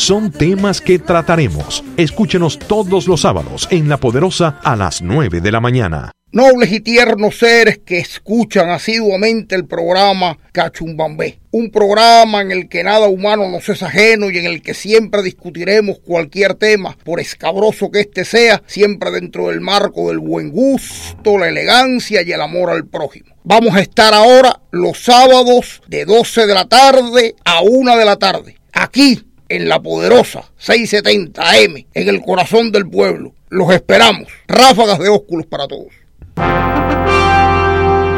son 0.00 0.32
temas 0.32 0.80
que 0.80 0.98
trataremos. 0.98 1.84
Escúchenos 1.96 2.58
todos 2.58 3.06
los 3.06 3.20
sábados 3.20 3.68
en 3.70 3.88
La 3.88 3.98
Poderosa 3.98 4.58
a 4.64 4.74
las 4.74 5.02
9 5.02 5.40
de 5.40 5.52
la 5.52 5.60
mañana. 5.60 6.12
Nobles 6.32 6.72
y 6.72 6.80
tiernos 6.80 7.38
seres 7.38 7.80
que 7.84 7.98
escuchan 7.98 8.70
asiduamente 8.70 9.56
el 9.56 9.66
programa 9.66 10.38
Cachumbambé, 10.52 11.40
un 11.50 11.70
programa 11.70 12.40
en 12.40 12.52
el 12.52 12.68
que 12.68 12.84
nada 12.84 13.08
humano 13.08 13.48
nos 13.48 13.68
es 13.68 13.82
ajeno 13.82 14.30
y 14.30 14.38
en 14.38 14.46
el 14.46 14.62
que 14.62 14.72
siempre 14.72 15.22
discutiremos 15.22 15.98
cualquier 15.98 16.54
tema, 16.54 16.96
por 17.04 17.18
escabroso 17.18 17.90
que 17.90 18.00
éste 18.00 18.24
sea, 18.24 18.62
siempre 18.66 19.10
dentro 19.10 19.48
del 19.48 19.60
marco 19.60 20.08
del 20.08 20.20
buen 20.20 20.50
gusto, 20.50 21.36
la 21.36 21.48
elegancia 21.48 22.22
y 22.22 22.30
el 22.30 22.40
amor 22.40 22.70
al 22.70 22.86
prójimo. 22.86 23.34
Vamos 23.42 23.74
a 23.74 23.80
estar 23.80 24.14
ahora 24.14 24.60
los 24.70 25.02
sábados 25.02 25.82
de 25.88 26.04
12 26.04 26.46
de 26.46 26.54
la 26.54 26.66
tarde 26.66 27.34
a 27.44 27.60
1 27.62 27.96
de 27.96 28.04
la 28.04 28.16
tarde, 28.16 28.56
aquí 28.72 29.24
en 29.50 29.68
la 29.68 29.82
poderosa 29.82 30.44
670 30.56 31.42
AM, 31.42 31.84
en 31.92 32.08
el 32.08 32.22
corazón 32.22 32.72
del 32.72 32.88
pueblo. 32.88 33.34
Los 33.50 33.70
esperamos. 33.70 34.28
Ráfagas 34.46 34.98
de 34.98 35.08
ósculos 35.08 35.44
para 35.46 35.66
todos. 35.66 35.88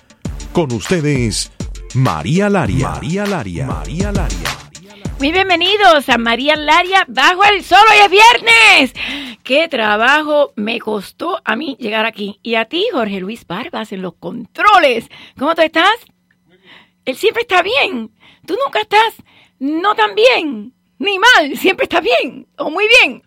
Con 0.52 0.72
ustedes, 0.72 1.52
María 1.94 2.48
Laria. 2.48 2.92
María 2.92 3.26
Laria. 3.26 3.66
María 3.66 4.10
Laria. 4.10 4.48
Muy 5.18 5.32
bienvenidos 5.32 6.08
a 6.08 6.16
María 6.16 6.56
Laria 6.56 7.04
Bajo 7.06 7.44
el 7.44 7.62
Sol. 7.62 7.84
Hoy 7.90 7.98
es 8.04 8.10
viernes. 8.10 8.94
Qué 9.42 9.68
trabajo 9.68 10.54
me 10.56 10.80
costó 10.80 11.42
a 11.44 11.56
mí 11.56 11.76
llegar 11.78 12.06
aquí. 12.06 12.40
Y 12.42 12.54
a 12.54 12.64
ti, 12.64 12.86
Jorge 12.90 13.20
Luis 13.20 13.46
Barbas, 13.46 13.92
en 13.92 14.00
los 14.00 14.14
controles. 14.14 15.10
¿Cómo 15.38 15.54
tú 15.54 15.60
estás? 15.60 15.92
Él 17.04 17.16
siempre 17.16 17.42
está 17.42 17.60
bien. 17.60 18.10
Tú 18.46 18.56
nunca 18.64 18.80
estás 18.80 19.12
no 19.58 19.94
tan 19.94 20.14
bien, 20.14 20.72
ni 20.98 21.18
mal. 21.18 21.56
Siempre 21.56 21.84
está 21.84 22.00
bien 22.00 22.46
o 22.56 22.70
muy 22.70 22.86
bien. 22.88 23.22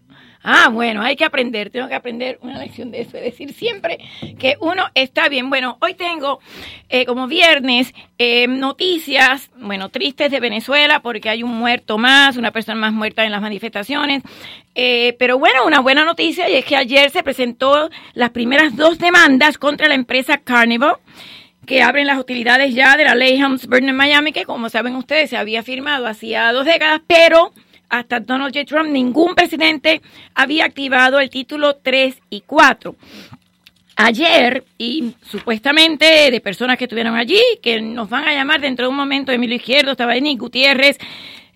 Ah, 0.50 0.70
bueno, 0.70 1.02
hay 1.02 1.18
que 1.18 1.26
aprender, 1.26 1.72
tengo 1.72 1.90
que 1.90 1.96
aprender 1.96 2.40
una 2.42 2.58
lección 2.58 2.90
de 2.90 3.02
eso, 3.02 3.18
es 3.18 3.24
decir 3.24 3.52
siempre 3.54 4.00
que 4.40 4.56
uno 4.62 4.86
está 4.94 5.28
bien. 5.28 5.50
Bueno, 5.50 5.78
hoy 5.82 5.94
tengo 5.94 6.40
eh, 6.88 7.06
como 7.06 7.28
viernes 7.28 7.94
eh, 8.18 8.48
noticias, 8.48 9.50
bueno, 9.58 9.90
tristes 9.90 10.32
de 10.32 10.40
Venezuela 10.40 11.02
porque 11.02 11.28
hay 11.30 11.44
un 11.44 11.52
muerto 11.52 11.98
más, 11.98 12.38
una 12.38 12.52
persona 12.52 12.80
más 12.80 12.94
muerta 12.94 13.26
en 13.26 13.32
las 13.34 13.42
manifestaciones. 13.42 14.24
Eh, 14.74 15.18
pero 15.20 15.38
bueno, 15.38 15.66
una 15.66 15.82
buena 15.82 16.06
noticia 16.06 16.50
y 16.50 16.56
es 16.56 16.64
que 16.64 16.78
ayer 16.78 17.10
se 17.10 17.24
presentó 17.24 17.90
las 18.14 18.30
primeras 18.30 18.74
dos 18.78 19.00
demandas 19.00 19.58
contra 19.58 19.90
la 19.90 19.96
empresa 19.96 20.38
Carnival 20.38 20.96
que 21.68 21.84
abren 21.84 22.08
las 22.08 22.18
utilidades 22.18 22.74
ya 22.74 22.98
de 22.98 23.04
la 23.04 23.14
ley 23.14 23.38
Helms-Burton 23.38 23.90
en 23.90 23.96
Miami, 23.96 24.32
que 24.32 24.46
como 24.46 24.70
saben 24.70 24.96
ustedes 24.96 25.30
se 25.30 25.38
había 25.38 25.62
firmado 25.62 26.08
hacía 26.08 26.52
dos 26.54 26.66
décadas, 26.66 27.02
pero 27.06 27.52
hasta 27.90 28.22
Donald 28.22 28.56
J. 28.56 28.66
Trump, 28.66 28.90
ningún 28.90 29.36
presidente 29.36 30.02
había 30.34 30.66
activado 30.66 31.20
el 31.20 31.30
título 31.30 31.76
3 31.76 32.18
y 32.30 32.42
4. 32.42 32.96
Ayer, 33.98 34.64
y 34.78 35.14
supuestamente 35.30 36.32
de 36.32 36.40
personas 36.40 36.78
que 36.78 36.86
estuvieron 36.86 37.16
allí, 37.16 37.42
que 37.62 37.82
nos 37.82 38.10
van 38.10 38.28
a 38.28 38.34
llamar 38.34 38.62
dentro 38.62 38.86
de 38.86 38.90
un 38.90 38.96
momento, 38.96 39.32
Emilio 39.32 39.58
Izquierdo, 39.58 39.92
estaba 39.92 40.16
Nick 40.16 40.40
Gutiérrez, 40.40 40.98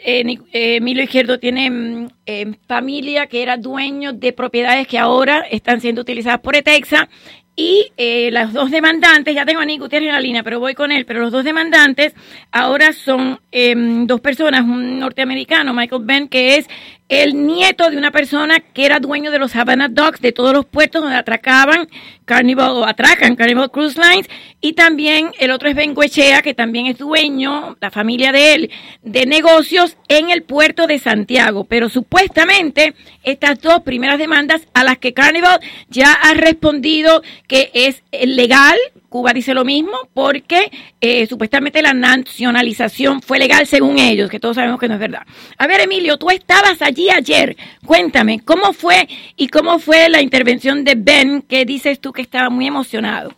eh, 0.03 0.23
eh, 0.51 0.75
Emilio 0.77 1.03
Izquierdo 1.03 1.37
tiene 1.37 1.69
mm, 1.69 2.07
eh, 2.25 2.53
familia 2.67 3.27
que 3.27 3.43
era 3.43 3.57
dueño 3.57 4.13
de 4.13 4.33
propiedades 4.33 4.87
que 4.87 4.97
ahora 4.97 5.45
están 5.51 5.79
siendo 5.79 6.01
utilizadas 6.01 6.39
por 6.39 6.55
Etexa 6.55 7.07
y 7.55 7.91
eh, 7.97 8.31
dos 8.51 8.71
demandantes, 8.71 9.35
ya 9.35 9.45
tengo 9.45 9.61
a 9.61 9.65
Nick 9.65 9.81
Gutiérrez 9.81 10.07
en 10.07 10.15
la 10.15 10.21
línea, 10.21 10.43
pero 10.43 10.59
voy 10.59 10.73
con 10.73 10.91
él, 10.91 11.05
pero 11.05 11.19
los 11.19 11.31
dos 11.31 11.43
demandantes 11.43 12.13
ahora 12.51 12.93
son 12.93 13.39
em, 13.51 14.07
dos 14.07 14.21
personas, 14.21 14.61
un 14.61 14.99
norteamericano, 14.99 15.73
Michael 15.73 16.03
Ben, 16.05 16.27
que 16.27 16.57
es 16.57 16.69
el 17.11 17.45
nieto 17.45 17.89
de 17.89 17.97
una 17.97 18.09
persona 18.09 18.61
que 18.61 18.85
era 18.85 19.01
dueño 19.01 19.31
de 19.31 19.37
los 19.37 19.53
Havana 19.53 19.89
Docks, 19.89 20.21
de 20.21 20.31
todos 20.31 20.53
los 20.53 20.65
puertos 20.65 21.01
donde 21.01 21.17
atracaban 21.17 21.89
Carnival 22.23 22.71
o 22.71 22.85
atracan 22.85 23.35
Carnival 23.35 23.69
Cruise 23.69 23.97
Lines, 23.97 24.29
y 24.61 24.73
también 24.73 25.31
el 25.37 25.51
otro 25.51 25.67
es 25.67 25.75
Ben 25.75 25.93
Guechea, 25.93 26.41
que 26.41 26.53
también 26.53 26.85
es 26.85 26.97
dueño, 26.97 27.75
la 27.81 27.91
familia 27.91 28.31
de 28.31 28.53
él, 28.53 28.71
de 29.01 29.25
negocios 29.25 29.97
en 30.07 30.29
el 30.29 30.43
puerto 30.43 30.87
de 30.87 30.99
Santiago. 30.99 31.65
Pero 31.65 31.89
supuestamente 31.89 32.95
estas 33.23 33.59
dos 33.59 33.81
primeras 33.81 34.17
demandas 34.17 34.61
a 34.73 34.85
las 34.85 34.97
que 34.97 35.13
Carnival 35.13 35.59
ya 35.89 36.13
ha 36.13 36.33
respondido 36.35 37.23
que 37.45 37.71
es 37.73 38.03
legal, 38.13 38.77
Cuba 39.11 39.33
dice 39.33 39.53
lo 39.53 39.65
mismo 39.65 39.91
porque 40.13 40.71
eh, 41.01 41.27
supuestamente 41.27 41.81
la 41.81 41.93
nacionalización 41.93 43.21
fue 43.21 43.39
legal 43.39 43.67
según 43.67 43.99
ellos, 43.99 44.29
que 44.29 44.39
todos 44.39 44.55
sabemos 44.55 44.79
que 44.79 44.87
no 44.87 44.93
es 44.93 45.01
verdad. 45.01 45.23
A 45.57 45.67
ver, 45.67 45.81
Emilio, 45.81 46.15
tú 46.15 46.29
estabas 46.29 46.81
allí 46.81 47.09
ayer. 47.09 47.57
Cuéntame, 47.85 48.39
¿cómo 48.45 48.71
fue 48.71 49.09
y 49.35 49.49
cómo 49.49 49.79
fue 49.79 50.07
la 50.07 50.21
intervención 50.21 50.85
de 50.85 50.95
Ben, 50.95 51.41
que 51.41 51.65
dices 51.65 51.99
tú 51.99 52.13
que 52.13 52.21
estaba 52.21 52.49
muy 52.49 52.67
emocionado? 52.67 53.33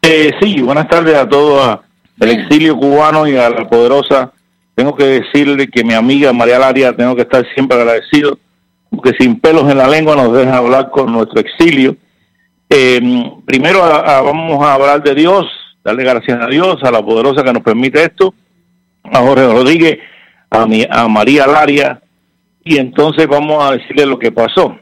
Eh, 0.00 0.32
sí, 0.40 0.62
buenas 0.62 0.88
tardes 0.88 1.14
a 1.14 1.28
todo 1.28 1.82
el 2.18 2.30
exilio 2.30 2.74
cubano 2.74 3.28
y 3.28 3.36
a 3.36 3.50
la 3.50 3.68
poderosa. 3.68 4.32
Tengo 4.74 4.96
que 4.96 5.04
decirle 5.04 5.68
que 5.68 5.84
mi 5.84 5.92
amiga 5.92 6.32
María 6.32 6.58
Laria, 6.58 6.96
tengo 6.96 7.14
que 7.14 7.22
estar 7.22 7.46
siempre 7.52 7.76
agradecido, 7.76 8.38
porque 8.88 9.12
sin 9.20 9.38
pelos 9.38 9.70
en 9.70 9.76
la 9.76 9.86
lengua 9.86 10.16
nos 10.16 10.32
deja 10.32 10.56
hablar 10.56 10.90
con 10.90 11.12
nuestro 11.12 11.38
exilio 11.38 11.98
eh, 12.68 13.00
primero 13.44 13.80
vamos 13.80 14.64
a 14.64 14.74
hablar 14.74 15.02
de 15.02 15.14
Dios, 15.14 15.46
darle 15.84 16.04
gracias 16.04 16.40
a 16.40 16.46
Dios, 16.46 16.82
a 16.82 16.90
la 16.90 17.02
poderosa 17.02 17.42
que 17.42 17.52
nos 17.52 17.62
permite 17.62 18.02
esto, 18.02 18.34
a 19.04 19.20
Jorge 19.20 19.46
Rodríguez, 19.46 19.98
a, 20.50 20.66
mi, 20.66 20.84
a 20.88 21.06
María 21.08 21.46
Laria, 21.46 22.00
y 22.64 22.78
entonces 22.78 23.26
vamos 23.28 23.62
a 23.62 23.76
decirle 23.76 24.06
lo 24.06 24.18
que 24.18 24.32
pasó. 24.32 24.76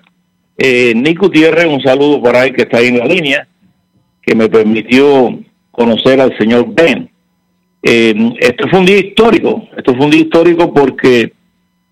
Eh, 0.57 0.95
Nick 0.95 1.19
Gutiérrez, 1.19 1.67
un 1.67 1.83
saludo 1.83 2.23
por 2.23 2.35
ahí 2.35 2.53
que 2.53 2.63
está 2.63 2.79
ahí 2.79 2.89
en 2.89 2.99
la 2.99 3.07
línea, 3.07 3.47
que 4.23 4.35
me 4.35 4.49
permitió 4.49 5.39
conocer 5.71 6.21
al 6.21 6.37
señor 6.39 6.67
Ben. 6.75 7.11
Eh, 7.83 8.15
esto 8.41 8.67
fue 8.69 8.79
un 8.79 8.87
día 8.87 8.99
histórico, 8.99 9.69
esto 9.77 9.95
fue 9.95 10.07
un 10.07 10.11
día 10.11 10.23
histórico 10.23 10.73
porque 10.73 11.33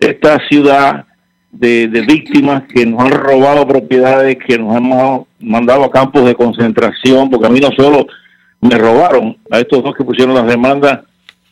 esta 0.01 0.39
ciudad 0.49 1.05
de, 1.53 1.87
víctimas 2.07 2.65
que 2.65 2.85
nos 2.87 3.01
han 3.01 3.13
robado 3.13 3.67
propiedades, 3.67 4.39
que 4.45 4.59
nos 4.59 4.75
han 4.75 5.27
mandado 5.39 5.85
a 5.85 5.91
campos 5.91 6.25
de 6.25 6.35
concentración, 6.35 7.31
porque 7.31 7.47
a 7.47 7.51
mí 7.51 7.61
no 7.61 7.71
solo 7.77 8.07
me 8.61 8.77
robaron, 8.77 9.37
a 9.51 9.59
estos 9.61 9.85
dos 9.85 9.95
que 9.95 10.05
pusieron 10.05 10.35
las 10.35 10.47
demandas 10.47 11.01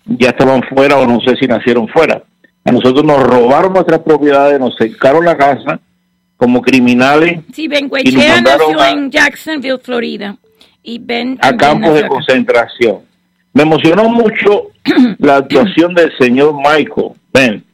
ya 0.07 0.31
estaban 0.31 0.63
fuera 0.63 0.97
o 0.97 1.07
no 1.07 1.21
sé 1.21 1.37
si 1.37 1.47
nacieron 1.47 1.87
fuera. 1.89 2.23
A 2.65 2.73
nosotros 2.73 3.05
nos 3.05 3.23
robaron 3.23 3.73
nuestras 3.73 4.01
propiedades, 4.01 4.59
nos 4.59 4.77
cercaron 4.77 5.25
la 5.25 5.37
casa 5.37 5.81
como 6.37 6.63
criminales. 6.63 7.41
Sí, 7.53 7.69
Ben 7.69 7.91
nació 7.91 8.85
en 8.87 9.11
Jacksonville, 9.11 9.79
Florida. 9.79 10.37
Y 10.83 10.99
Ben 10.99 11.39
a 11.43 11.55
campos 11.55 11.95
de 11.95 12.09
concentración. 12.09 13.01
Me 13.53 13.63
emocionó 13.63 14.09
mucho 14.09 14.69
la 15.19 15.37
actuación 15.37 15.95
del 15.95 16.11
señor 16.19 16.55
Michael, 16.55 17.11
Ben, 17.33 17.65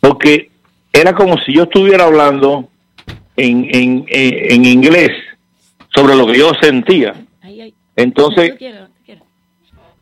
porque 0.00 0.50
era 1.00 1.14
como 1.14 1.38
si 1.38 1.54
yo 1.54 1.64
estuviera 1.64 2.04
hablando 2.04 2.68
en, 3.36 3.68
en, 3.72 4.04
en, 4.08 4.64
inglés 4.64 5.10
sobre 5.94 6.16
lo 6.16 6.26
que 6.26 6.38
yo 6.38 6.52
sentía. 6.60 7.14
Entonces, 7.96 8.54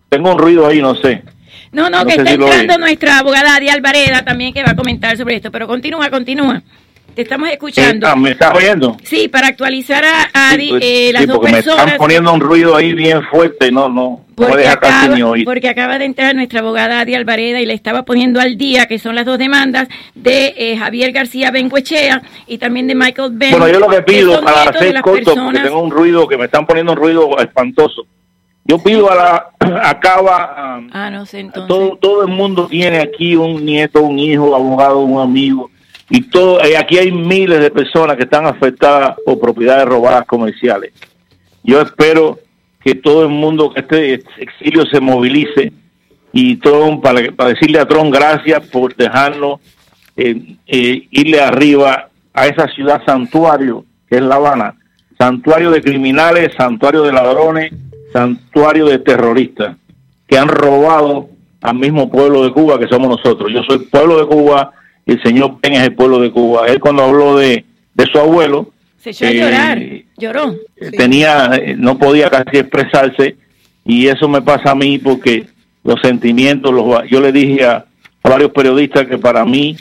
tengo 0.08 0.32
un 0.32 0.38
ruido 0.38 0.66
ahí, 0.66 0.81
no 0.81 0.94
sé. 0.94 1.22
No, 1.72 1.90
no, 1.90 2.04
que 2.06 2.14
está 2.14 2.31
entrando 2.31 2.78
nuestra 2.78 3.19
abogada 3.19 3.56
Adi 3.56 3.69
Alvareda 3.69 4.25
también 4.25 4.52
que 4.54 4.62
va 4.62 4.70
a 4.70 4.76
comentar 4.76 5.16
sobre 5.16 5.37
esto, 5.37 5.50
pero 5.50 5.66
continúa, 5.66 6.08
continúa. 6.10 6.62
Te 7.14 7.22
estamos 7.22 7.49
escuchando. 7.49 8.06
Eh, 8.06 8.10
ah, 8.12 8.16
¿Me 8.16 8.31
estás 8.31 8.54
oyendo? 8.54 8.96
Sí, 9.02 9.28
para 9.28 9.49
actualizar 9.49 10.04
a 10.04 10.50
Adi, 10.50 10.69
pues, 10.69 10.82
eh, 10.84 11.10
las 11.12 11.26
dos 11.26 11.38
personas. 11.38 11.84
Me 11.84 11.92
están 11.92 11.99
poniendo 11.99 12.32
un 12.32 12.40
ruido 12.40 12.76
ahí 12.76 12.92
bien 12.92 13.22
fuerte, 13.25 13.72
no, 13.72 13.88
no. 13.88 14.25
Porque, 14.37 14.69
acaba, 14.69 15.17
porque 15.47 15.69
acaba 15.69 15.99
de 15.99 16.05
entrar 16.05 16.35
nuestra 16.35 16.61
abogada 16.61 17.00
Adi 17.00 17.15
Alvareda 17.15 17.59
y 17.61 17.67
le 17.67 17.73
estaba 17.73 18.05
poniendo 18.05 18.38
al 18.38 18.59
día, 18.59 18.87
que 18.87 18.99
son 18.99 19.15
las 19.15 19.25
dos 19.25 19.38
demandas 19.38 19.88
de 20.15 20.55
eh, 20.56 20.77
Javier 20.77 21.11
García 21.12 21.50
Benguechea 21.50 22.23
y 22.47 22.59
también 22.59 22.87
de 22.87 22.94
Michael 22.94 23.31
Ben. 23.33 23.53
Bueno, 23.53 23.69
yo 23.69 23.81
lo 23.81 23.88
que 23.88 24.03
pido, 24.03 24.43
para 24.43 24.71
hacer 24.71 25.00
corto, 25.00 25.35
porque 25.35 25.61
tengo 25.61 25.83
un 25.83 25.91
ruido, 25.91 26.29
que 26.29 26.37
me 26.37 26.44
están 26.44 26.67
poniendo 26.67 26.93
un 26.93 26.99
ruido 26.99 27.38
espantoso. 27.38 28.06
Yo 28.65 28.79
pido 28.83 29.11
a 29.11 29.15
la 29.15 29.50
acaba 29.83 30.83
ah, 30.93 31.11
no 31.11 31.25
sé, 31.25 31.41
entonces. 31.41 31.69
todo 31.69 31.97
todo 31.97 32.23
el 32.23 32.29
mundo 32.29 32.67
tiene 32.67 32.99
aquí 32.99 33.37
un 33.37 33.65
nieto, 33.65 34.03
un 34.03 34.19
hijo, 34.19 34.55
abogado, 34.55 35.00
un 35.00 35.21
amigo 35.21 35.71
y 36.09 36.23
todo, 36.23 36.62
eh, 36.62 36.77
aquí 36.77 36.99
hay 36.99 37.11
miles 37.11 37.61
de 37.61 37.71
personas 37.71 38.17
que 38.17 38.25
están 38.25 38.47
afectadas 38.47 39.17
por 39.25 39.41
propiedades 39.41 39.87
robadas 39.87 40.25
comerciales. 40.27 40.93
yo 41.65 41.81
espero 41.81 42.38
que 42.87 42.94
todo 42.94 43.25
el 43.25 43.31
mundo 43.31 43.73
que 43.75 43.81
este 43.81 44.23
exilio 44.38 44.87
se 44.87 45.00
movilice 45.00 45.73
y 46.33 46.55
todo 46.59 47.00
para, 47.00 47.33
para 47.33 47.50
decirle 47.50 47.81
a 47.81 47.88
Trump 47.88 48.15
gracias 48.15 48.65
por 48.69 48.94
dejarnos 48.94 49.59
eh, 50.17 50.55
eh, 50.69 51.09
irle 51.11 51.41
arriba 51.41 52.11
a 52.33 52.47
esa 52.47 52.69
ciudad 52.69 53.03
santuario 53.05 53.85
que 54.09 54.19
es 54.19 54.23
La 54.23 54.37
Habana, 54.37 54.77
santuario 55.19 55.73
de 55.73 55.83
criminales, 55.83 56.55
santuario 56.56 57.03
de 57.03 57.12
ladrones, 57.12 57.73
santuario 58.12 58.87
de 58.87 59.00
terroristas 59.00 59.77
que 60.29 60.38
han 60.38 60.47
robado 60.47 61.29
al 61.62 61.75
mismo 61.75 62.09
pueblo 62.09 62.44
de 62.44 62.53
Cuba 62.53 62.79
que 62.79 62.87
somos 62.87 63.09
nosotros. 63.09 63.53
Yo 63.53 63.65
soy 63.65 63.79
pueblo 63.79 64.21
de 64.21 64.27
Cuba 64.27 64.73
el 65.06 65.21
señor 65.25 65.56
Ben 65.61 65.73
es 65.73 65.83
el 65.83 65.94
pueblo 65.97 66.21
de 66.21 66.31
Cuba. 66.31 66.69
Él 66.69 66.79
cuando 66.79 67.03
habló 67.03 67.37
de, 67.37 67.65
de 67.94 68.06
su 68.06 68.17
abuelo, 68.21 68.69
se 69.06 69.11
echó 69.11 69.26
a 69.26 69.31
llorar, 69.31 69.82
lloró. 70.17 70.56
Tenía, 70.97 71.50
no 71.76 71.99
podía 71.99 72.31
casi 72.31 72.58
expresarse 72.58 73.37
y 73.85 74.08
eso 74.08 74.29
me 74.29 74.43
pasa 74.43 74.73
a 74.73 74.75
mí 74.75 74.99
porque 74.99 75.47
los 75.85 76.00
sentimientos, 76.00 76.73
los, 76.73 77.08
yo 77.08 77.20
le 77.20 77.32
dije 77.32 77.64
a, 77.64 77.87
varios 78.23 78.50
periodistas 78.50 79.06
que 79.06 79.19
para 79.19 79.44
mí, 79.44 79.76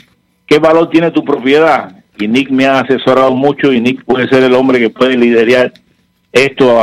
¿qué 0.46 0.60
valor 0.60 0.88
tiene 0.88 1.10
tu 1.10 1.24
propiedad? 1.24 2.04
Y 2.16 2.28
Nick 2.28 2.48
me 2.50 2.66
ha 2.66 2.78
asesorado 2.78 3.32
mucho 3.32 3.72
y 3.72 3.80
Nick 3.80 4.04
puede 4.04 4.28
ser 4.28 4.44
el 4.44 4.54
hombre 4.54 4.78
que 4.78 4.90
puede 4.90 5.16
liderar 5.16 5.72
esto 6.30 6.76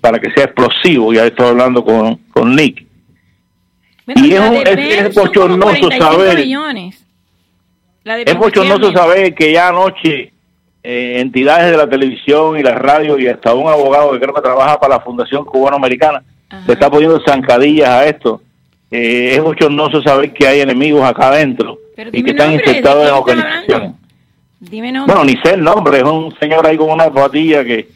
para 0.00 0.20
que 0.20 0.30
sea 0.30 0.44
explosivo. 0.44 1.12
Ya 1.12 1.26
estoy 1.26 1.48
hablando 1.48 1.84
con, 1.84 2.16
con 2.30 2.54
Nick. 2.54 2.86
y 4.06 4.32
es, 4.32 4.40
es, 4.40 5.06
es 5.06 5.14
bochornoso 5.14 5.90
saber. 5.90 6.46
Es 8.24 8.36
bochornoso 8.36 8.92
saber 8.92 9.34
que 9.34 9.52
ya 9.52 9.68
anoche 9.68 10.32
eh, 10.82 11.20
entidades 11.20 11.70
de 11.70 11.76
la 11.76 11.88
televisión 11.88 12.58
y 12.58 12.62
la 12.62 12.74
radio 12.74 13.18
y 13.18 13.26
hasta 13.26 13.52
un 13.54 13.68
abogado 13.68 14.12
que 14.12 14.20
creo 14.20 14.34
que 14.34 14.40
trabaja 14.40 14.78
para 14.78 14.96
la 14.96 15.00
Fundación 15.00 15.44
Cubano-Americana 15.44 16.22
le 16.66 16.72
está 16.72 16.90
poniendo 16.90 17.20
zancadillas 17.26 17.88
a 17.88 18.06
esto. 18.06 18.40
Eh, 18.90 19.32
es 19.34 19.42
bochornoso 19.42 20.00
saber 20.02 20.32
que 20.32 20.46
hay 20.46 20.60
enemigos 20.60 21.02
acá 21.02 21.28
adentro 21.28 21.78
y 22.12 22.22
que 22.22 22.30
están 22.30 22.52
infectados 22.52 23.06
en 23.06 23.14
organizaciones. 23.14 23.92
Bueno, 24.60 25.24
ni 25.24 25.36
sé 25.36 25.54
el 25.54 25.62
nombre, 25.62 25.98
es 25.98 26.04
un 26.04 26.34
señor 26.40 26.66
ahí 26.66 26.76
con 26.76 26.90
una 26.90 27.10
patilla 27.12 27.64
que, 27.64 27.88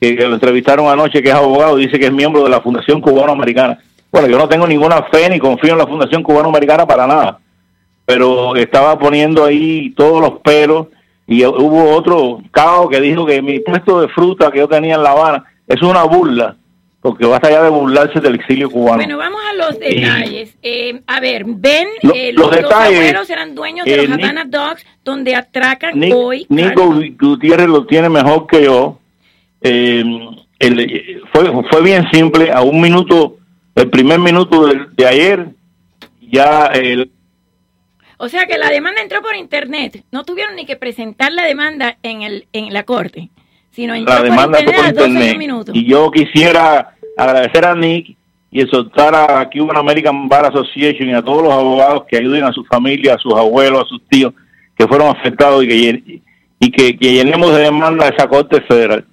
que, 0.00 0.14
lo 0.14 0.34
entrevistaron 0.34 0.88
anoche, 0.88 1.22
que 1.22 1.28
es 1.28 1.34
abogado, 1.34 1.76
dice 1.76 1.98
que 1.98 2.06
es 2.06 2.12
miembro 2.12 2.42
de 2.42 2.50
la 2.50 2.60
Fundación 2.60 3.00
Cubano-Americana. 3.00 3.78
Bueno, 4.10 4.28
yo 4.28 4.36
no 4.36 4.48
tengo 4.48 4.66
ninguna 4.66 5.02
fe 5.04 5.30
ni 5.30 5.38
confío 5.38 5.72
en 5.72 5.78
la 5.78 5.86
Fundación 5.86 6.22
Cubano-Americana 6.22 6.86
para 6.86 7.06
nada, 7.06 7.38
pero 8.04 8.56
estaba 8.56 8.98
poniendo 8.98 9.44
ahí 9.44 9.90
todos 9.96 10.20
los 10.20 10.40
pelos 10.40 10.88
y 11.30 11.44
hubo 11.44 11.94
otro 11.94 12.42
cao 12.50 12.88
que 12.88 13.00
dijo 13.00 13.24
que 13.24 13.40
mi 13.40 13.60
puesto 13.60 14.00
de 14.00 14.08
fruta 14.08 14.50
que 14.50 14.58
yo 14.58 14.66
tenía 14.66 14.96
en 14.96 15.04
La 15.04 15.12
Habana 15.12 15.44
es 15.68 15.80
una 15.80 16.02
burla, 16.02 16.56
porque 17.00 17.24
basta 17.24 17.48
ya 17.48 17.62
de 17.62 17.70
burlarse 17.70 18.18
del 18.18 18.34
exilio 18.34 18.68
cubano. 18.68 18.96
Bueno, 18.96 19.16
vamos 19.16 19.40
a 19.48 19.54
los 19.54 19.78
detalles. 19.78 20.56
Eh, 20.60 21.00
a 21.06 21.20
ver, 21.20 21.44
ven, 21.46 21.86
eh, 22.12 22.32
los, 22.32 22.50
abuelos 22.50 23.30
eran 23.30 23.54
dueños 23.54 23.86
de 23.86 24.08
los 24.08 24.18
eh, 24.18 24.24
Havana 24.24 24.44
Dogs, 24.44 24.84
donde 25.04 25.36
atracan 25.36 26.02
hoy. 26.12 26.46
Nico 26.48 26.92
Gutiérrez 27.20 27.68
lo 27.68 27.86
tiene 27.86 28.08
mejor 28.08 28.48
que 28.48 28.64
yo. 28.64 28.98
fue, 31.32 31.62
fue 31.70 31.82
bien 31.82 32.08
simple, 32.12 32.50
a 32.50 32.62
un 32.62 32.80
minuto, 32.80 33.36
el 33.76 33.88
primer 33.88 34.18
minuto 34.18 34.66
de, 34.66 34.80
de 34.96 35.06
ayer, 35.06 35.46
ya 36.20 36.66
el 36.74 37.08
o 38.22 38.28
sea 38.28 38.44
que 38.44 38.58
la 38.58 38.68
demanda 38.68 39.00
entró 39.00 39.22
por 39.22 39.34
internet. 39.34 40.04
No 40.12 40.24
tuvieron 40.24 40.54
ni 40.54 40.66
que 40.66 40.76
presentar 40.76 41.32
la 41.32 41.44
demanda 41.44 41.96
en 42.02 42.20
el 42.20 42.46
en 42.52 42.70
la 42.72 42.82
corte, 42.82 43.30
sino 43.70 43.94
entró 43.94 44.14
la 44.14 44.22
demanda 44.22 44.58
por 44.62 44.74
internet. 44.74 45.70
Y 45.72 45.86
yo 45.86 46.10
quisiera 46.10 46.94
agradecer 47.16 47.64
a 47.64 47.74
Nick 47.74 48.14
y 48.50 48.60
exhortar 48.60 49.14
a 49.14 49.48
Cuban 49.48 49.78
American 49.78 50.28
Bar 50.28 50.44
Association 50.44 51.08
y 51.08 51.14
a 51.14 51.22
todos 51.22 51.44
los 51.44 51.52
abogados 51.52 52.04
que 52.10 52.18
ayuden 52.18 52.44
a 52.44 52.52
su 52.52 52.62
familia, 52.66 53.14
a 53.14 53.18
sus 53.18 53.32
abuelos, 53.32 53.84
a 53.84 53.88
sus 53.88 54.02
tíos 54.06 54.34
que 54.76 54.86
fueron 54.86 55.08
afectados 55.16 55.64
y 55.64 55.68
que, 55.68 56.22
y 56.58 56.70
que, 56.70 56.98
que 56.98 57.12
llenemos 57.12 57.54
de 57.54 57.62
demanda 57.62 58.04
a 58.04 58.08
esa 58.08 58.28
corte 58.28 58.60
federal. 58.62 59.06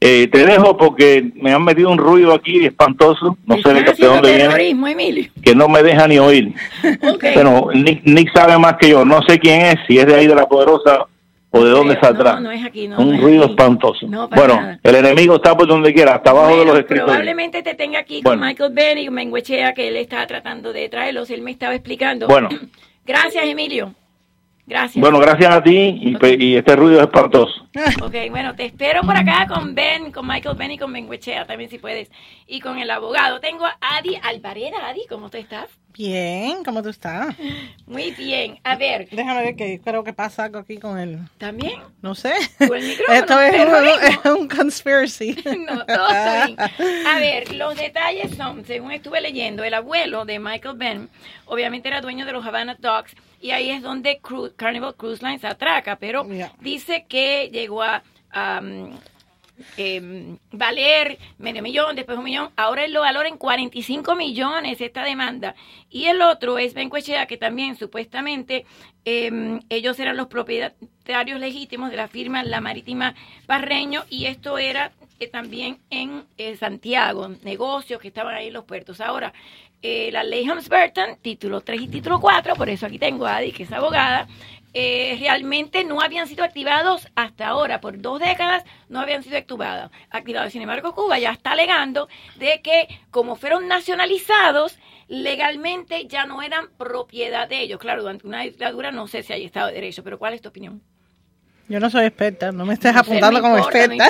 Eh, 0.00 0.28
te 0.28 0.46
dejo 0.46 0.76
porque 0.76 1.32
me 1.34 1.52
han 1.52 1.64
metido 1.64 1.90
un 1.90 1.98
ruido 1.98 2.32
aquí 2.32 2.64
espantoso, 2.64 3.36
no 3.44 3.56
sé 3.60 3.74
de, 3.74 3.82
dónde 3.98 4.36
viene, 4.36 5.30
que 5.42 5.56
no 5.56 5.68
me 5.68 5.82
deja 5.82 6.06
ni 6.06 6.18
oír. 6.20 6.54
Pero 7.20 7.70
Nick, 7.74 8.32
sabe 8.32 8.56
más 8.58 8.74
que 8.74 8.90
yo, 8.90 9.04
no 9.04 9.20
sé 9.22 9.40
quién 9.40 9.62
es, 9.62 9.76
si 9.88 9.98
es 9.98 10.06
de 10.06 10.14
ahí 10.14 10.28
de 10.28 10.36
la 10.36 10.46
poderosa 10.46 11.06
o 11.50 11.64
de 11.64 11.70
dónde 11.70 11.98
saldrá. 11.98 12.38
No, 12.38 12.52
es 12.52 12.64
aquí, 12.64 12.86
un 12.86 13.20
ruido 13.20 13.46
espantoso. 13.46 14.06
bueno, 14.06 14.78
el 14.80 14.94
enemigo 14.94 15.34
está 15.34 15.56
por 15.56 15.66
donde 15.66 15.92
quiera, 15.92 16.14
hasta 16.14 16.30
abajo 16.30 16.58
de 16.58 16.64
los 16.64 16.78
escritorios. 16.78 17.06
Probablemente 17.06 17.64
te 17.64 17.74
tenga 17.74 17.98
aquí 17.98 18.22
con 18.22 18.38
Michael 18.38 18.72
Benny 18.72 19.06
y 19.06 19.10
Menguechea, 19.10 19.74
que 19.74 19.88
él 19.88 19.96
estaba 19.96 20.28
tratando 20.28 20.72
de 20.72 20.88
traerlos, 20.88 21.28
él 21.30 21.42
me 21.42 21.50
estaba 21.50 21.74
explicando. 21.74 22.28
Bueno. 22.28 22.48
Gracias, 23.04 23.42
Emilio. 23.46 23.94
Gracias. 24.68 25.00
Bueno, 25.00 25.18
gracias 25.18 25.50
a 25.50 25.62
ti 25.62 25.98
y, 26.20 26.56
este 26.56 26.76
ruido 26.76 26.98
es 26.98 27.06
espantoso. 27.06 27.54
Ok, 28.02 28.14
bueno, 28.30 28.54
te 28.54 28.66
espero 28.66 29.02
por 29.02 29.16
acá 29.16 29.46
con 29.46 29.74
Ben, 29.74 30.10
con 30.10 30.26
Michael 30.26 30.56
Ben 30.56 30.72
y 30.72 30.78
con 30.78 30.92
Ben 30.92 31.08
Huechea 31.08 31.46
también 31.46 31.70
si 31.70 31.78
puedes. 31.78 32.10
Y 32.46 32.60
con 32.60 32.78
el 32.78 32.90
abogado. 32.90 33.40
Tengo 33.40 33.64
a 33.64 33.76
Adi 33.80 34.16
Alvareda. 34.16 34.88
Adi, 34.88 35.06
¿cómo 35.08 35.30
tú 35.30 35.38
estás? 35.38 35.70
Bien, 35.94 36.64
¿cómo 36.64 36.82
tú 36.82 36.90
estás? 36.90 37.34
Muy 37.86 38.10
bien. 38.10 38.58
A 38.64 38.76
ver. 38.76 39.08
Déjame 39.10 39.42
ver 39.42 39.56
que 39.56 39.80
creo 39.80 40.04
que 40.04 40.12
pasa 40.12 40.44
algo 40.44 40.58
aquí 40.58 40.76
con 40.76 40.98
él. 40.98 41.18
¿También? 41.38 41.80
No 42.02 42.14
sé. 42.14 42.34
Esto 42.58 43.40
es 43.40 44.18
un, 44.24 44.48
conspiracy. 44.48 45.34
no, 45.66 45.86
todo 45.86 46.08
está 46.08 46.46
bien. 46.46 47.06
A 47.06 47.18
ver, 47.18 47.54
los 47.54 47.74
detalles 47.76 48.36
son, 48.36 48.64
según 48.66 48.92
estuve 48.92 49.20
leyendo, 49.20 49.64
el 49.64 49.74
abuelo 49.74 50.24
de 50.24 50.38
Michael 50.38 50.76
Ben, 50.76 51.08
obviamente 51.46 51.88
era 51.88 52.00
dueño 52.00 52.26
de 52.26 52.32
los 52.32 52.44
Havana 52.44 52.76
Dogs 52.78 53.14
y 53.40 53.50
ahí 53.50 53.70
es 53.70 53.82
donde 53.82 54.20
Carnival 54.56 54.94
Cruise 54.96 55.22
Lines 55.22 55.44
atraca, 55.44 55.96
pero 55.96 56.26
dice 56.60 57.06
que 57.08 57.50
llegó 57.52 57.82
a 57.82 58.02
eh, 59.76 60.36
valer 60.52 61.18
medio 61.38 61.62
millón, 61.62 61.96
después 61.96 62.18
un 62.18 62.24
millón, 62.24 62.50
ahora 62.56 62.84
él 62.84 62.92
lo 62.92 63.00
valora 63.00 63.28
en 63.28 63.36
45 63.36 64.14
millones 64.14 64.80
esta 64.80 65.02
demanda. 65.04 65.54
Y 65.90 66.06
el 66.06 66.22
otro 66.22 66.58
es 66.58 66.74
Bencuechea, 66.74 67.26
que 67.26 67.36
también 67.36 67.76
supuestamente 67.76 68.66
em, 69.04 69.60
ellos 69.68 69.98
eran 69.98 70.16
los 70.16 70.28
propietarios 70.28 71.40
legítimos 71.40 71.90
de 71.90 71.96
la 71.96 72.08
firma 72.08 72.44
La 72.44 72.60
Marítima 72.60 73.14
Barreño 73.46 74.04
y 74.08 74.26
esto 74.26 74.58
era 74.58 74.92
eh, 75.18 75.26
también 75.26 75.78
en 75.90 76.24
eh, 76.36 76.56
Santiago, 76.56 77.28
negocios 77.42 78.00
que 78.00 78.08
estaban 78.08 78.34
ahí 78.34 78.48
en 78.48 78.54
los 78.54 78.64
puertos. 78.64 79.00
Ahora, 79.00 79.32
eh, 79.82 80.10
la 80.12 80.24
ley 80.24 80.48
Humms-Burton, 80.48 81.18
título 81.22 81.60
3 81.60 81.82
y 81.82 81.88
título 81.88 82.20
4, 82.20 82.54
por 82.54 82.68
eso 82.68 82.86
aquí 82.86 82.98
tengo 82.98 83.26
a 83.26 83.36
Adi, 83.36 83.52
que 83.52 83.62
es 83.62 83.72
abogada, 83.72 84.26
eh, 84.74 85.16
realmente 85.18 85.84
no 85.84 86.00
habían 86.00 86.26
sido 86.28 86.44
activados 86.44 87.08
hasta 87.14 87.48
ahora, 87.48 87.80
por 87.80 88.00
dos 88.00 88.20
décadas 88.20 88.64
no 88.88 89.00
habían 89.00 89.22
sido 89.22 89.38
activados. 89.38 89.90
activados. 90.10 90.52
Sin 90.52 90.62
embargo, 90.62 90.94
Cuba 90.94 91.18
ya 91.18 91.32
está 91.32 91.52
alegando 91.52 92.08
de 92.36 92.60
que 92.62 92.88
como 93.10 93.36
fueron 93.36 93.66
nacionalizados, 93.66 94.78
legalmente 95.08 96.06
ya 96.06 96.26
no 96.26 96.42
eran 96.42 96.68
propiedad 96.76 97.48
de 97.48 97.62
ellos. 97.62 97.78
Claro, 97.80 98.02
durante 98.02 98.26
una 98.26 98.42
dictadura 98.42 98.90
no 98.92 99.08
sé 99.08 99.22
si 99.22 99.32
hay 99.32 99.44
Estado 99.44 99.68
de 99.68 99.74
Derecho, 99.74 100.04
pero 100.04 100.18
¿cuál 100.18 100.34
es 100.34 100.42
tu 100.42 100.48
opinión? 100.50 100.82
Yo 101.68 101.80
no 101.80 101.90
soy 101.90 102.06
experta, 102.06 102.50
no 102.50 102.64
me 102.64 102.74
estés 102.74 102.96
apuntando 102.96 103.42
como 103.42 103.58
experta. 103.58 104.08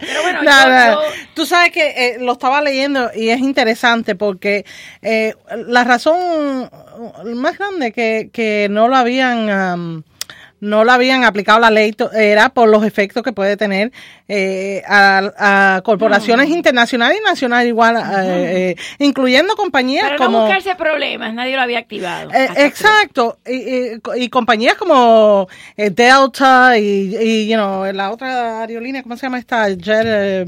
Pero 0.00 0.22
bueno, 0.22 1.00
Tú 1.34 1.44
sabes 1.44 1.70
que 1.70 1.88
eh, 1.90 2.16
lo 2.20 2.32
estaba 2.32 2.62
leyendo 2.62 3.10
y 3.14 3.28
es 3.28 3.40
interesante 3.40 4.14
porque 4.14 4.64
eh, 5.02 5.34
la 5.66 5.84
razón 5.84 6.70
más 7.34 7.58
grande 7.58 7.92
que, 7.92 8.30
que 8.32 8.68
no 8.70 8.88
lo 8.88 8.96
habían 8.96 10.04
no 10.66 10.84
lo 10.84 10.92
habían 10.92 11.24
aplicado 11.24 11.60
la 11.60 11.70
ley 11.70 11.94
era 12.12 12.50
por 12.50 12.68
los 12.68 12.84
efectos 12.84 13.22
que 13.22 13.32
puede 13.32 13.56
tener 13.56 13.92
eh, 14.28 14.82
a, 14.88 15.80
corporaciones 15.84 16.48
internacionales 16.48 17.18
y 17.20 17.24
nacionales 17.24 17.68
igual, 17.68 17.96
eh, 17.96 18.70
eh, 18.70 18.76
incluyendo 18.98 19.54
compañías 19.54 20.04
Para 20.04 20.16
como... 20.16 20.38
No 20.38 20.44
buscarse 20.46 20.74
problemas, 20.74 21.32
nadie 21.32 21.54
lo 21.54 21.62
había 21.62 21.78
activado. 21.78 22.30
exacto, 22.56 23.38
y, 23.46 24.28
compañías 24.28 24.74
como 24.74 25.48
Delta 25.76 26.76
y, 26.76 27.16
y 27.16 27.48
you 27.48 27.54
know, 27.54 27.90
la 27.92 28.10
otra 28.10 28.62
aerolínea, 28.62 29.02
¿cómo 29.02 29.16
se 29.16 29.26
llama 29.26 29.38
esta? 29.38 29.68
Jet, 29.70 30.46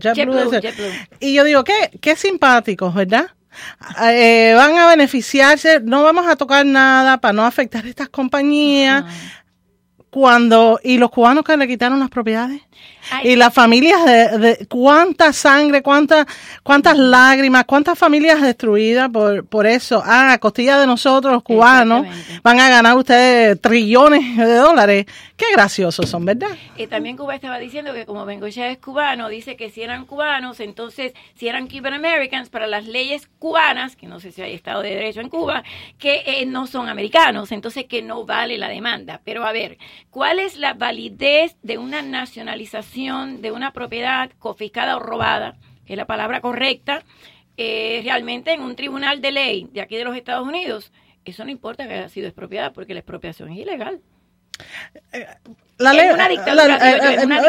JetBlue. 0.00 0.60
Y 1.20 1.34
yo 1.34 1.44
digo, 1.44 1.62
qué, 1.62 1.90
qué 2.00 2.16
simpáticos, 2.16 2.94
¿verdad? 2.94 3.26
van 3.96 4.78
a 4.78 4.86
beneficiarse, 4.88 5.80
no 5.80 6.02
vamos 6.02 6.26
a 6.26 6.36
tocar 6.36 6.64
nada 6.64 7.18
para 7.18 7.32
no 7.32 7.44
afectar 7.44 7.84
a 7.84 7.88
estas 7.88 8.08
compañías 8.08 9.04
cuando 10.10 10.80
y 10.82 10.98
los 10.98 11.10
cubanos 11.10 11.44
que 11.44 11.56
le 11.56 11.68
quitaron 11.68 12.00
las 12.00 12.10
propiedades. 12.10 12.60
Y 13.22 13.36
las 13.36 13.52
familias 13.52 14.04
de, 14.04 14.38
de, 14.38 14.66
cuánta 14.66 15.32
sangre 15.32 15.82
cuántas 15.82 16.26
cuántas 16.62 16.96
lágrimas 16.98 17.64
cuántas 17.64 17.98
familias 17.98 18.42
destruidas 18.42 19.08
por 19.08 19.44
por 19.46 19.66
eso. 19.66 20.02
Ah 20.04 20.32
a 20.32 20.38
costilla 20.38 20.78
de 20.78 20.86
nosotros 20.86 21.32
los 21.32 21.42
cubanos 21.42 22.06
van 22.42 22.60
a 22.60 22.68
ganar 22.68 22.96
ustedes 22.96 23.60
trillones 23.60 24.36
de 24.36 24.54
dólares 24.54 25.06
Qué 25.40 25.46
graciosos 25.54 26.10
son, 26.10 26.26
¿verdad? 26.26 26.50
Y 26.76 26.86
también 26.86 27.16
Cuba 27.16 27.34
estaba 27.34 27.58
diciendo 27.58 27.94
que 27.94 28.04
como 28.04 28.26
Bengochea 28.26 28.70
es 28.70 28.76
cubano, 28.76 29.30
dice 29.30 29.56
que 29.56 29.70
si 29.70 29.80
eran 29.80 30.04
cubanos, 30.04 30.60
entonces 30.60 31.14
si 31.34 31.48
eran 31.48 31.66
Cuban 31.66 31.94
Americans, 31.94 32.50
para 32.50 32.66
las 32.66 32.86
leyes 32.86 33.26
cubanas, 33.38 33.96
que 33.96 34.06
no 34.06 34.20
sé 34.20 34.32
si 34.32 34.42
hay 34.42 34.52
Estado 34.52 34.82
de 34.82 34.90
Derecho 34.90 35.22
en 35.22 35.30
Cuba, 35.30 35.64
que 35.96 36.24
eh, 36.26 36.44
no 36.44 36.66
son 36.66 36.90
americanos, 36.90 37.52
entonces 37.52 37.86
que 37.86 38.02
no 38.02 38.26
vale 38.26 38.58
la 38.58 38.68
demanda. 38.68 39.22
Pero 39.24 39.46
a 39.46 39.52
ver, 39.52 39.78
¿cuál 40.10 40.40
es 40.40 40.58
la 40.58 40.74
validez 40.74 41.56
de 41.62 41.78
una 41.78 42.02
nacionalización 42.02 43.40
de 43.40 43.50
una 43.50 43.72
propiedad 43.72 44.30
confiscada 44.38 44.96
o 44.96 45.00
robada? 45.00 45.56
Que 45.86 45.94
es 45.94 45.96
la 45.96 46.06
palabra 46.06 46.42
correcta, 46.42 47.02
eh, 47.56 48.02
realmente 48.04 48.52
en 48.52 48.60
un 48.60 48.76
tribunal 48.76 49.22
de 49.22 49.30
ley 49.30 49.68
de 49.72 49.80
aquí 49.80 49.96
de 49.96 50.04
los 50.04 50.14
Estados 50.14 50.46
Unidos. 50.46 50.92
Eso 51.24 51.46
no 51.46 51.50
importa 51.50 51.88
que 51.88 51.94
haya 51.94 52.10
sido 52.10 52.26
expropiada 52.26 52.74
porque 52.74 52.92
la 52.92 53.00
expropiación 53.00 53.48
es 53.52 53.60
ilegal. 53.60 54.02
La 55.80 55.94
ley, 55.94 56.08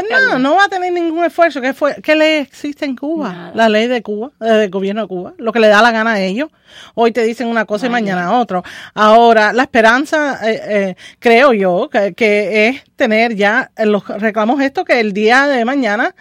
no, 0.10 0.40
no 0.40 0.56
va 0.56 0.64
a 0.64 0.70
tener 0.70 0.94
ningún 0.94 1.26
esfuerzo. 1.26 1.60
¿Qué, 1.60 1.74
fue, 1.74 1.96
qué 2.02 2.16
ley 2.16 2.40
existe 2.40 2.86
en 2.86 2.96
Cuba? 2.96 3.52
La 3.54 3.68
ley 3.68 3.88
de 3.88 4.02
Cuba, 4.02 4.32
del 4.40 4.70
gobierno 4.70 5.02
de 5.02 5.08
Cuba, 5.10 5.34
lo 5.38 5.52
que 5.52 5.60
le 5.60 5.68
da 5.68 5.82
la 5.82 5.92
gana 5.92 6.14
a 6.14 6.22
ellos. 6.22 6.50
Hoy 6.96 7.12
te 7.12 7.24
dicen 7.24 7.48
una 7.48 7.66
cosa 7.66 7.88
y 7.88 7.90
mañana 7.90 8.40
otro. 8.40 8.64
Ahora, 8.94 9.52
la 9.52 9.64
esperanza, 9.64 10.40
eh, 10.50 10.62
eh, 10.64 10.96
creo 11.20 11.52
yo, 11.52 11.90
que, 11.90 12.14
que, 12.14 12.70
es 12.70 12.84
tener 12.96 13.36
ya 13.36 13.70
los 13.84 14.08
reclamos 14.08 14.62
esto 14.62 14.86
que 14.86 15.02
el 15.02 15.12
día 15.12 15.48
de 15.48 15.66
mañana 15.66 16.16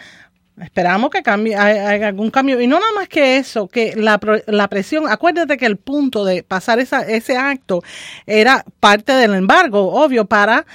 Esperamos 0.59 1.11
que 1.11 1.23
cambie, 1.23 1.57
haya 1.57 2.09
algún 2.09 2.31
cambio. 2.31 2.61
Y 2.61 2.67
no 2.67 2.79
nada 2.79 2.93
más 2.93 3.09
que 3.09 3.37
eso, 3.37 3.69
que 3.69 3.95
la, 3.97 4.21
la 4.47 4.69
presión, 4.69 5.09
acuérdate 5.09 5.57
que 5.57 5.67
el 5.67 5.77
punto 5.77 6.25
de 6.25 6.43
pasar 6.43 6.79
esa, 6.81 7.03
ese 7.03 7.37
acto 7.37 7.83
era 8.27 8.65
parte 8.79 9.13
del 9.13 9.35
embargo, 9.35 9.93
obvio, 9.93 10.27
para 10.27 10.67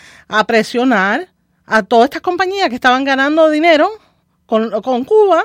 presionar 0.48 1.28
a 1.66 1.84
todas 1.84 2.06
estas 2.06 2.22
compañías 2.22 2.70
que 2.70 2.76
estaban 2.76 3.04
ganando 3.04 3.50
dinero 3.50 3.90
con, 4.46 4.82
con 4.82 5.04
Cuba 5.04 5.44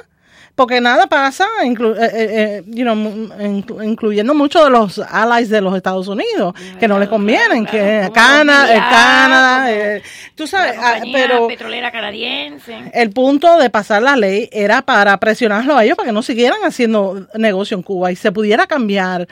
porque 0.61 0.79
nada 0.79 1.07
pasa, 1.07 1.47
eh, 1.65 1.73
eh, 1.73 2.63
eh, 2.67 3.63
incluyendo 3.83 4.35
muchos 4.35 4.63
de 4.63 4.69
los 4.69 4.99
allies 4.99 5.49
de 5.49 5.63
los 5.63 5.75
Estados 5.75 6.07
Unidos, 6.07 6.53
que 6.79 6.87
no 6.87 6.99
les 6.99 7.09
convienen, 7.09 7.65
que 7.65 8.11
Canadá, 8.13 8.67
Canadá, 8.91 10.03
tú 10.35 10.47
sabes, 10.47 10.75
ah, 10.79 10.97
pero 11.11 11.49
petrolera 11.49 11.91
canadiense. 11.91 12.77
El 12.93 13.09
punto 13.09 13.57
de 13.57 13.71
pasar 13.71 14.03
la 14.03 14.17
ley 14.17 14.51
era 14.53 14.83
para 14.83 15.19
presionarlo 15.19 15.79
a 15.79 15.83
ellos 15.83 15.97
para 15.97 16.09
que 16.09 16.13
no 16.13 16.21
siguieran 16.21 16.61
haciendo 16.63 17.27
negocio 17.37 17.75
en 17.75 17.83
Cuba 17.83 18.13
y 18.13 18.17
se 18.17 18.31
pudiera 18.31 18.67
cambiar, 18.67 19.29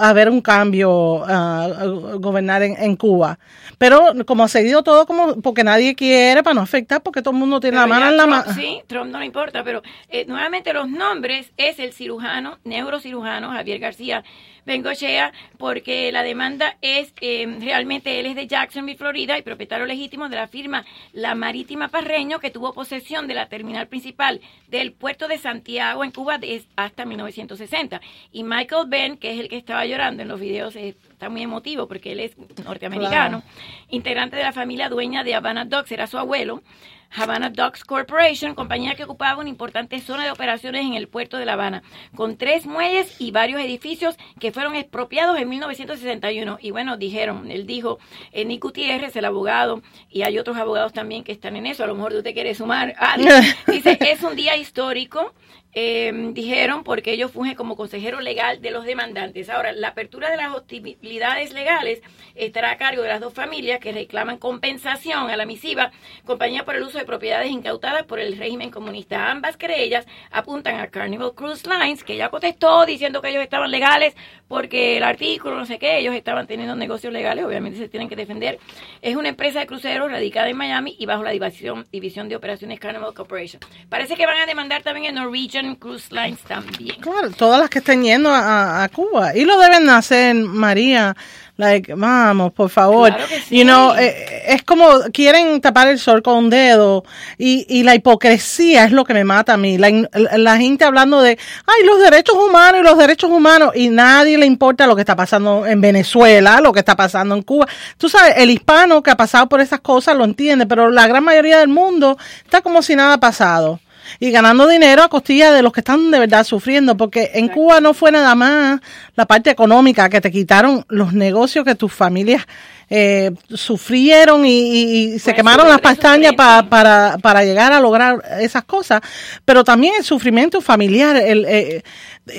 haber 0.00 0.30
un 0.30 0.40
cambio, 0.40 0.90
uh, 0.90 2.18
gobernar 2.18 2.64
en, 2.64 2.96
Cuba. 2.96 3.38
Pero 3.78 4.26
como 4.26 4.42
ha 4.42 4.48
seguido 4.48 4.82
todo, 4.82 5.06
como 5.06 5.40
porque 5.42 5.62
nadie 5.62 5.94
quiere 5.94 6.42
para 6.42 6.54
no 6.54 6.60
afectar, 6.62 7.00
porque 7.02 7.22
todo 7.22 7.34
el 7.34 7.38
mundo 7.38 7.60
tiene 7.60 7.76
la 7.76 7.86
mano 7.86 8.08
en 8.08 8.16
la 8.16 8.26
mano. 8.26 8.52
Sí, 8.52 8.82
Trump 8.88 9.12
no 9.12 9.20
le 9.20 9.26
importa, 9.26 9.62
pero 9.62 9.80
no 10.26 10.39
nuevamente 10.40 10.72
los 10.72 10.88
nombres 10.88 11.52
es 11.58 11.78
el 11.78 11.92
cirujano, 11.92 12.58
neurocirujano 12.64 13.50
Javier 13.50 13.78
García 13.78 14.24
Bengochea, 14.64 15.34
porque 15.58 16.10
la 16.12 16.22
demanda 16.22 16.78
es 16.80 17.12
eh, 17.20 17.58
realmente 17.60 18.18
él 18.18 18.24
es 18.24 18.36
de 18.36 18.46
Jacksonville, 18.46 18.96
Florida, 18.96 19.36
y 19.36 19.42
propietario 19.42 19.84
legítimo 19.84 20.30
de 20.30 20.36
la 20.36 20.48
firma 20.48 20.86
La 21.12 21.34
Marítima 21.34 21.88
Parreño, 21.88 22.38
que 22.40 22.50
tuvo 22.50 22.72
posesión 22.72 23.26
de 23.26 23.34
la 23.34 23.50
terminal 23.50 23.88
principal 23.88 24.40
del 24.68 24.92
puerto 24.92 25.28
de 25.28 25.36
Santiago 25.36 26.04
en 26.04 26.10
Cuba 26.10 26.40
hasta 26.74 27.04
1960. 27.04 28.00
Y 28.32 28.42
Michael 28.42 28.86
Ben, 28.88 29.18
que 29.18 29.34
es 29.34 29.40
el 29.40 29.48
que 29.50 29.58
estaba 29.58 29.84
llorando 29.84 30.22
en 30.22 30.28
los 30.28 30.40
videos, 30.40 30.74
está 30.74 31.28
muy 31.28 31.42
emotivo 31.42 31.86
porque 31.86 32.12
él 32.12 32.20
es 32.20 32.32
norteamericano, 32.64 33.42
integrante 33.90 34.36
de 34.36 34.44
la 34.44 34.52
familia 34.52 34.88
dueña 34.88 35.22
de 35.22 35.34
Havana 35.34 35.66
Docks, 35.66 35.92
era 35.92 36.06
su 36.06 36.16
abuelo. 36.16 36.62
Havana 37.10 37.50
Docks 37.50 37.84
Corporation, 37.84 38.54
compañía 38.54 38.94
que 38.94 39.04
ocupaba 39.04 39.40
una 39.40 39.48
importante 39.48 40.00
zona 40.00 40.24
de 40.24 40.30
operaciones 40.30 40.86
en 40.86 40.94
el 40.94 41.08
puerto 41.08 41.36
de 41.36 41.44
La 41.44 41.54
Habana, 41.54 41.82
con 42.14 42.36
tres 42.36 42.66
muelles 42.66 43.20
y 43.20 43.30
varios 43.30 43.60
edificios 43.60 44.16
que 44.38 44.52
fueron 44.52 44.74
expropiados 44.76 45.38
en 45.38 45.48
1961. 45.48 46.58
Y 46.60 46.70
bueno, 46.70 46.96
dijeron, 46.96 47.50
él 47.50 47.66
dijo, 47.66 47.98
eh, 48.32 48.44
Nick 48.44 48.62
Gutiérrez, 48.62 49.16
el 49.16 49.24
abogado, 49.24 49.82
y 50.08 50.22
hay 50.22 50.38
otros 50.38 50.56
abogados 50.56 50.92
también 50.92 51.24
que 51.24 51.32
están 51.32 51.56
en 51.56 51.66
eso, 51.66 51.84
a 51.84 51.86
lo 51.86 51.94
mejor 51.94 52.12
usted 52.14 52.32
quiere 52.32 52.54
sumar. 52.54 52.94
Ah, 52.98 53.16
dice, 53.66 53.98
es 54.00 54.22
un 54.22 54.36
día 54.36 54.56
histórico 54.56 55.34
eh, 55.72 56.12
dijeron 56.32 56.82
porque 56.82 57.12
ellos 57.12 57.30
fungen 57.30 57.54
como 57.54 57.76
consejero 57.76 58.20
legal 58.20 58.60
de 58.60 58.70
los 58.70 58.84
demandantes. 58.84 59.48
Ahora, 59.48 59.72
la 59.72 59.88
apertura 59.88 60.30
de 60.30 60.36
las 60.36 60.54
hostilidades 60.54 61.52
legales 61.52 62.02
estará 62.34 62.72
a 62.72 62.76
cargo 62.76 63.02
de 63.02 63.08
las 63.08 63.20
dos 63.20 63.32
familias 63.32 63.80
que 63.80 63.92
reclaman 63.92 64.38
compensación 64.38 65.30
a 65.30 65.36
la 65.36 65.46
misiva 65.46 65.92
compañía 66.24 66.64
por 66.64 66.74
el 66.74 66.82
uso 66.82 66.98
de 66.98 67.04
propiedades 67.04 67.50
incautadas 67.50 68.04
por 68.04 68.18
el 68.18 68.36
régimen 68.36 68.70
comunista. 68.70 69.30
Ambas 69.30 69.56
querellas 69.56 70.06
apuntan 70.30 70.80
a 70.80 70.88
Carnival 70.88 71.34
Cruise 71.34 71.66
Lines, 71.66 72.02
que 72.02 72.16
ya 72.16 72.30
contestó 72.30 72.84
diciendo 72.84 73.22
que 73.22 73.28
ellos 73.28 73.42
estaban 73.42 73.70
legales 73.70 74.14
porque 74.48 74.96
el 74.96 75.04
artículo, 75.04 75.56
no 75.56 75.66
sé 75.66 75.78
qué, 75.78 75.98
ellos 75.98 76.14
estaban 76.14 76.46
teniendo 76.48 76.74
negocios 76.74 77.12
legales, 77.12 77.44
obviamente 77.44 77.78
se 77.78 77.88
tienen 77.88 78.08
que 78.08 78.16
defender. 78.16 78.58
Es 79.00 79.14
una 79.14 79.28
empresa 79.28 79.60
de 79.60 79.66
cruceros 79.66 80.10
radicada 80.10 80.48
en 80.48 80.56
Miami 80.56 80.96
y 80.98 81.06
bajo 81.06 81.22
la 81.22 81.30
división, 81.30 81.86
división 81.92 82.28
de 82.28 82.36
operaciones 82.36 82.80
Carnival 82.80 83.14
Corporation. 83.14 83.60
Parece 83.88 84.16
que 84.16 84.26
van 84.26 84.40
a 84.40 84.46
demandar 84.46 84.82
también 84.82 85.06
en 85.06 85.14
Norwegian 85.14 85.59
Cruise 85.78 86.10
Lines 86.10 86.40
también. 86.40 86.96
Claro, 87.00 87.30
todas 87.30 87.60
las 87.60 87.70
que 87.70 87.78
estén 87.80 88.02
yendo 88.02 88.30
a, 88.32 88.88
Cuba. 88.92 89.36
Y 89.36 89.44
lo 89.44 89.58
deben 89.58 89.88
hacer, 89.90 90.34
María. 90.34 91.16
Like, 91.56 91.92
vamos, 91.94 92.54
por 92.54 92.70
favor. 92.70 93.14
Claro 93.14 93.26
you 93.50 93.64
know, 93.64 93.92
eh, 93.94 94.44
es 94.46 94.62
como 94.62 94.86
quieren 95.12 95.60
tapar 95.60 95.88
el 95.88 95.98
sol 95.98 96.22
con 96.22 96.36
un 96.36 96.50
dedo 96.50 97.04
y, 97.36 97.66
y 97.68 97.82
la 97.82 97.94
hipocresía 97.94 98.84
es 98.84 98.92
lo 98.92 99.04
que 99.04 99.12
me 99.12 99.24
mata 99.24 99.52
a 99.52 99.56
mí. 99.58 99.76
La, 99.76 99.90
la, 100.38 100.56
gente 100.56 100.86
hablando 100.86 101.20
de, 101.20 101.38
ay, 101.66 101.84
los 101.84 102.00
derechos 102.00 102.34
humanos 102.36 102.80
y 102.80 102.82
los 102.84 102.96
derechos 102.96 103.30
humanos 103.30 103.72
y 103.74 103.90
nadie 103.90 104.38
le 104.38 104.46
importa 104.46 104.86
lo 104.86 104.96
que 104.96 105.02
está 105.02 105.16
pasando 105.16 105.66
en 105.66 105.82
Venezuela, 105.82 106.62
lo 106.62 106.72
que 106.72 106.78
está 106.78 106.96
pasando 106.96 107.34
en 107.34 107.42
Cuba. 107.42 107.68
Tú 107.98 108.08
sabes, 108.08 108.36
el 108.38 108.48
hispano 108.48 109.02
que 109.02 109.10
ha 109.10 109.16
pasado 109.16 109.46
por 109.46 109.60
esas 109.60 109.80
cosas 109.80 110.16
lo 110.16 110.24
entiende, 110.24 110.64
pero 110.64 110.88
la 110.88 111.06
gran 111.06 111.22
mayoría 111.22 111.58
del 111.58 111.68
mundo 111.68 112.16
está 112.42 112.62
como 112.62 112.80
si 112.80 112.96
nada 112.96 113.14
ha 113.14 113.20
pasado 113.20 113.80
y 114.18 114.30
ganando 114.30 114.66
dinero 114.66 115.02
a 115.02 115.08
costilla 115.08 115.52
de 115.52 115.62
los 115.62 115.72
que 115.72 115.80
están 115.80 116.10
de 116.10 116.18
verdad 116.18 116.44
sufriendo, 116.44 116.96
porque 116.96 117.30
en 117.34 117.48
Cuba 117.48 117.80
no 117.80 117.94
fue 117.94 118.10
nada 118.10 118.34
más 118.34 118.80
la 119.14 119.26
parte 119.26 119.50
económica 119.50 120.08
que 120.08 120.20
te 120.20 120.30
quitaron 120.30 120.84
los 120.88 121.12
negocios 121.12 121.64
que 121.64 121.74
tus 121.74 121.92
familias 121.92 122.46
eh, 122.90 123.30
sufrieron 123.54 124.44
y, 124.44 125.18
se 125.20 125.32
quemaron 125.32 125.68
las 125.68 125.80
pestañas 125.80 126.34
para, 126.34 127.16
para 127.18 127.44
llegar 127.44 127.72
a 127.72 127.80
lograr 127.80 128.20
esas 128.40 128.64
cosas, 128.64 129.00
pero 129.44 129.62
también 129.62 129.94
el 129.96 130.04
sufrimiento 130.04 130.60
familiar. 130.60 131.16
El, 131.16 131.44
eh, 131.46 131.82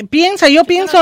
piensa, 0.10 0.50
yo 0.50 0.66
pienso... 0.66 1.02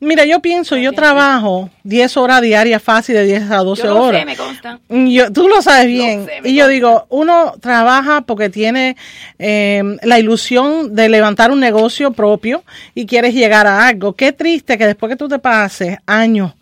Mira, 0.00 0.26
yo 0.26 0.40
pienso, 0.40 0.76
yo 0.76 0.92
trabajo 0.92 1.70
10 1.84 2.16
horas 2.18 2.42
diarias 2.42 2.82
fácil 2.82 3.14
de 3.14 3.24
10 3.24 3.50
a 3.50 3.56
12 3.58 3.82
yo 3.82 3.94
lo 3.94 4.02
horas. 4.02 4.20
Sé, 4.20 4.26
me 4.26 4.36
consta. 4.36 4.78
Yo, 4.88 5.32
tú 5.32 5.48
lo 5.48 5.62
sabes 5.62 5.86
bien. 5.86 6.28
y 6.44 6.54
yo 6.54 6.68
digo, 6.68 7.06
uno 7.08 7.54
trabaja 7.60 8.20
porque 8.20 8.50
tiene 8.50 8.96
eh, 9.38 9.82
la 10.02 10.18
ilusión 10.18 10.94
de 10.94 11.08
levantar 11.08 11.50
un 11.50 11.60
negocio 11.60 12.12
propio 12.12 12.64
y 12.94 13.06
quieres 13.06 13.32
llegar 13.32 13.66
a 13.66 13.86
algo. 13.86 14.12
Qué 14.12 14.32
triste 14.32 14.76
que 14.76 14.86
después 14.86 15.10
que 15.10 15.16
tú 15.16 15.26
te 15.26 15.38
pases 15.38 15.96
años 16.06 16.52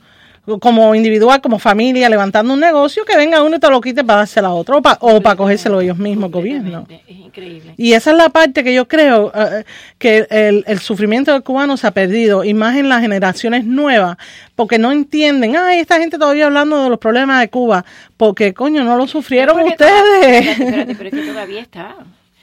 como 0.60 0.94
individual, 0.94 1.40
como 1.40 1.58
familia, 1.58 2.08
levantando 2.08 2.52
un 2.52 2.60
negocio, 2.60 3.04
que 3.04 3.16
venga 3.16 3.42
uno 3.42 3.56
y 3.56 3.60
te 3.60 3.70
lo 3.70 3.80
quite 3.80 4.02
para 4.02 4.20
dárselo 4.20 4.48
a 4.48 4.54
otro 4.54 4.78
o 5.00 5.20
para, 5.20 5.36
cogérselo 5.36 5.80
ellos 5.80 5.98
mismos, 5.98 6.32
gobierno. 6.32 6.86
Es 6.88 7.16
increíble. 7.16 7.74
Y 7.76 7.92
esa 7.92 8.10
es 8.10 8.16
la 8.16 8.28
parte 8.28 8.64
que 8.64 8.74
yo 8.74 8.88
creo 8.88 9.32
eh, 9.34 9.64
que 9.98 10.26
el, 10.30 10.64
el, 10.66 10.80
sufrimiento 10.80 11.32
del 11.32 11.44
cubano 11.44 11.76
se 11.76 11.86
ha 11.86 11.92
perdido, 11.92 12.42
y 12.42 12.54
más 12.54 12.76
en 12.76 12.88
las 12.88 13.00
generaciones 13.02 13.64
nuevas, 13.64 14.16
porque 14.56 14.78
no 14.78 14.90
entienden, 14.90 15.56
ay, 15.56 15.78
esta 15.78 15.98
gente 15.98 16.18
todavía 16.18 16.46
hablando 16.46 16.82
de 16.82 16.90
los 16.90 16.98
problemas 16.98 17.40
de 17.40 17.48
Cuba, 17.48 17.84
porque 18.16 18.52
coño, 18.52 18.82
no 18.82 18.96
lo 18.96 19.06
sufrieron 19.06 19.60
ustedes. 19.60 20.58
espérate, 20.58 20.94
pero 20.96 21.08
es 21.08 21.14
que 21.14 21.32
todavía 21.32 21.60
está. 21.60 21.96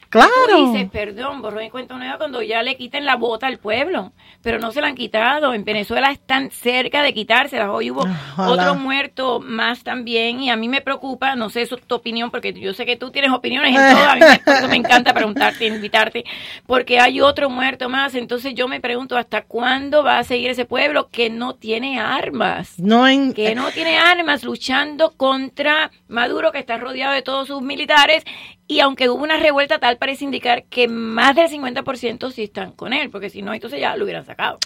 Claro. 0.09 0.31
Tú 0.47 0.71
dices, 0.71 0.89
perdón, 0.91 1.41
borró 1.41 1.59
en 1.59 1.69
cuenta 1.69 1.95
nueva 1.95 2.17
cuando 2.17 2.41
ya 2.41 2.63
le 2.63 2.75
quiten 2.75 3.05
la 3.05 3.15
bota 3.15 3.45
al 3.45 3.59
pueblo, 3.59 4.11
pero 4.41 4.57
no 4.57 4.71
se 4.71 4.81
la 4.81 4.87
han 4.87 4.95
quitado. 4.95 5.53
En 5.53 5.63
Venezuela 5.63 6.11
están 6.11 6.49
cerca 6.49 7.03
de 7.03 7.13
quitársela. 7.13 7.71
Hoy 7.71 7.91
hubo 7.91 8.03
otro 8.37 8.73
muerto 8.73 9.39
más 9.39 9.83
también 9.83 10.41
y 10.41 10.49
a 10.49 10.55
mí 10.55 10.67
me 10.67 10.81
preocupa, 10.81 11.35
no 11.35 11.51
sé 11.51 11.67
su, 11.67 11.77
tu 11.77 11.95
opinión, 11.95 12.31
porque 12.31 12.53
yo 12.53 12.73
sé 12.73 12.87
que 12.87 12.95
tú 12.95 13.11
tienes 13.11 13.31
opiniones 13.31 13.75
en 13.75 13.95
todo, 13.95 14.09
a 14.09 14.15
mí 14.15 14.21
me, 14.21 14.67
me 14.67 14.75
encanta 14.77 15.13
preguntarte, 15.13 15.67
invitarte, 15.67 16.25
porque 16.65 16.99
hay 16.99 17.21
otro 17.21 17.51
muerto 17.51 17.87
más. 17.87 18.15
Entonces 18.15 18.55
yo 18.55 18.67
me 18.67 18.81
pregunto, 18.81 19.15
¿hasta 19.15 19.43
cuándo 19.43 20.03
va 20.03 20.17
a 20.17 20.23
seguir 20.23 20.49
ese 20.49 20.65
pueblo 20.65 21.09
que 21.09 21.29
no 21.29 21.53
tiene 21.53 21.99
armas? 21.99 22.79
No 22.79 23.07
en, 23.07 23.33
que 23.33 23.53
no 23.53 23.69
tiene 23.69 23.99
armas 23.99 24.43
luchando 24.43 25.11
contra 25.15 25.91
Maduro, 26.07 26.51
que 26.51 26.57
está 26.57 26.77
rodeado 26.77 27.13
de 27.13 27.21
todos 27.21 27.47
sus 27.47 27.61
militares 27.61 28.23
y 28.71 28.81
aunque 28.81 29.09
hubo 29.09 29.23
una 29.23 29.37
revuelta 29.37 29.79
tal, 29.79 29.97
parece 29.97 30.23
indicar 30.23 30.63
que 30.65 30.87
más 30.87 31.35
del 31.35 31.49
50% 31.49 32.31
sí 32.31 32.43
están 32.43 32.71
con 32.73 32.93
él, 32.93 33.09
porque 33.09 33.31
si 33.31 33.41
no, 33.41 33.51
entonces 33.51 33.79
ya 33.79 33.95
lo 33.95 34.03
hubieran 34.03 34.27
sacado. 34.27 34.59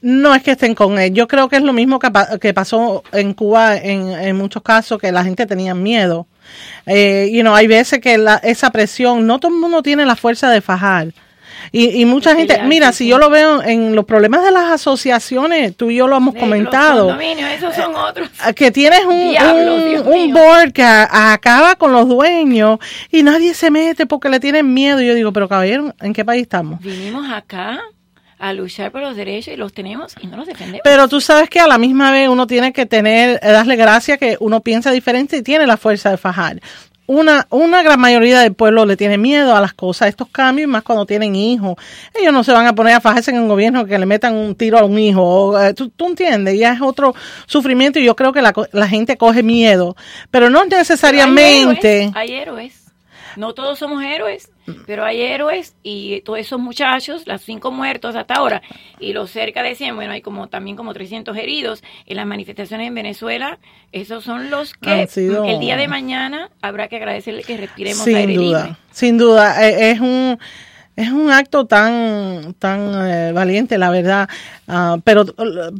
No 0.00 0.32
es 0.32 0.44
que 0.44 0.52
estén 0.52 0.76
con 0.76 0.96
él. 0.96 1.12
Yo 1.12 1.26
creo 1.26 1.48
que 1.48 1.56
es 1.56 1.62
lo 1.62 1.72
mismo 1.72 1.98
que, 1.98 2.54
pasó 2.54 3.02
en 3.10 3.34
Cuba 3.34 3.76
en, 3.76 4.36
muchos 4.36 4.62
casos, 4.62 5.00
que 5.00 5.10
la 5.10 5.24
gente 5.24 5.44
tenía 5.44 5.74
miedo 5.74 6.28
Eh, 6.86 7.30
you 7.32 7.52
hay 7.52 7.66
veces 7.66 8.00
que 8.00 8.16
la, 8.16 8.36
esa 8.36 8.70
presión, 8.70 9.26
no 9.26 9.40
todo 9.40 9.52
el 9.52 9.58
mundo 9.58 9.82
tiene 9.82 10.06
la 10.06 10.14
fuerza 10.14 10.48
de 10.50 10.60
fajar. 10.60 11.08
Y, 11.72 12.00
y 12.00 12.04
mucha 12.04 12.34
gente, 12.34 12.62
mira, 12.64 12.92
si 12.92 13.06
yo 13.06 13.18
lo 13.18 13.30
veo 13.30 13.62
en 13.62 13.94
los 13.94 14.04
problemas 14.04 14.44
de 14.44 14.50
las 14.50 14.70
asociaciones, 14.70 15.76
tú 15.76 15.90
y 15.90 15.96
yo 15.96 16.08
lo 16.08 16.16
hemos 16.16 16.34
comentado. 16.34 17.18
esos 17.20 17.74
son 17.74 17.94
otros. 17.94 18.28
Eh, 18.46 18.54
que 18.54 18.70
tienes 18.70 19.04
un, 19.04 20.06
un, 20.06 20.32
board 20.32 20.72
que 20.72 20.82
acaba 20.82 21.74
con 21.76 21.92
los 21.92 22.08
dueños 22.08 22.78
y 23.10 23.22
nadie 23.22 23.54
se 23.54 23.70
mete 23.70 24.06
porque 24.06 24.28
le 24.28 24.40
tienen 24.40 24.72
miedo. 24.72 25.00
Y 25.00 25.06
yo 25.06 25.14
digo, 25.14 25.32
pero 25.32 25.48
caballero, 25.48 25.94
¿en 26.00 26.12
qué 26.12 26.24
país 26.24 26.42
estamos? 26.42 26.80
Vinimos 26.80 27.30
acá 27.30 27.80
a 28.38 28.52
luchar 28.52 28.92
por 28.92 29.00
los 29.00 29.16
derechos 29.16 29.52
y 29.52 29.56
los 29.56 29.72
tenemos 29.72 30.14
y 30.20 30.26
no 30.26 30.36
los 30.36 30.46
defendemos. 30.46 30.80
Pero 30.84 31.08
tú 31.08 31.20
sabes 31.20 31.50
que 31.50 31.60
a 31.60 31.66
la 31.66 31.78
misma 31.78 32.12
vez 32.12 32.28
uno 32.28 32.46
tiene 32.46 32.72
que 32.72 32.86
tener, 32.86 33.40
eh, 33.42 33.52
darle 33.52 33.76
gracias 33.76 34.18
que 34.18 34.36
uno 34.40 34.60
piensa 34.60 34.90
diferente 34.90 35.36
y 35.36 35.42
tiene 35.42 35.66
la 35.66 35.76
fuerza 35.76 36.10
de 36.10 36.16
fajar 36.16 36.60
una, 37.08 37.46
una 37.48 37.82
gran 37.82 37.98
mayoría 37.98 38.40
del 38.40 38.52
pueblo 38.52 38.84
le 38.84 38.96
tiene 38.96 39.16
miedo 39.16 39.56
a 39.56 39.60
las 39.62 39.72
cosas, 39.72 40.02
a 40.02 40.08
estos 40.08 40.28
cambios, 40.28 40.68
más 40.68 40.82
cuando 40.82 41.06
tienen 41.06 41.34
hijos. 41.34 41.74
Ellos 42.14 42.34
no 42.34 42.44
se 42.44 42.52
van 42.52 42.66
a 42.66 42.74
poner 42.74 42.94
a 42.94 43.00
fajarse 43.00 43.30
en 43.30 43.40
un 43.40 43.48
gobierno 43.48 43.86
que 43.86 43.98
le 43.98 44.04
metan 44.04 44.34
un 44.34 44.54
tiro 44.54 44.78
a 44.78 44.84
un 44.84 44.98
hijo. 44.98 45.58
Eh, 45.58 45.72
¿Tú, 45.72 45.88
tú 45.88 46.06
entiendes? 46.06 46.58
Ya 46.58 46.74
es 46.74 46.82
otro 46.82 47.14
sufrimiento 47.46 47.98
y 47.98 48.04
yo 48.04 48.14
creo 48.14 48.32
que 48.32 48.42
la, 48.42 48.52
la 48.72 48.88
gente 48.88 49.16
coge 49.16 49.42
miedo. 49.42 49.96
Pero 50.30 50.50
no 50.50 50.66
necesariamente. 50.66 52.12
hay 52.14 52.32
héroes. 52.32 52.87
No 53.36 53.54
todos 53.54 53.78
somos 53.78 54.02
héroes, 54.02 54.50
pero 54.86 55.04
hay 55.04 55.20
héroes 55.20 55.74
y 55.82 56.20
todos 56.22 56.38
esos 56.38 56.60
muchachos, 56.60 57.26
los 57.26 57.42
cinco 57.42 57.70
muertos 57.70 58.16
hasta 58.16 58.34
ahora 58.34 58.62
y 58.98 59.12
los 59.12 59.30
cerca 59.30 59.62
de 59.62 59.74
100, 59.74 59.96
bueno, 59.96 60.12
hay 60.12 60.22
como 60.22 60.48
también 60.48 60.76
como 60.76 60.92
300 60.92 61.36
heridos 61.36 61.82
en 62.06 62.16
las 62.16 62.26
manifestaciones 62.26 62.88
en 62.88 62.94
Venezuela. 62.94 63.58
Esos 63.92 64.24
son 64.24 64.50
los 64.50 64.74
que 64.74 65.08
el 65.14 65.60
día 65.60 65.76
de 65.76 65.88
mañana 65.88 66.50
habrá 66.60 66.88
que 66.88 66.96
agradecerle 66.96 67.42
que 67.42 67.56
respiremos 67.56 68.04
sin 68.04 68.16
aire 68.16 68.34
duda, 68.34 68.78
Sin 68.90 69.18
duda, 69.18 69.68
e, 69.68 69.90
es 69.90 70.00
un 70.00 70.38
es 70.98 71.12
un 71.12 71.30
acto 71.30 71.64
tan 71.64 72.54
tan 72.58 73.08
eh, 73.08 73.30
valiente, 73.32 73.78
la 73.78 73.88
verdad. 73.88 74.28
Ah, 74.66 74.98
pero, 75.04 75.24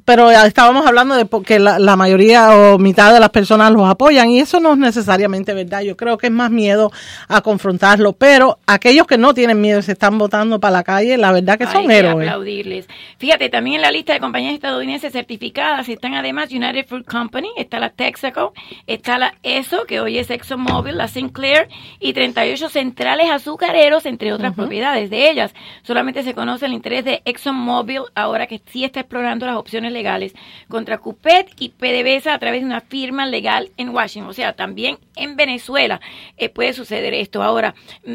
pero 0.05 0.31
estábamos 0.31 0.87
hablando 0.87 1.17
de 1.17 1.27
que 1.45 1.59
la, 1.59 1.97
mayoría 1.97 2.57
o 2.57 2.79
mitad 2.79 3.13
de 3.13 3.19
las 3.19 3.31
personas 3.31 3.73
los 3.73 3.87
apoyan 3.89 4.31
y 4.31 4.39
eso 4.39 4.61
no 4.61 4.73
es 4.75 4.79
necesariamente 4.79 5.53
verdad. 5.55 5.81
Yo 5.81 5.97
creo 5.97 6.19
que 6.19 6.29
es 6.29 6.33
más 6.33 6.53
miedo 6.53 6.93
a 7.27 7.41
confrontarlo, 7.41 8.13
pero 8.13 8.59
aquellos 8.67 9.09
que 9.09 9.19
no 9.19 9.35
tienen 9.35 9.61
miedo 9.61 9.83
se 9.83 9.93
están 9.93 10.19
votando 10.19 10.61
para 10.61 10.71
la 10.71 10.85
calle, 10.85 11.17
la 11.19 11.33
verdad 11.33 11.59
que 11.59 11.67
son 11.67 11.91
héroes. 11.91 12.29
aplaudirles. 12.29 12.87
Fíjate, 13.19 13.49
también 13.49 13.77
en 13.77 13.83
la 13.83 13.91
lista 13.91 14.13
de 14.13 14.21
compañías 14.21 14.55
estadounidenses 14.55 15.13
certificadas 15.13 15.89
están 15.89 16.15
además 16.15 16.53
United 16.53 16.87
Fruit 16.87 17.07
Company, 17.07 17.51
está 17.57 17.81
la 17.81 17.91
Texaco, 17.91 18.55
está 18.87 19.19
la 19.19 19.35
ESO, 19.43 19.85
que 19.85 19.99
hoy 19.99 20.19
es 20.19 20.31
ExxonMobil, 20.31 20.97
la 20.97 21.09
Sinclair 21.09 21.69
y 21.99 22.13
38 22.13 22.69
centrales 22.69 23.31
azucareros, 23.31 24.07
entre 24.07 24.33
otras 24.33 24.55
propiedades 24.55 25.08
de 25.11 25.31
ellas. 25.31 25.55
Solamente 25.83 26.23
se 26.23 26.35
conoce 26.35 26.67
el 26.67 26.73
interés 26.73 27.05
de 27.05 27.23
ExxonMobil 27.25 28.03
ahora 28.15 28.47
que 28.47 28.57
está 28.57 29.01
explorando 29.01 29.47
las 29.47 29.57
opciones 29.57 29.93
legales 29.93 30.35
contra 30.69 30.99
Cupet 30.99 31.51
y 31.59 31.71
PDVSA 31.71 32.35
a 32.35 32.39
través 32.39 32.61
de 32.61 32.67
una 32.67 32.81
firma 32.81 33.27
legal 33.27 33.71
en 33.77 33.91
Washington. 33.91 34.31
O 34.31 34.35
sea, 34.35 34.55
también 34.55 34.99
en 35.17 35.37
Venezuela 35.37 36.01
eh, 36.37 36.49
puede 36.49 36.73
suceder 36.73 37.15
esto. 37.15 37.43
Ahora, 37.43 37.75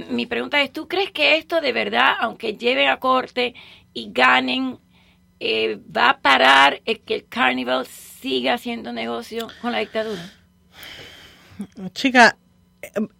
mi 0.09 0.25
pregunta 0.25 0.61
es, 0.61 0.71
¿tú 0.71 0.87
crees 0.87 1.11
que 1.11 1.37
esto 1.37 1.61
de 1.61 1.73
verdad, 1.73 2.13
aunque 2.19 2.55
lleven 2.55 2.89
a 2.89 2.97
corte 2.97 3.55
y 3.93 4.11
ganen, 4.11 4.79
eh, 5.39 5.79
va 5.95 6.11
a 6.11 6.19
parar 6.19 6.81
que 6.81 7.15
el 7.15 7.27
Carnival 7.27 7.85
siga 7.85 8.53
haciendo 8.53 8.93
negocio 8.93 9.47
con 9.61 9.71
la 9.71 9.79
dictadura? 9.79 10.21
Chica, 11.93 12.37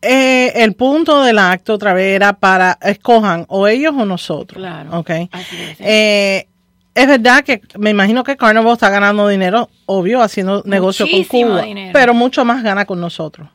eh, 0.02 0.52
el 0.56 0.74
punto 0.74 1.24
del 1.24 1.40
acto 1.40 1.74
otra 1.74 1.94
vez 1.94 2.16
era 2.16 2.34
para 2.34 2.78
escojan 2.82 3.46
o 3.48 3.68
ellos 3.68 3.94
o 3.98 4.06
nosotros. 4.06 4.62
Claro. 4.62 5.00
Okay. 5.00 5.30
Eh, 5.80 6.48
es 6.94 7.08
verdad 7.08 7.44
que 7.44 7.62
me 7.78 7.90
imagino 7.90 8.24
que 8.24 8.38
Carnival 8.38 8.74
está 8.74 8.90
ganando 8.90 9.28
dinero, 9.28 9.70
obvio, 9.86 10.22
haciendo 10.22 10.62
negocio 10.66 11.08
con 11.10 11.24
Cuba, 11.24 11.66
pero 11.92 12.14
mucho 12.14 12.46
más 12.46 12.62
gana 12.64 12.86
con 12.86 13.00
nosotros. 13.00 13.50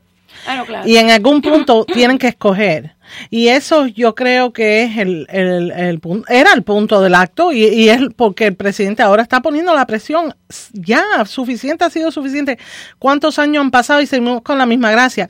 Ah, 0.46 0.64
y 0.86 0.96
en 0.96 1.10
algún 1.10 1.42
punto 1.42 1.84
tienen 1.84 2.18
que 2.18 2.28
escoger. 2.28 2.94
Y 3.30 3.48
eso 3.48 3.86
yo 3.86 4.14
creo 4.14 4.52
que 4.52 4.82
es 4.82 4.98
el, 4.98 5.26
el, 5.30 5.70
el 5.72 5.98
punto, 5.98 6.28
era 6.28 6.52
el 6.52 6.62
punto 6.62 7.00
del 7.00 7.14
acto 7.14 7.52
y, 7.52 7.64
y, 7.64 7.88
es 7.88 8.00
porque 8.16 8.46
el 8.46 8.54
presidente 8.54 9.02
ahora 9.02 9.22
está 9.22 9.40
poniendo 9.40 9.74
la 9.74 9.86
presión. 9.86 10.34
Ya, 10.72 11.24
suficiente 11.24 11.84
ha 11.84 11.90
sido 11.90 12.10
suficiente. 12.10 12.58
¿Cuántos 12.98 13.38
años 13.38 13.62
han 13.62 13.70
pasado 13.70 14.00
y 14.00 14.06
seguimos 14.06 14.42
con 14.42 14.58
la 14.58 14.66
misma 14.66 14.90
gracia? 14.90 15.28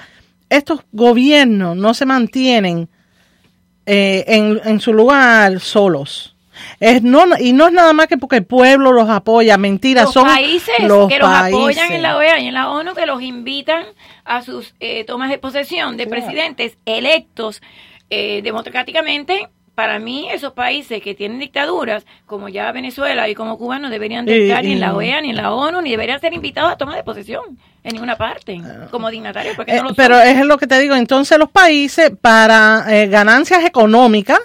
Estos 0.50 0.80
gobiernos 0.92 1.76
no 1.76 1.94
se 1.94 2.06
mantienen 2.06 2.88
eh, 3.86 4.24
en, 4.26 4.60
en 4.64 4.80
su 4.80 4.92
lugar 4.92 5.60
solos 5.60 6.34
es 6.80 7.02
no, 7.02 7.24
y 7.38 7.52
no 7.52 7.66
es 7.66 7.72
nada 7.72 7.92
más 7.92 8.06
que 8.06 8.16
porque 8.16 8.36
el 8.36 8.46
pueblo 8.46 8.92
los 8.92 9.08
apoya, 9.08 9.56
mentira, 9.56 10.04
los 10.04 10.12
son 10.12 10.26
países 10.26 10.74
los 10.80 11.08
que 11.08 11.18
los 11.18 11.28
apoyan 11.28 11.92
en 11.92 12.02
la 12.02 12.16
OEA 12.16 12.40
y 12.40 12.46
en 12.46 12.54
la 12.54 12.70
ONU 12.70 12.94
que 12.94 13.06
los 13.06 13.22
invitan 13.22 13.84
a 14.24 14.42
sus 14.42 14.74
eh, 14.80 15.04
tomas 15.04 15.30
de 15.30 15.38
posesión 15.38 15.96
de 15.96 16.06
presidentes 16.06 16.76
electos 16.84 17.62
eh, 18.10 18.42
democráticamente. 18.42 19.48
Para 19.78 20.00
mí, 20.00 20.28
esos 20.32 20.54
países 20.54 21.00
que 21.00 21.14
tienen 21.14 21.38
dictaduras, 21.38 22.04
como 22.26 22.48
ya 22.48 22.72
Venezuela 22.72 23.28
y 23.28 23.36
como 23.36 23.56
Cuba, 23.56 23.78
no 23.78 23.90
deberían 23.90 24.26
de 24.26 24.48
estar 24.48 24.64
ni 24.64 24.72
en 24.72 24.80
la 24.80 24.92
OEA, 24.92 25.20
ni 25.20 25.30
en 25.30 25.36
la 25.36 25.52
ONU, 25.52 25.80
ni 25.82 25.92
deberían 25.92 26.20
ser 26.20 26.34
invitados 26.34 26.72
a 26.72 26.76
tomar 26.76 26.96
de 26.96 27.04
posesión 27.04 27.56
en 27.84 27.92
ninguna 27.92 28.16
parte, 28.16 28.60
ah. 28.60 28.88
como 28.90 29.08
dignatarios. 29.08 29.54
Porque 29.54 29.76
eh, 29.76 29.80
pero 29.94 30.18
es 30.18 30.44
lo 30.44 30.58
que 30.58 30.66
te 30.66 30.80
digo, 30.80 30.96
entonces 30.96 31.38
los 31.38 31.48
países, 31.48 32.10
para 32.20 32.86
ganancias 33.06 33.64
económicas, 33.64 34.40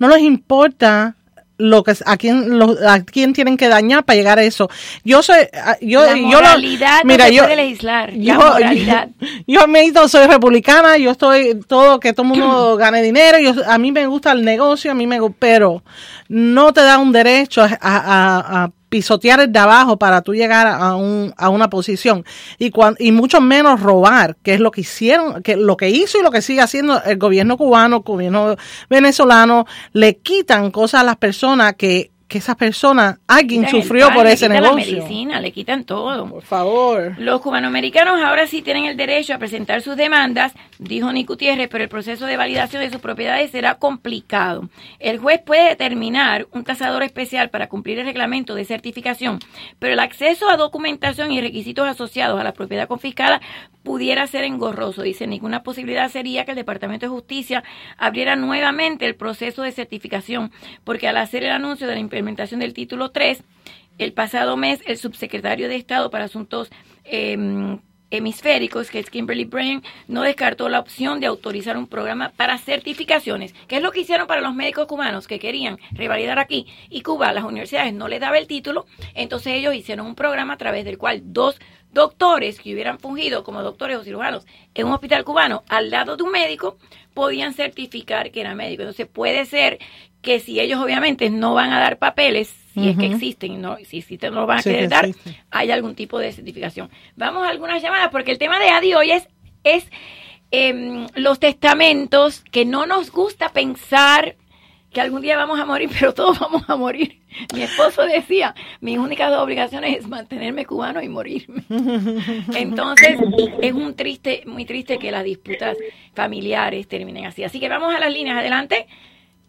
no 0.00 0.08
les 0.08 0.22
importa 0.22 1.14
lo 1.58 1.82
que 1.82 1.94
a 2.04 2.16
quién 2.16 2.60
a 2.86 3.04
quién 3.04 3.32
tienen 3.32 3.56
que 3.56 3.68
dañar 3.68 4.04
para 4.04 4.16
llegar 4.16 4.38
a 4.38 4.42
eso. 4.42 4.68
Yo 5.04 5.22
soy 5.22 5.36
yo 5.80 6.04
la 6.04 6.16
moralidad 6.16 7.00
yo 7.00 7.06
mira, 7.06 7.28
yo, 7.28 7.44
puede 7.44 7.56
legislar, 7.56 8.12
yo, 8.12 8.34
moralidad. 8.34 9.08
Yo, 9.46 9.66
me 9.66 9.82
he 9.82 10.08
soy 10.08 10.26
republicana, 10.26 10.96
yo 10.96 11.10
estoy 11.10 11.60
todo 11.66 12.00
que 12.00 12.12
todo 12.12 12.22
el 12.22 12.28
mundo 12.30 12.76
gane 12.78 13.02
dinero, 13.02 13.38
yo 13.38 13.54
a 13.66 13.78
mí 13.78 13.92
me 13.92 14.06
gusta 14.06 14.32
el 14.32 14.44
negocio, 14.44 14.90
a 14.90 14.94
mí 14.94 15.06
me 15.06 15.20
pero 15.38 15.82
no 16.28 16.72
te 16.72 16.82
da 16.82 16.98
un 16.98 17.12
derecho 17.12 17.62
a, 17.62 17.68
a, 17.80 18.64
a 18.64 18.70
pisotear 18.92 19.40
el 19.40 19.50
de 19.50 19.58
abajo 19.58 19.98
para 19.98 20.20
tú 20.20 20.34
llegar 20.34 20.66
a, 20.66 20.94
un, 20.96 21.32
a 21.38 21.48
una 21.48 21.70
posición. 21.70 22.26
Y, 22.58 22.70
y 22.98 23.10
mucho 23.10 23.40
menos 23.40 23.80
robar, 23.80 24.36
que 24.42 24.52
es 24.52 24.60
lo 24.60 24.70
que 24.70 24.82
hicieron, 24.82 25.42
que 25.42 25.56
lo 25.56 25.78
que 25.78 25.88
hizo 25.88 26.18
y 26.18 26.22
lo 26.22 26.30
que 26.30 26.42
sigue 26.42 26.60
haciendo 26.60 27.02
el 27.02 27.16
gobierno 27.16 27.56
cubano, 27.56 27.96
el 27.96 28.02
gobierno 28.02 28.56
venezolano, 28.90 29.64
le 29.94 30.18
quitan 30.18 30.70
cosas 30.70 31.00
a 31.00 31.04
las 31.04 31.16
personas 31.16 31.72
que 31.76 32.11
que 32.32 32.38
esa 32.38 32.54
persona, 32.54 33.18
alguien 33.28 33.68
sufrió 33.68 34.10
por 34.10 34.26
ese 34.26 34.48
negocio. 34.48 34.70
La 34.70 35.02
medicina, 35.02 35.38
le 35.38 35.52
quitan 35.52 35.84
todo. 35.84 36.26
Por 36.26 36.42
favor. 36.42 37.14
Los 37.18 37.42
cubanoamericanos 37.42 38.22
ahora 38.22 38.46
sí 38.46 38.62
tienen 38.62 38.86
el 38.86 38.96
derecho 38.96 39.34
a 39.34 39.38
presentar 39.38 39.82
sus 39.82 39.96
demandas, 39.96 40.54
dijo 40.78 41.12
Nick 41.12 41.28
Gutiérrez, 41.28 41.68
pero 41.68 41.84
el 41.84 41.90
proceso 41.90 42.24
de 42.24 42.38
validación 42.38 42.82
de 42.82 42.90
sus 42.90 43.02
propiedades 43.02 43.50
será 43.50 43.74
complicado. 43.74 44.70
El 44.98 45.18
juez 45.18 45.42
puede 45.44 45.68
determinar 45.68 46.46
un 46.52 46.64
tasador 46.64 47.02
especial 47.02 47.50
para 47.50 47.68
cumplir 47.68 47.98
el 47.98 48.06
reglamento 48.06 48.54
de 48.54 48.64
certificación, 48.64 49.38
pero 49.78 49.92
el 49.92 50.00
acceso 50.00 50.48
a 50.48 50.56
documentación 50.56 51.32
y 51.32 51.42
requisitos 51.42 51.86
asociados 51.86 52.40
a 52.40 52.44
la 52.44 52.52
propiedad 52.52 52.88
confiscada 52.88 53.42
pudiera 53.82 54.26
ser 54.26 54.44
engorroso. 54.44 55.02
Dice, 55.02 55.26
ninguna 55.26 55.62
posibilidad 55.62 56.08
sería 56.08 56.46
que 56.46 56.52
el 56.52 56.56
Departamento 56.56 57.04
de 57.04 57.10
Justicia 57.10 57.62
abriera 57.98 58.36
nuevamente 58.36 59.04
el 59.04 59.16
proceso 59.16 59.62
de 59.62 59.72
certificación, 59.72 60.50
porque 60.84 61.08
al 61.08 61.18
hacer 61.18 61.44
el 61.44 61.50
anuncio 61.50 61.86
de 61.86 61.94
la 61.94 62.00
implementación 62.00 62.21
del 62.24 62.72
título 62.72 63.10
3, 63.10 63.42
el 63.98 64.12
pasado 64.12 64.56
mes 64.56 64.80
el 64.86 64.96
subsecretario 64.96 65.68
de 65.68 65.76
Estado 65.76 66.08
para 66.10 66.24
Asuntos 66.24 66.70
em, 67.04 67.80
hemisféricos, 68.10 68.90
que 68.90 69.00
es 69.00 69.10
Kimberly 69.10 69.44
Brain, 69.44 69.82
no 70.06 70.22
descartó 70.22 70.68
la 70.68 70.78
opción 70.78 71.18
de 71.18 71.26
autorizar 71.26 71.76
un 71.76 71.88
programa 71.88 72.30
para 72.36 72.58
certificaciones, 72.58 73.54
que 73.66 73.76
es 73.76 73.82
lo 73.82 73.90
que 73.90 74.00
hicieron 74.00 74.26
para 74.28 74.40
los 74.40 74.54
médicos 74.54 74.86
cubanos 74.86 75.26
que 75.26 75.40
querían 75.40 75.78
revalidar 75.90 76.38
aquí 76.38 76.66
y 76.88 77.02
Cuba, 77.02 77.32
las 77.32 77.44
universidades 77.44 77.92
no 77.92 78.06
les 78.06 78.20
daba 78.20 78.38
el 78.38 78.46
título, 78.46 78.86
entonces 79.14 79.54
ellos 79.54 79.74
hicieron 79.74 80.06
un 80.06 80.14
programa 80.14 80.54
a 80.54 80.58
través 80.58 80.84
del 80.84 80.98
cual 80.98 81.22
dos 81.24 81.58
doctores 81.92 82.58
que 82.60 82.72
hubieran 82.72 82.98
fungido 82.98 83.44
como 83.44 83.62
doctores 83.62 83.98
o 83.98 84.04
cirujanos 84.04 84.46
en 84.74 84.86
un 84.86 84.94
hospital 84.94 85.24
cubano 85.24 85.62
al 85.68 85.90
lado 85.90 86.16
de 86.16 86.22
un 86.22 86.30
médico 86.30 86.78
podían 87.12 87.52
certificar 87.52 88.30
que 88.30 88.40
era 88.40 88.54
médico. 88.54 88.82
Entonces 88.82 89.06
puede 89.06 89.44
ser 89.44 89.78
que 90.22 90.40
si 90.40 90.60
ellos 90.60 90.80
obviamente 90.80 91.28
no 91.30 91.54
van 91.54 91.72
a 91.72 91.80
dar 91.80 91.98
papeles, 91.98 92.54
si 92.72 92.88
es 92.88 92.96
que 92.96 93.06
existen, 93.06 93.60
no, 93.60 93.76
si 93.84 93.98
existen 93.98 94.32
no 94.32 94.42
lo 94.42 94.46
van 94.46 94.60
a 94.60 94.62
querer 94.62 94.88
dar, 94.88 95.08
hay 95.50 95.70
algún 95.70 95.94
tipo 95.94 96.18
de 96.18 96.32
certificación. 96.32 96.88
Vamos 97.16 97.44
a 97.44 97.50
algunas 97.50 97.82
llamadas 97.82 98.08
porque 98.10 98.30
el 98.30 98.38
tema 98.38 98.58
de 98.58 98.70
Adi 98.70 98.94
hoy 98.94 99.10
es, 99.10 99.28
es 99.62 99.84
em, 100.50 101.06
los 101.14 101.38
testamentos 101.38 102.40
que 102.40 102.64
no 102.64 102.86
nos 102.86 103.10
gusta 103.10 103.50
pensar 103.50 104.36
que 104.92 105.00
algún 105.00 105.22
día 105.22 105.36
vamos 105.36 105.58
a 105.58 105.64
morir, 105.64 105.90
pero 105.98 106.14
todos 106.14 106.38
vamos 106.38 106.62
a 106.68 106.76
morir. 106.76 107.20
Mi 107.54 107.62
esposo 107.62 108.02
decía, 108.02 108.54
mis 108.80 108.98
únicas 108.98 109.30
dos 109.30 109.42
obligaciones 109.42 109.98
es 109.98 110.08
mantenerme 110.08 110.66
cubano 110.66 111.02
y 111.02 111.08
morirme. 111.08 111.64
Entonces, 112.54 113.18
es 113.60 113.72
un 113.72 113.94
triste, 113.96 114.44
muy 114.46 114.64
triste 114.64 114.98
que 114.98 115.10
las 115.10 115.24
disputas 115.24 115.76
familiares 116.14 116.86
terminen 116.88 117.26
así. 117.26 117.42
Así 117.42 117.58
que 117.58 117.68
vamos 117.68 117.94
a 117.94 117.98
las 117.98 118.12
líneas, 118.12 118.38
adelante. 118.38 118.86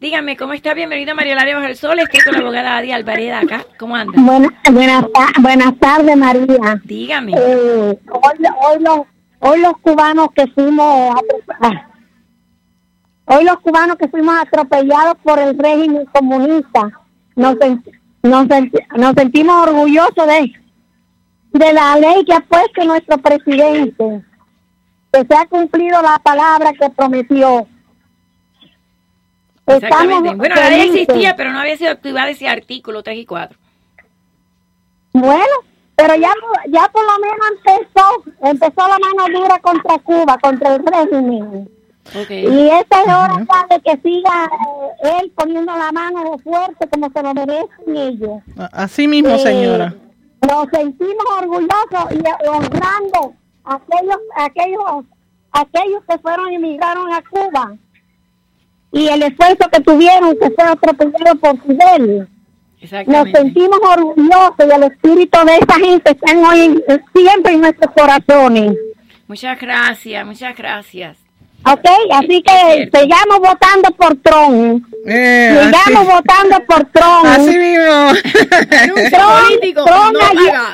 Dígame, 0.04 0.36
¿cómo 0.36 0.52
está? 0.52 0.74
Bienvenido 0.74 1.12
a 1.12 1.14
María 1.14 1.34
Laria 1.34 1.54
Bajo 1.54 1.66
el 1.66 1.76
Sol. 1.76 1.98
Estoy 1.98 2.20
con 2.20 2.34
la 2.34 2.40
abogada 2.40 2.76
Adi 2.76 2.92
Alvareda 2.92 3.38
acá. 3.38 3.64
¿Cómo 3.78 3.96
anda? 3.96 4.12
Buenas, 4.14 4.52
buenas, 4.70 5.04
buenas 5.40 5.78
tardes, 5.78 6.14
María. 6.14 6.78
Dígame. 6.84 7.32
Eh, 7.34 7.98
hoy, 8.10 8.46
hoy, 8.68 8.82
los, 8.82 9.00
hoy 9.38 9.60
los 9.62 9.72
cubanos 9.78 10.28
que 10.36 10.46
fuimos... 10.48 11.16
A, 11.58 11.88
Hoy 13.24 13.44
los 13.44 13.58
cubanos 13.60 13.96
que 13.96 14.06
fuimos 14.08 14.34
atropellados 14.42 15.16
por 15.22 15.38
el 15.38 15.58
régimen 15.58 16.04
comunista, 16.12 17.00
nos, 17.34 17.56
nos, 18.22 18.46
nos 18.46 19.14
sentimos 19.14 19.68
orgullosos 19.68 20.26
de, 20.26 20.52
de 21.50 21.72
la 21.72 21.96
ley 21.96 22.26
que 22.26 22.34
ha 22.34 22.40
puesto 22.40 22.84
nuestro 22.84 23.16
presidente, 23.16 24.22
que 25.10 25.24
se 25.26 25.34
ha 25.34 25.46
cumplido 25.46 26.02
la 26.02 26.18
palabra 26.22 26.74
que 26.74 26.90
prometió. 26.90 27.66
Exactamente. 29.66 30.34
bueno, 30.34 30.54
la 30.54 30.70
ley 30.70 30.88
existía, 30.90 31.36
pero 31.36 31.52
no 31.52 31.60
había 31.60 31.76
sido 31.76 31.90
activada 31.90 32.30
ese 32.30 32.48
artículo 32.48 33.02
3 33.02 33.18
y 33.18 33.26
4. 33.26 33.58
Bueno, 35.14 35.54
pero 35.96 36.14
ya, 36.16 36.30
ya 36.68 36.88
por 36.88 37.04
lo 37.04 37.18
menos 37.20 37.38
empezó, 37.56 38.48
empezó 38.50 38.88
la 38.88 38.98
mano 38.98 39.38
dura 39.38 39.58
contra 39.60 39.98
Cuba, 39.98 40.38
contra 40.38 40.74
el 40.74 40.84
régimen. 40.84 41.68
Y 42.28 42.68
esta 42.68 43.00
es 43.00 43.06
hora 43.06 43.66
de 43.70 43.80
que 43.80 43.96
siga 44.02 44.50
eh, 45.02 45.20
él 45.22 45.32
poniendo 45.34 45.74
la 45.74 45.90
mano 45.90 46.36
fuerte 46.38 46.86
como 46.88 47.10
se 47.10 47.22
lo 47.22 47.32
merecen 47.32 47.96
ellos. 47.96 48.42
Así 48.72 49.08
mismo, 49.08 49.30
eh, 49.30 49.38
señora. 49.38 49.94
Nos 50.46 50.68
sentimos 50.70 51.24
orgullosos 51.40 52.12
y 52.12 52.46
honrando 52.48 53.34
a 53.64 53.76
aquellos, 53.76 54.18
aquellos, 54.36 55.04
aquellos 55.52 56.02
que 56.06 56.18
fueron 56.18 56.48
emigraron 56.52 57.10
a 57.10 57.22
Cuba 57.22 57.74
y 58.94 59.08
el 59.08 59.22
esfuerzo 59.22 59.68
que 59.70 59.80
tuvieron 59.80 60.36
que 60.38 60.50
fue 60.50 60.64
atropellado 60.64 61.34
por 61.40 61.60
Fidel. 61.62 62.28
Nos 63.06 63.30
sentimos 63.30 63.80
orgullosos 63.82 64.54
y 64.58 64.72
el 64.72 64.82
espíritu 64.84 65.38
de 65.44 65.56
esa 65.56 65.74
gente 65.74 66.10
está 66.10 66.38
hoy 66.38 66.84
siempre 67.14 67.52
en 67.54 67.60
nuestros 67.62 67.92
corazones. 67.94 68.76
Muchas 69.26 69.58
gracias, 69.58 70.26
muchas 70.26 70.56
gracias. 70.56 71.16
Ok, 71.66 71.88
así 72.12 72.42
que 72.42 72.90
sigamos 72.92 73.38
votando 73.38 73.90
por 73.96 74.14
Trump. 74.16 74.84
Eh, 75.06 75.60
sigamos 75.64 76.14
votando 76.14 76.60
por 76.66 76.84
Trump. 76.92 77.24
Así 77.24 77.56
mismo. 77.56 78.12
Trump, 79.10 79.86
Trump 79.86 80.16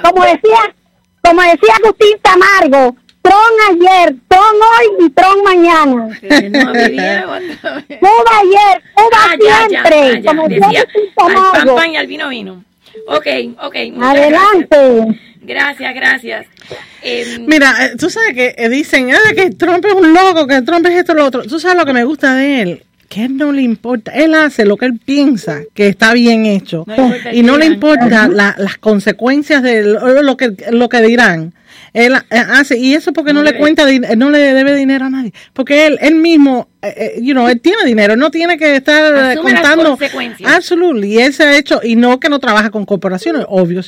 como 0.03 0.25
decía, 0.25 0.75
como 1.23 1.43
decía 1.43 1.75
Agustín 1.83 2.19
Tamargo, 2.21 2.97
Trump 3.23 3.59
ayer, 3.71 4.17
Trump 4.29 4.61
hoy 4.71 5.07
y 5.07 5.11
Trump 5.11 5.45
mañana. 5.45 6.19
Cuba 8.01 8.33
ayer, 8.41 8.83
Cuba 8.95 9.09
ah, 9.13 9.67
siempre. 9.69 10.23
como 10.25 10.49
decía 10.49 10.67
Agustín 10.67 11.03
Tamargo. 11.15 11.55
Al 11.55 11.75
pan 11.77 11.91
y 11.93 11.97
al 11.97 12.07
vino 12.07 12.29
vino. 12.29 12.65
Ok, 13.07 13.27
ok. 13.63 13.77
Adelante. 14.01 15.21
Gracias, 15.43 15.95
gracias. 15.95 16.47
Em, 17.03 17.47
Mira, 17.47 17.75
eh, 17.87 17.97
tú 17.99 18.09
sabes 18.11 18.35
que 18.35 18.55
eh, 18.57 18.69
dicen, 18.69 19.11
ah, 19.13 19.35
que 19.35 19.51
Trump 19.51 19.85
es 19.85 19.95
un 19.95 20.13
loco, 20.13 20.47
que 20.47 20.63
Trump 20.63 20.87
es 20.87 20.93
esto 20.93 21.13
y 21.13 21.17
lo 21.17 21.27
otro. 21.27 21.43
Tú 21.43 21.59
sabes 21.59 21.77
lo 21.77 21.85
que 21.85 21.93
me 21.93 22.05
gusta 22.05 22.35
de 22.35 22.63
él, 22.63 22.83
que 23.09 23.25
él 23.25 23.37
no 23.37 23.53
le 23.53 23.63
importa, 23.63 24.13
él 24.13 24.35
hace 24.35 24.65
lo 24.65 24.77
que 24.77 24.87
él 24.87 24.99
piensa 25.05 25.63
que 25.75 25.89
está 25.89 26.13
bien 26.13 26.47
hecho 26.47 26.87
y 27.33 27.43
no 27.43 27.59
le 27.59 27.67
importa 27.67 28.29
las 28.29 28.79
consecuencias 28.79 29.63
de 29.63 29.83
lo 29.83 30.37
que, 30.37 30.55
lo 30.71 30.89
que 30.89 31.03
dirán 31.03 31.53
él 31.93 32.15
eh, 32.31 32.37
hace 32.39 32.79
y 32.79 32.95
eso 32.95 33.13
porque 33.13 33.33
no, 33.33 33.43
le 33.43 33.57
cuenta 33.57 33.85
no 34.17 34.31
le 34.31 34.39
debe 34.39 34.77
dinero 34.77 35.07
a 35.07 35.11
nadie. 35.11 35.33
Porque 35.53 35.87
él 35.87 35.99
él 36.01 36.15
mismo 36.17 36.69
eh, 36.83 36.95
eh, 36.97 37.21
you 37.21 37.33
know, 37.33 37.47
él 37.49 37.61
tiene 37.61 37.85
dinero 37.85 38.17
no 38.17 38.31
tiene 38.31 38.57
que 38.57 38.77
estar 38.77 39.37
contando. 39.37 39.99
absolutamente 40.47 41.07
y 41.07 41.19
él 41.19 41.33
se 41.35 41.43
ha 41.45 41.59
hecho 41.59 41.81
y 41.83 41.97
no 41.97 42.19
que 42.19 42.31
no 42.31 42.39
trabaja 42.39 42.71
con 42.71 42.87
corporaciones 42.87 43.45
obvio 43.49 43.83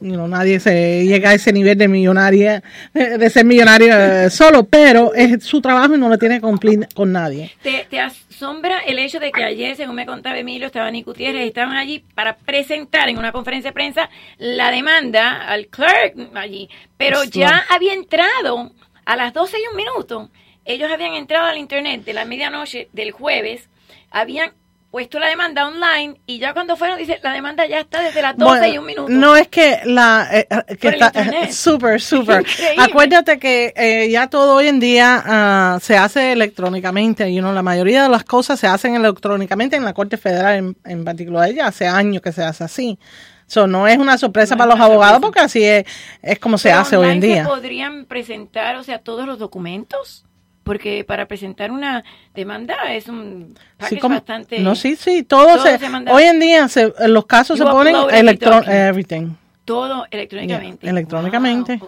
nadie 0.00 0.60
se 0.60 1.04
llega 1.06 1.30
a 1.30 1.34
ese 1.34 1.52
nivel 1.52 1.78
de 1.78 1.88
millonaria 1.88 2.62
de, 2.92 3.30
ser 3.30 3.46
millonario 3.46 4.28
solo 4.30 4.64
pero 4.64 5.14
es 5.14 5.44
su 5.44 5.60
trabajo 5.60 5.94
y 5.94 5.98
no 5.98 6.08
lo 6.08 6.18
tiene 6.18 6.36
que 6.36 6.42
cumplir 6.42 6.86
con 6.94 7.12
nadie. 7.12 7.52
Te, 7.62 7.86
te 7.88 8.00
asombra 8.00 8.80
el 8.80 8.98
hecho 8.98 9.18
de 9.18 9.32
que 9.32 9.42
ayer 9.42 9.76
según 9.76 9.96
me 9.96 10.04
contaba 10.04 10.38
Emilio 10.38 10.66
estaban 10.66 10.94
y 10.94 11.02
Gutiérrez 11.02 11.46
estaban 11.46 11.76
allí 11.76 12.04
para 12.14 12.36
presentar 12.36 13.08
en 13.08 13.18
una 13.18 13.32
conferencia 13.32 13.70
de 13.70 13.74
prensa 13.74 14.10
la 14.38 14.70
demanda 14.70 15.46
al 15.48 15.68
clerk 15.68 16.16
allí 16.34 16.68
pero 16.96 17.15
ya 17.24 17.64
había 17.70 17.94
entrado 17.94 18.72
a 19.04 19.16
las 19.16 19.32
12 19.32 19.56
y 19.58 19.68
un 19.70 19.76
minuto. 19.76 20.30
Ellos 20.64 20.90
habían 20.90 21.14
entrado 21.14 21.46
al 21.46 21.58
internet 21.58 22.04
de 22.04 22.12
la 22.12 22.24
medianoche 22.24 22.88
del 22.92 23.12
jueves, 23.12 23.68
habían 24.10 24.52
puesto 24.90 25.18
la 25.18 25.28
demanda 25.28 25.66
online 25.66 26.20
y 26.26 26.38
ya 26.38 26.54
cuando 26.54 26.76
fueron 26.76 26.96
dice 26.96 27.20
la 27.22 27.32
demanda 27.32 27.66
ya 27.66 27.80
está 27.80 28.00
desde 28.00 28.22
las 28.22 28.36
12 28.36 28.68
y 28.70 28.78
un 28.78 28.86
minuto. 28.86 29.08
No 29.10 29.36
es 29.36 29.48
que 29.48 29.80
la 29.84 30.26
eh, 30.32 30.46
eh, 30.48 30.76
que 30.76 30.88
está 30.88 31.12
súper 31.52 32.00
súper. 32.00 32.46
Acuérdate 32.78 33.38
que 33.38 33.74
eh, 33.76 34.08
ya 34.10 34.28
todo 34.28 34.54
hoy 34.54 34.68
en 34.68 34.80
día 34.80 35.22
ah, 35.26 35.78
se 35.82 35.96
hace 35.96 36.32
electrónicamente 36.32 37.28
y 37.28 37.40
la 37.40 37.62
mayoría 37.62 38.04
de 38.04 38.08
las 38.08 38.24
cosas 38.24 38.58
se 38.58 38.68
hacen 38.68 38.94
electrónicamente 38.94 39.76
en 39.76 39.84
la 39.84 39.92
Corte 39.92 40.16
Federal 40.16 40.56
en, 40.56 40.76
en 40.84 41.04
particular 41.04 41.52
ya 41.52 41.66
hace 41.66 41.86
años 41.86 42.22
que 42.22 42.32
se 42.32 42.42
hace 42.42 42.64
así. 42.64 42.98
So, 43.46 43.66
no 43.66 43.86
es 43.86 43.98
una 43.98 44.18
sorpresa 44.18 44.56
para 44.56 44.72
los 44.72 44.80
abogados 44.80 45.20
porque 45.20 45.40
así 45.40 45.62
es, 45.62 45.84
es 46.20 46.38
como 46.38 46.58
se 46.58 46.72
hace 46.72 46.96
hoy 46.96 47.10
en 47.10 47.20
día. 47.20 47.44
podrían 47.44 48.04
presentar, 48.04 48.76
o 48.76 48.82
sea, 48.82 48.98
todos 48.98 49.26
los 49.26 49.38
documentos? 49.38 50.24
Porque 50.64 51.04
para 51.04 51.28
presentar 51.28 51.70
una 51.70 52.02
demanda 52.34 52.74
es 52.92 53.06
un 53.06 53.56
sí, 53.88 54.00
bastante... 54.02 54.58
No, 54.58 54.74
sí, 54.74 54.96
sí, 54.96 55.22
todo, 55.22 55.62
se, 55.62 55.78
hoy 56.10 56.24
en 56.24 56.40
día 56.40 56.66
se, 56.66 56.92
los 57.06 57.26
casos 57.26 57.56
se 57.56 57.64
ponen 57.64 57.94
electrónicamente. 58.10 58.88
everything. 58.88 59.34
Todo 59.64 60.06
electrónicamente. 60.10 60.88
electrónicamente. 60.88 61.80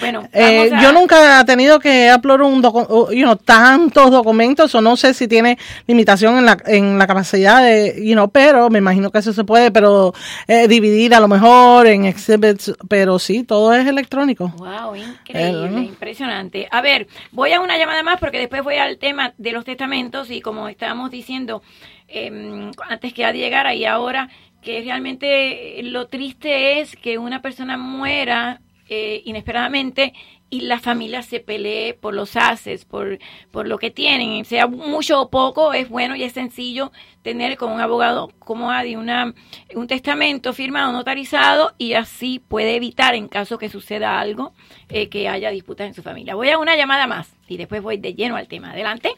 Bueno, 0.00 0.28
eh, 0.32 0.70
yo 0.80 0.92
nunca 0.92 1.40
he 1.40 1.44
tenido 1.44 1.78
que 1.78 2.12
upload 2.14 2.40
un 2.42 2.62
you 2.62 3.22
know, 3.22 3.36
tantos 3.36 4.10
documentos 4.10 4.74
o 4.74 4.80
no 4.80 4.96
sé 4.96 5.14
si 5.14 5.28
tiene 5.28 5.58
limitación 5.86 6.38
en 6.38 6.46
la, 6.46 6.58
en 6.66 6.98
la 6.98 7.06
capacidad 7.06 7.62
de, 7.62 8.02
you 8.04 8.14
know, 8.14 8.30
pero 8.30 8.70
me 8.70 8.78
imagino 8.78 9.10
que 9.10 9.18
eso 9.18 9.32
se 9.32 9.44
puede, 9.44 9.70
pero 9.70 10.12
eh, 10.46 10.68
dividir 10.68 11.14
a 11.14 11.20
lo 11.20 11.28
mejor 11.28 11.86
en 11.86 12.04
exhibits, 12.04 12.72
pero 12.88 13.18
sí, 13.18 13.44
todo 13.44 13.74
es 13.74 13.86
electrónico. 13.86 14.52
Wow, 14.56 14.94
increíble, 14.96 15.80
impresionante. 15.82 16.68
A 16.70 16.80
ver, 16.80 17.06
voy 17.32 17.52
a 17.52 17.60
una 17.60 17.78
llamada 17.78 18.02
más 18.02 18.18
porque 18.18 18.38
después 18.38 18.62
voy 18.62 18.76
al 18.76 18.98
tema 18.98 19.34
de 19.38 19.52
los 19.52 19.64
testamentos 19.64 20.30
y 20.30 20.40
como 20.40 20.68
estábamos 20.68 21.10
diciendo 21.10 21.62
eh, 22.08 22.70
antes 22.88 23.12
que 23.12 23.30
llegara 23.32 23.74
y 23.74 23.84
ahora 23.84 24.28
que 24.62 24.82
realmente 24.82 25.80
lo 25.84 26.06
triste 26.08 26.80
es 26.80 26.96
que 26.96 27.18
una 27.18 27.40
persona 27.40 27.76
muera 27.76 28.60
eh, 28.92 29.22
inesperadamente 29.24 30.12
y 30.50 30.62
la 30.62 30.80
familia 30.80 31.22
se 31.22 31.38
pelee 31.38 31.94
por 31.94 32.12
los 32.12 32.34
haces, 32.34 32.84
por, 32.84 33.20
por 33.52 33.68
lo 33.68 33.78
que 33.78 33.92
tienen, 33.92 34.44
sea 34.44 34.66
mucho 34.66 35.20
o 35.20 35.30
poco, 35.30 35.72
es 35.72 35.88
bueno 35.88 36.16
y 36.16 36.24
es 36.24 36.32
sencillo 36.32 36.90
tener 37.22 37.56
con 37.56 37.70
un 37.70 37.80
abogado 37.80 38.32
como 38.40 38.72
Adi 38.72 38.96
una, 38.96 39.32
un 39.76 39.86
testamento 39.86 40.52
firmado, 40.52 40.90
notarizado 40.90 41.72
y 41.78 41.92
así 41.92 42.40
puede 42.40 42.74
evitar 42.74 43.14
en 43.14 43.28
caso 43.28 43.58
que 43.58 43.68
suceda 43.68 44.18
algo 44.18 44.52
eh, 44.88 45.08
que 45.08 45.28
haya 45.28 45.50
disputas 45.50 45.86
en 45.86 45.94
su 45.94 46.02
familia. 46.02 46.34
Voy 46.34 46.50
a 46.50 46.58
una 46.58 46.74
llamada 46.74 47.06
más 47.06 47.32
y 47.46 47.58
después 47.58 47.82
voy 47.82 47.96
de 47.98 48.14
lleno 48.14 48.34
al 48.34 48.48
tema. 48.48 48.72
Adelante. 48.72 49.12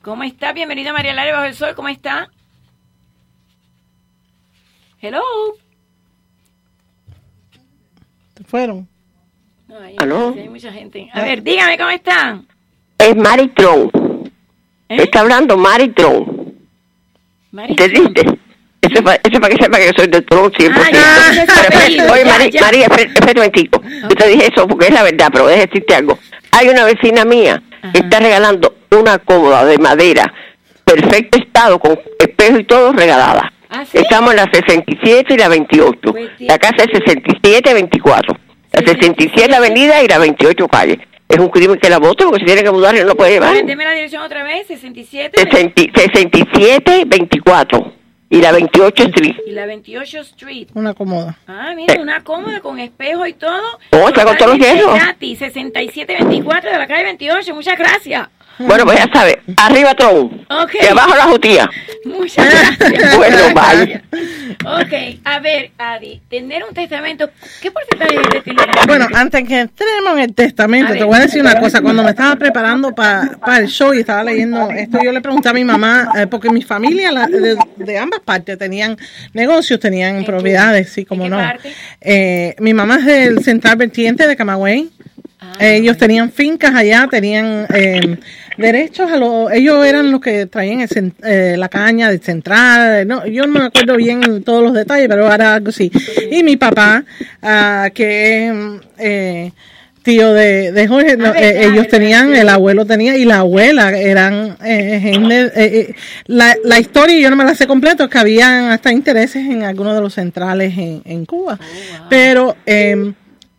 ¿Cómo 0.00 0.22
está? 0.22 0.54
Bienvenida 0.54 0.94
María 0.94 1.12
Lara 1.12 1.32
Bajo 1.32 1.44
el 1.44 1.54
Sol. 1.54 1.74
¿Cómo 1.74 1.88
está? 1.88 2.30
Hello 5.02 5.20
fueron. 8.50 8.88
¿Aló? 9.98 10.34
hay 10.36 10.48
mucha 10.48 10.72
gente. 10.72 11.08
A 11.12 11.22
ver, 11.22 11.42
dígame 11.42 11.78
cómo 11.78 11.90
están. 11.90 12.46
Es 12.98 13.16
Maritron. 13.16 13.90
¿Eh? 14.88 14.96
Está 15.04 15.20
hablando 15.20 15.56
Maritron. 15.56 16.54
¿Te 17.76 17.88
diste? 17.88 18.20
Eso 18.82 18.94
es 18.94 19.02
para, 19.02 19.20
eso 19.22 19.40
para 19.40 19.54
que 19.54 19.62
sepa 19.62 19.78
que 19.78 19.92
soy 19.96 20.08
de 20.08 20.22
Tron 20.22 20.50
100%. 20.50 20.72
Ah, 20.94 21.32
oye, 22.12 22.24
María, 22.24 22.86
espérate 22.86 23.30
un 23.30 23.36
momentico. 23.36 23.82
Yo 24.02 24.08
te 24.08 24.28
dije 24.28 24.48
eso 24.52 24.66
porque 24.66 24.86
es 24.86 24.92
la 24.92 25.02
verdad, 25.02 25.28
pero 25.32 25.46
déjame 25.46 25.66
decirte 25.66 25.94
algo. 25.94 26.18
Hay 26.52 26.68
una 26.68 26.84
vecina 26.84 27.24
mía 27.24 27.62
que 27.92 28.00
está 28.00 28.18
regalando 28.18 28.74
una 28.90 29.18
cómoda 29.18 29.64
de 29.64 29.78
madera, 29.78 30.32
perfecto 30.84 31.38
estado, 31.38 31.78
con 31.78 31.98
espejo 32.18 32.58
y 32.58 32.64
todo 32.64 32.92
regalada. 32.92 33.52
¿Ah, 33.68 33.84
Estamos 33.92 34.32
en 34.32 34.36
la 34.38 34.50
67 34.50 35.34
y 35.34 35.38
la 35.38 35.48
28. 35.48 36.00
Pues 36.00 36.30
la 36.40 36.58
casa 36.58 36.84
es 36.84 36.98
67 37.06 37.72
24. 37.72 38.39
La 38.72 38.80
67 38.80 39.48
la 39.48 39.56
avenida 39.58 40.02
y 40.02 40.08
la 40.08 40.18
28 40.18 40.68
calle. 40.68 41.00
es 41.28 41.38
un 41.38 41.48
crimen 41.48 41.78
que 41.78 41.90
la 41.90 41.98
vote 41.98 42.24
porque 42.24 42.40
se 42.40 42.46
tiene 42.46 42.62
que 42.62 42.70
mudar 42.70 42.94
y 42.94 43.00
no 43.00 43.06
lo 43.06 43.16
puede 43.16 43.32
llevar. 43.32 43.64
Deme 43.64 43.84
la 43.84 43.92
dirección 43.92 44.22
otra 44.22 44.42
vez, 44.42 44.66
67. 44.66 45.40
67, 45.94 47.04
24. 47.06 47.92
Y 48.32 48.40
la 48.40 48.52
28 48.52 49.02
Street. 49.04 49.36
Y 49.44 49.50
la 49.50 49.66
28 49.66 50.20
Street. 50.20 50.68
Una 50.74 50.94
cómoda. 50.94 51.36
Ah, 51.48 51.72
mira, 51.74 51.94
eh. 51.94 52.00
una 52.00 52.22
cómoda 52.22 52.60
con 52.60 52.78
espejo 52.78 53.26
y 53.26 53.32
todo. 53.32 53.60
Oh, 53.90 54.08
está 54.08 54.24
con 54.24 54.36
todos 54.36 54.56
los 54.56 54.58
hierros. 54.64 54.96
6724 55.18 56.70
de 56.70 56.78
la 56.78 56.86
calle 56.86 57.04
28. 57.04 57.54
Muchas 57.54 57.76
gracias. 57.76 58.28
Bueno, 58.66 58.84
pues 58.84 58.98
ya 58.98 59.08
sabe, 59.12 59.40
arriba 59.56 59.94
Tron 59.94 60.46
y 60.80 60.86
abajo 60.86 61.16
la 61.16 61.24
jutía. 61.24 61.70
Muchas 62.04 62.76
gracias. 62.78 63.16
bueno, 63.16 63.36
bye. 63.54 64.02
Ok, 64.64 65.20
a 65.24 65.38
ver, 65.40 65.70
Adi, 65.78 66.20
tener 66.28 66.64
un 66.64 66.74
testamento, 66.74 67.30
¿qué 67.62 67.70
porcentaje 67.70 68.18
de 68.18 68.40
tiene? 68.42 68.62
Bueno, 68.86 69.06
antes 69.14 69.48
que 69.48 69.60
entremos 69.60 70.12
en 70.14 70.18
el 70.18 70.34
testamento, 70.34 70.92
te 70.92 71.04
voy 71.04 71.16
a 71.16 71.20
decir 71.20 71.40
una 71.40 71.58
cosa. 71.58 71.80
Cuando 71.80 72.02
me 72.02 72.10
estaba 72.10 72.36
preparando 72.36 72.94
para 72.94 73.58
el 73.58 73.68
show 73.68 73.94
y 73.94 74.00
estaba 74.00 74.22
leyendo 74.24 74.70
esto, 74.70 74.98
yo 75.02 75.12
le 75.12 75.20
pregunté 75.20 75.48
a 75.48 75.52
mi 75.54 75.64
mamá, 75.64 76.12
eh, 76.16 76.26
porque 76.26 76.50
mi 76.50 76.62
familia 76.62 77.10
de, 77.76 77.98
ambas 77.98 78.20
partes 78.20 78.58
tenían 78.58 78.96
negocios, 79.32 79.80
tenían 79.80 80.24
propiedades, 80.24 80.90
sí, 80.90 81.04
como 81.04 81.28
no. 81.28 81.38
Eh, 82.00 82.54
mi 82.58 82.74
mamá 82.74 82.96
es 82.96 83.06
del 83.06 83.42
Central 83.42 83.76
Vertiente 83.76 84.26
de 84.26 84.36
Camagüey. 84.36 84.90
Ah, 85.40 85.54
ellos 85.60 85.96
tenían 85.96 86.30
fincas 86.30 86.74
allá, 86.74 87.06
tenían 87.10 87.66
eh, 87.72 88.18
derechos 88.60 89.10
a 89.10 89.16
los, 89.16 89.50
ellos 89.52 89.84
eran 89.84 90.10
los 90.10 90.20
que 90.20 90.46
traían 90.46 90.86
eh, 91.24 91.56
la 91.58 91.68
caña 91.68 92.10
de 92.10 92.18
central, 92.18 93.06
no, 93.06 93.26
yo 93.26 93.46
no 93.46 93.58
me 93.58 93.66
acuerdo 93.66 93.96
bien 93.96 94.42
todos 94.44 94.62
los 94.62 94.74
detalles, 94.74 95.08
pero 95.08 95.32
era 95.32 95.54
algo 95.54 95.70
así. 95.70 95.90
Y 96.30 96.42
mi 96.42 96.56
papá, 96.56 97.04
uh, 97.42 97.90
que 97.92 98.78
eh, 98.98 99.52
tío 100.02 100.32
de, 100.32 100.72
de 100.72 100.88
Jorge, 100.88 101.16
eh, 101.36 101.66
ellos 101.66 101.88
tenían, 101.88 102.34
el 102.34 102.48
abuelo 102.48 102.86
tenía 102.86 103.16
y 103.16 103.24
la 103.24 103.38
abuela 103.38 103.90
eran 103.90 104.56
eh, 104.64 105.94
la, 106.26 106.56
la 106.64 106.78
historia 106.78 107.18
yo 107.18 107.30
no 107.30 107.36
me 107.36 107.44
la 107.44 107.54
sé 107.54 107.66
completo, 107.66 108.04
es 108.04 108.10
que 108.10 108.18
habían 108.18 108.70
hasta 108.70 108.92
intereses 108.92 109.44
en 109.46 109.62
algunos 109.62 109.94
de 109.94 110.00
los 110.00 110.14
centrales 110.14 110.76
en, 110.76 111.02
en 111.04 111.26
Cuba, 111.26 111.58
oh, 111.60 112.06
pero 112.08 112.56
eh, 112.64 113.12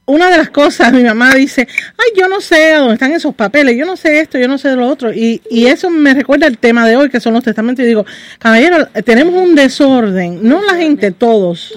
una 0.06 0.30
de 0.30 0.38
las 0.38 0.50
cosas, 0.50 0.92
mi 0.92 1.04
mamá 1.04 1.34
dice, 1.36 1.68
ay, 1.98 2.20
yo 2.20 2.28
no 2.28 2.42
sé 2.42 2.74
a 2.74 2.80
dónde 2.80 2.96
están 2.96 3.12
esos 3.12 3.34
papeles, 3.36 3.78
yo 3.78 3.86
no 3.86 3.96
sé 3.96 4.20
esto, 4.20 4.38
yo 4.38 4.48
no 4.48 4.58
sé 4.58 4.76
lo 4.76 4.88
otro. 4.88 5.14
Y, 5.14 5.42
y 5.50 5.68
eso 5.68 5.90
me 5.90 6.14
recuerda 6.14 6.48
el 6.48 6.58
tema 6.58 6.88
de 6.88 6.98
hoy, 6.98 7.10
que 7.10 7.20
son 7.20 7.34
los 7.34 7.44
testamentos. 7.44 7.86
Y 7.86 7.88
digo, 7.88 8.06
caballero, 8.40 8.88
tenemos 9.06 9.36
un 9.36 9.56
desorden, 9.56 10.40
no 10.42 10.62
la 10.64 10.76
gente, 10.76 11.12
todos. 11.12 11.74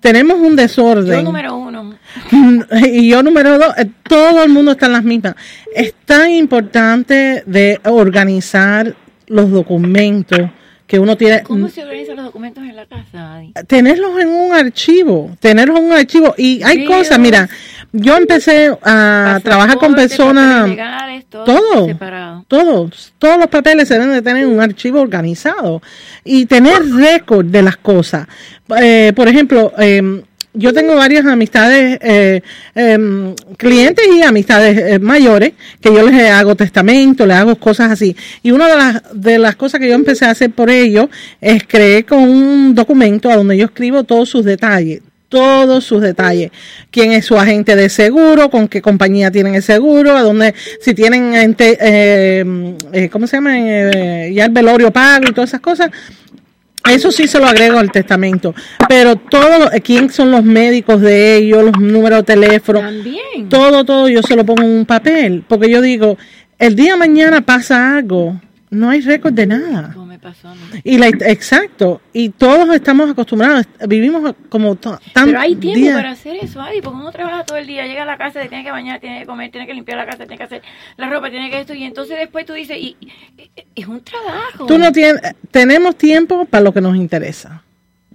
Tenemos 0.00 0.38
un 0.38 0.56
desorden. 0.56 1.18
Yo 1.18 1.22
número 1.22 1.56
uno. 1.56 1.98
Y 2.86 3.08
yo 3.08 3.22
número 3.22 3.58
dos, 3.58 3.74
eh, 3.78 3.88
todo 4.02 4.42
el 4.42 4.50
mundo 4.50 4.72
está 4.72 4.86
en 4.86 4.92
las 4.92 5.04
mismas. 5.04 5.34
Es 5.74 5.94
tan 6.04 6.30
importante 6.30 7.42
de 7.46 7.80
organizar 7.84 8.94
los 9.26 9.50
documentos 9.50 10.40
que 10.92 10.98
uno 10.98 11.16
tiene. 11.16 11.42
¿Cómo 11.42 11.70
se 11.70 11.82
organizan 11.82 12.16
los 12.16 12.26
documentos 12.26 12.62
en 12.62 12.76
la 12.76 12.84
casa? 12.84 13.40
Tenerlos 13.66 14.20
en 14.20 14.28
un 14.28 14.52
archivo, 14.52 15.34
tenerlos 15.40 15.78
en 15.78 15.86
un 15.86 15.92
archivo. 15.92 16.34
Y 16.36 16.62
hay 16.62 16.84
cosas, 16.84 17.18
mira, 17.18 17.48
yo 17.92 18.14
empecé 18.18 18.76
a 18.82 19.40
trabajar 19.42 19.78
con 19.78 19.94
personas. 19.94 20.70
todo, 21.30 21.88
todos, 22.46 23.14
todos 23.18 23.38
los 23.38 23.46
papeles 23.46 23.88
se 23.88 23.94
deben 23.94 24.12
de 24.12 24.20
tener 24.20 24.42
en 24.44 24.50
un 24.50 24.60
archivo 24.60 25.00
organizado 25.00 25.80
y 26.24 26.44
tener 26.44 26.84
récord 26.90 27.46
de 27.46 27.62
las 27.62 27.78
cosas. 27.78 28.28
Eh, 28.78 29.14
por 29.16 29.28
ejemplo, 29.28 29.72
eh, 29.78 30.22
yo 30.54 30.72
tengo 30.72 30.94
varias 30.96 31.24
amistades, 31.24 31.98
eh, 32.02 32.42
em, 32.74 33.34
clientes 33.56 34.06
y 34.14 34.22
amistades 34.22 34.78
eh, 34.78 34.98
mayores, 34.98 35.52
que 35.80 35.92
yo 35.92 36.08
les 36.08 36.30
hago 36.30 36.54
testamento, 36.54 37.26
les 37.26 37.36
hago 37.36 37.56
cosas 37.56 37.90
así. 37.90 38.14
Y 38.42 38.50
una 38.50 38.68
de 38.68 38.76
las, 38.76 39.02
de 39.14 39.38
las 39.38 39.56
cosas 39.56 39.80
que 39.80 39.88
yo 39.88 39.94
empecé 39.94 40.26
a 40.26 40.30
hacer 40.30 40.50
por 40.50 40.68
ellos 40.68 41.08
es 41.40 41.64
creer 41.66 42.04
con 42.04 42.22
un 42.22 42.74
documento 42.74 43.30
a 43.30 43.36
donde 43.36 43.56
yo 43.56 43.64
escribo 43.64 44.04
todos 44.04 44.28
sus 44.28 44.44
detalles, 44.44 45.00
todos 45.30 45.84
sus 45.84 46.02
detalles. 46.02 46.50
Quién 46.90 47.12
es 47.12 47.24
su 47.24 47.38
agente 47.38 47.74
de 47.74 47.88
seguro, 47.88 48.50
con 48.50 48.68
qué 48.68 48.82
compañía 48.82 49.30
tienen 49.30 49.54
el 49.54 49.62
seguro, 49.62 50.14
a 50.14 50.22
dónde, 50.22 50.54
si 50.82 50.92
tienen, 50.92 51.56
eh, 51.58 52.44
eh, 52.92 53.08
¿cómo 53.10 53.26
se 53.26 53.36
llama? 53.36 53.58
ya 54.30 54.44
el 54.44 54.52
velorio 54.52 54.90
pago 54.90 55.28
y 55.30 55.32
todas 55.32 55.48
esas 55.50 55.60
cosas 55.60 55.90
eso 56.90 57.12
sí 57.12 57.28
se 57.28 57.38
lo 57.38 57.46
agrego 57.46 57.78
al 57.78 57.92
testamento. 57.92 58.54
Pero 58.88 59.16
todo, 59.16 59.70
quién 59.82 60.10
son 60.10 60.30
los 60.30 60.44
médicos 60.44 61.00
de 61.00 61.36
ellos, 61.36 61.64
los 61.64 61.78
números 61.78 62.20
de 62.20 62.24
teléfono. 62.24 62.80
También. 62.80 63.48
Todo, 63.48 63.84
todo 63.84 64.08
yo 64.08 64.22
se 64.22 64.36
lo 64.36 64.44
pongo 64.44 64.62
en 64.62 64.70
un 64.70 64.86
papel. 64.86 65.44
Porque 65.46 65.70
yo 65.70 65.80
digo, 65.80 66.18
el 66.58 66.76
día 66.76 66.96
mañana 66.96 67.40
pasa 67.40 67.96
algo, 67.96 68.40
no 68.72 68.88
hay 68.88 69.02
récord 69.02 69.34
de 69.34 69.46
nada. 69.46 69.94
Y 70.82 70.96
la, 70.96 71.08
exacto, 71.08 72.00
y 72.12 72.30
todos 72.30 72.74
estamos 72.74 73.10
acostumbrados, 73.10 73.66
vivimos 73.86 74.34
como 74.48 74.76
tan 74.76 74.98
Pero 75.12 75.38
hay 75.38 75.56
tiempo 75.56 75.92
para 75.92 76.12
hacer 76.12 76.36
eso, 76.36 76.60
Adi, 76.60 76.80
porque 76.80 76.96
uno 76.96 77.12
trabaja 77.12 77.44
todo 77.44 77.58
el 77.58 77.66
día, 77.66 77.86
llega 77.86 78.04
a 78.04 78.06
la 78.06 78.16
casa, 78.16 78.40
tiene 78.48 78.64
que 78.64 78.70
bañar, 78.70 78.98
tiene 78.98 79.20
que 79.20 79.26
comer, 79.26 79.50
tiene 79.50 79.66
que 79.66 79.74
limpiar 79.74 79.98
la 79.98 80.06
casa, 80.06 80.18
tiene 80.18 80.38
que 80.38 80.44
hacer 80.44 80.62
la 80.96 81.10
ropa, 81.10 81.30
tiene 81.30 81.50
que 81.50 81.60
esto, 81.60 81.74
y 81.74 81.84
entonces 81.84 82.18
después 82.18 82.46
tú 82.46 82.54
dices, 82.54 82.78
y, 82.78 82.96
es 83.74 83.86
un 83.86 84.00
trabajo. 84.00 84.66
Tú 84.66 84.78
no 84.78 84.90
tienes, 84.90 85.20
tenemos 85.50 85.96
tiempo 85.96 86.46
para 86.46 86.64
lo 86.64 86.72
que 86.72 86.80
nos 86.80 86.96
interesa, 86.96 87.62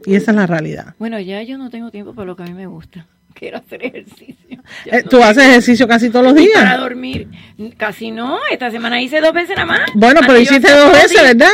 y 0.06 0.16
esa 0.16 0.32
es 0.32 0.38
la 0.38 0.48
realidad. 0.48 0.96
Bueno, 0.98 1.20
ya 1.20 1.44
yo 1.44 1.60
no 1.60 1.70
tengo 1.70 1.92
tiempo 1.92 2.16
para 2.16 2.26
lo 2.26 2.36
que 2.36 2.44
a 2.44 2.46
mí 2.48 2.54
me 2.54 2.66
gusta 2.66 3.06
quiero 3.38 3.58
hacer 3.58 3.86
ejercicio. 3.86 4.62
Eh, 4.86 5.04
¿Tú 5.10 5.22
haces 5.24 5.44
ejercicio 5.44 5.88
casi 5.88 6.10
todos 6.10 6.26
los 6.26 6.36
días? 6.36 6.56
Para 6.56 6.78
dormir, 6.78 7.30
casi 7.78 8.12
no. 8.12 8.40
Esta 8.52 8.70
semana 8.72 9.02
hice 9.02 9.22
dos 9.22 9.34
veces 9.34 9.56
nada 9.56 9.66
más. 9.66 9.82
Bueno, 9.94 10.22
pero 10.26 10.40
hiciste 10.40 10.72
dos 10.72 10.92
veces, 10.92 11.22
¿verdad? 11.22 11.48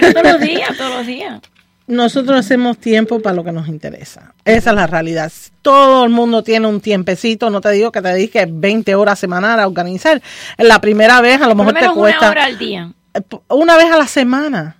Pero 0.00 0.12
todos 0.12 0.32
los 0.32 0.40
días, 0.40 0.76
todos 0.76 0.94
los 0.96 1.06
días. 1.06 1.40
Nosotros 1.88 2.38
hacemos 2.38 2.78
tiempo 2.78 3.20
para 3.20 3.34
lo 3.34 3.44
que 3.44 3.52
nos 3.52 3.68
interesa. 3.68 4.34
Esa 4.44 4.70
es 4.70 4.76
la 4.76 4.86
realidad. 4.86 5.32
Todo 5.62 6.04
el 6.04 6.10
mundo 6.10 6.42
tiene 6.42 6.66
un 6.68 6.80
tiempecito. 6.80 7.50
No 7.50 7.60
te 7.60 7.70
digo 7.72 7.90
que 7.90 8.00
te 8.00 8.08
dediques 8.08 8.46
20 8.48 8.94
horas 8.94 9.18
semanales 9.18 9.64
a 9.64 9.66
organizar. 9.66 10.22
La 10.58 10.80
primera 10.80 11.20
vez 11.20 11.42
a 11.42 11.48
lo 11.48 11.54
mejor 11.54 11.74
te 11.74 11.88
cuesta. 11.90 12.20
Una 12.20 12.30
hora 12.30 12.44
al 12.44 12.58
día. 12.58 12.92
Eh, 13.14 13.20
una 13.48 13.76
vez 13.76 13.90
a 13.90 13.98
la 13.98 14.06
semana 14.06 14.76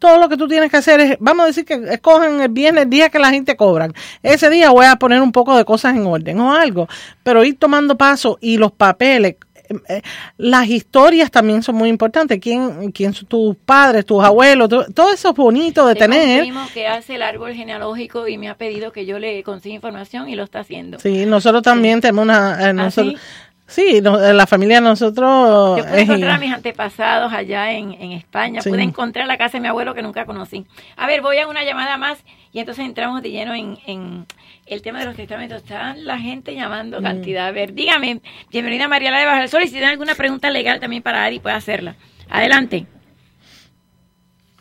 todo 0.00 0.18
lo 0.18 0.28
que 0.28 0.36
tú 0.36 0.48
tienes 0.48 0.70
que 0.70 0.78
hacer 0.78 0.98
es, 1.00 1.16
vamos 1.20 1.44
a 1.44 1.46
decir 1.46 1.64
que 1.64 1.74
escogen 1.74 2.40
el 2.40 2.48
viernes, 2.48 2.84
el 2.84 2.90
día 2.90 3.10
que 3.10 3.18
la 3.20 3.30
gente 3.30 3.54
cobran. 3.54 3.92
Ese 4.22 4.50
día 4.50 4.70
voy 4.70 4.86
a 4.86 4.96
poner 4.96 5.20
un 5.20 5.30
poco 5.30 5.56
de 5.56 5.64
cosas 5.64 5.94
en 5.94 6.06
orden 6.06 6.40
o 6.40 6.52
algo, 6.52 6.88
pero 7.22 7.44
ir 7.44 7.58
tomando 7.58 7.96
paso 7.96 8.38
y 8.40 8.56
los 8.56 8.72
papeles. 8.72 9.36
Eh, 9.68 9.76
eh, 9.88 10.02
las 10.38 10.68
historias 10.68 11.30
también 11.30 11.62
son 11.62 11.76
muy 11.76 11.90
importantes. 11.90 12.40
¿Quién, 12.40 12.90
quién 12.92 13.12
son 13.12 13.28
tus 13.28 13.56
padres, 13.56 14.04
tus 14.06 14.24
abuelos? 14.24 14.68
Todo, 14.68 15.12
eso 15.12 15.30
es 15.30 15.36
bonito 15.36 15.86
de 15.86 15.94
tener. 15.94 16.40
Un 16.40 16.48
primo 16.48 16.66
que 16.72 16.86
hace 16.86 17.16
el 17.16 17.22
árbol 17.22 17.52
genealógico 17.52 18.26
y 18.26 18.38
me 18.38 18.48
ha 18.48 18.56
pedido 18.56 18.92
que 18.92 19.04
yo 19.04 19.18
le 19.18 19.42
consiga 19.42 19.74
información 19.74 20.28
y 20.28 20.34
lo 20.34 20.44
está 20.44 20.60
haciendo. 20.60 20.98
Sí, 20.98 21.26
nosotros 21.26 21.62
también 21.62 22.00
tenemos 22.00 22.24
una. 22.24 22.58
Eh, 22.60 22.64
¿Ah, 22.70 22.72
nosotros, 22.72 23.20
Sí, 23.70 24.00
la 24.00 24.46
familia 24.48 24.80
de 24.80 24.88
nosotros... 24.88 25.78
Yo 25.78 25.84
pude 25.86 26.00
encontrar 26.00 26.32
a 26.32 26.38
mis 26.38 26.52
antepasados 26.52 27.32
allá 27.32 27.70
en, 27.70 27.92
España, 28.12 28.60
pude 28.62 28.82
encontrar 28.82 29.28
la 29.28 29.38
casa 29.38 29.58
de 29.58 29.62
mi 29.62 29.68
abuelo 29.68 29.94
que 29.94 30.02
nunca 30.02 30.26
conocí. 30.26 30.66
A 30.96 31.06
ver, 31.06 31.22
voy 31.22 31.38
a 31.38 31.46
una 31.46 31.62
llamada 31.62 31.96
más 31.96 32.18
y 32.52 32.58
entonces 32.58 32.84
entramos 32.84 33.22
de 33.22 33.30
lleno 33.30 33.54
en, 33.54 34.26
el 34.66 34.82
tema 34.82 34.98
de 34.98 35.04
los 35.06 35.14
testamentos. 35.14 35.58
Está 35.58 35.94
la 35.94 36.18
gente 36.18 36.52
llamando 36.52 37.00
mm. 37.00 37.04
cantidad. 37.04 37.46
A 37.46 37.52
ver, 37.52 37.72
dígame, 37.72 38.20
bienvenida 38.50 38.88
María 38.88 39.12
de 39.12 39.24
Baja 39.24 39.38
del 39.38 39.48
Sol 39.48 39.62
y 39.62 39.66
si 39.66 39.74
tiene 39.74 39.86
alguna 39.86 40.16
pregunta 40.16 40.50
legal 40.50 40.80
también 40.80 41.04
para 41.04 41.22
Ari, 41.22 41.38
puede 41.38 41.54
hacerla. 41.54 41.94
Adelante. 42.28 42.86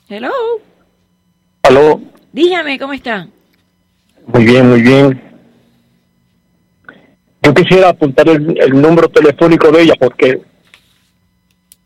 Hello. 0.07 0.31
Hello. 1.63 1.99
Dígame, 2.31 2.77
¿cómo 2.77 2.93
está? 2.93 3.27
Muy 4.27 4.45
bien, 4.45 4.69
muy 4.69 4.81
bien. 4.83 5.28
Yo 7.41 7.53
quisiera 7.53 7.89
apuntar 7.89 8.27
el, 8.27 8.69
número 8.71 9.07
telefónico 9.07 9.71
de 9.71 9.83
ella 9.83 9.93
porque 9.99 10.41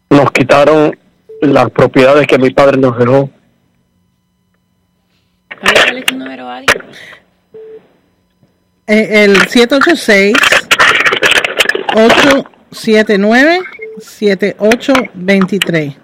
nos 0.09 0.31
quitaron 0.31 0.97
las 1.41 1.69
propiedades 1.69 2.25
que 2.27 2.37
mi 2.37 2.49
padre 2.51 2.77
nos 2.77 2.97
dejó. 2.97 3.29
¿Cuál 5.61 5.97
es 5.97 6.05
tu 6.05 6.15
número, 6.17 6.49
Adi? 6.49 6.65
Eh, 8.87 9.23
el 9.23 9.37
786 9.37 10.33
879 11.95 13.59
7823 13.99 15.95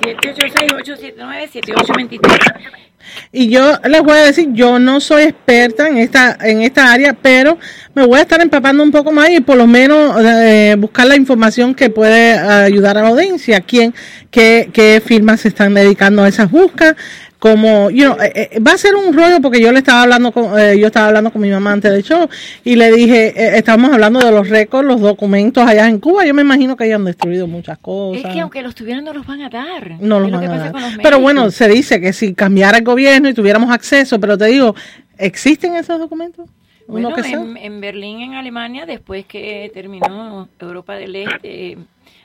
786 0.00 0.72
879 0.72 1.48
7823 1.48 2.87
y 3.32 3.48
yo 3.48 3.78
les 3.84 4.02
voy 4.02 4.16
a 4.18 4.24
decir, 4.24 4.48
yo 4.52 4.78
no 4.78 5.00
soy 5.00 5.24
experta 5.24 5.88
en 5.88 5.98
esta, 5.98 6.36
en 6.40 6.62
esta 6.62 6.92
área, 6.92 7.12
pero 7.12 7.58
me 7.94 8.06
voy 8.06 8.18
a 8.18 8.22
estar 8.22 8.40
empapando 8.40 8.82
un 8.82 8.90
poco 8.90 9.12
más 9.12 9.30
y 9.30 9.40
por 9.40 9.56
lo 9.56 9.66
menos 9.66 10.16
eh, 10.24 10.76
buscar 10.78 11.06
la 11.06 11.16
información 11.16 11.74
que 11.74 11.90
puede 11.90 12.32
ayudar 12.32 12.98
a 12.98 13.02
la 13.02 13.08
audiencia. 13.08 13.60
¿Quién, 13.60 13.94
qué, 14.30 14.70
qué 14.72 15.02
firmas 15.04 15.40
se 15.40 15.48
están 15.48 15.74
dedicando 15.74 16.22
a 16.22 16.28
esas 16.28 16.50
buscas? 16.50 16.94
Como, 17.38 17.90
you 17.90 18.04
know, 18.04 18.16
eh, 18.20 18.50
eh, 18.52 18.60
va 18.60 18.72
a 18.72 18.78
ser 18.78 18.96
un 18.96 19.12
rollo 19.12 19.40
porque 19.40 19.60
yo 19.60 19.70
le 19.70 19.78
estaba 19.78 20.02
hablando 20.02 20.32
con, 20.32 20.58
eh, 20.58 20.78
yo 20.78 20.88
estaba 20.88 21.08
hablando 21.08 21.30
con 21.30 21.40
mi 21.40 21.50
mamá 21.50 21.72
antes 21.72 21.92
del 21.92 22.02
show 22.02 22.28
y 22.64 22.74
le 22.74 22.90
dije, 22.90 23.56
estábamos 23.56 23.92
hablando 23.92 24.18
de 24.18 24.32
los 24.32 24.48
récords, 24.48 24.86
los 24.86 25.00
documentos 25.00 25.64
allá 25.66 25.86
en 25.88 26.00
Cuba, 26.00 26.26
yo 26.26 26.34
me 26.34 26.42
imagino 26.42 26.76
que 26.76 26.84
hayan 26.84 27.04
destruido 27.04 27.46
muchas 27.46 27.78
cosas. 27.78 28.24
Es 28.24 28.32
que 28.32 28.40
aunque 28.40 28.62
los 28.62 28.74
tuvieran 28.74 29.04
no 29.04 29.12
los 29.12 29.26
van 29.26 29.42
a 29.42 29.48
dar. 29.48 30.00
No 30.00 30.18
los 30.18 30.30
van 30.30 30.44
a 30.44 30.70
dar. 30.70 30.74
Pero 31.00 31.20
bueno, 31.20 31.50
se 31.50 31.68
dice 31.68 32.00
que 32.00 32.12
si 32.12 32.34
cambiara 32.34 32.78
el 32.78 32.84
gobierno 32.84 33.28
y 33.28 33.34
tuviéramos 33.34 33.70
acceso, 33.70 34.18
pero 34.18 34.36
te 34.36 34.46
digo, 34.46 34.74
¿existen 35.16 35.76
esos 35.76 35.98
documentos? 35.98 36.48
Bueno, 36.88 37.12
en, 37.18 37.56
en 37.58 37.80
Berlín, 37.82 38.22
en 38.22 38.34
Alemania, 38.34 38.86
después 38.86 39.26
que 39.26 39.70
terminó 39.74 40.48
Europa 40.58 40.94
del 40.94 41.14
Este 41.16 41.76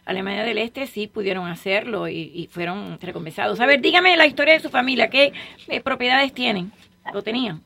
Alemania 0.06 0.44
del 0.44 0.58
Este 0.58 0.86
sí 0.88 1.08
pudieron 1.08 1.48
hacerlo 1.48 2.08
y, 2.10 2.50
fueron 2.52 2.98
recompensados. 3.02 3.60
A 3.60 3.66
ver, 3.66 3.82
dígame 3.82 4.18
la 4.18 4.26
historia 4.26 4.54
de 4.54 4.60
su 4.60 4.70
familia. 4.70 5.10
¿Qué 5.10 5.34
eh, 5.68 5.82
propiedades 5.82 6.34
tienen? 6.34 6.72
¿Lo 7.14 7.22
tenían? 7.22 7.62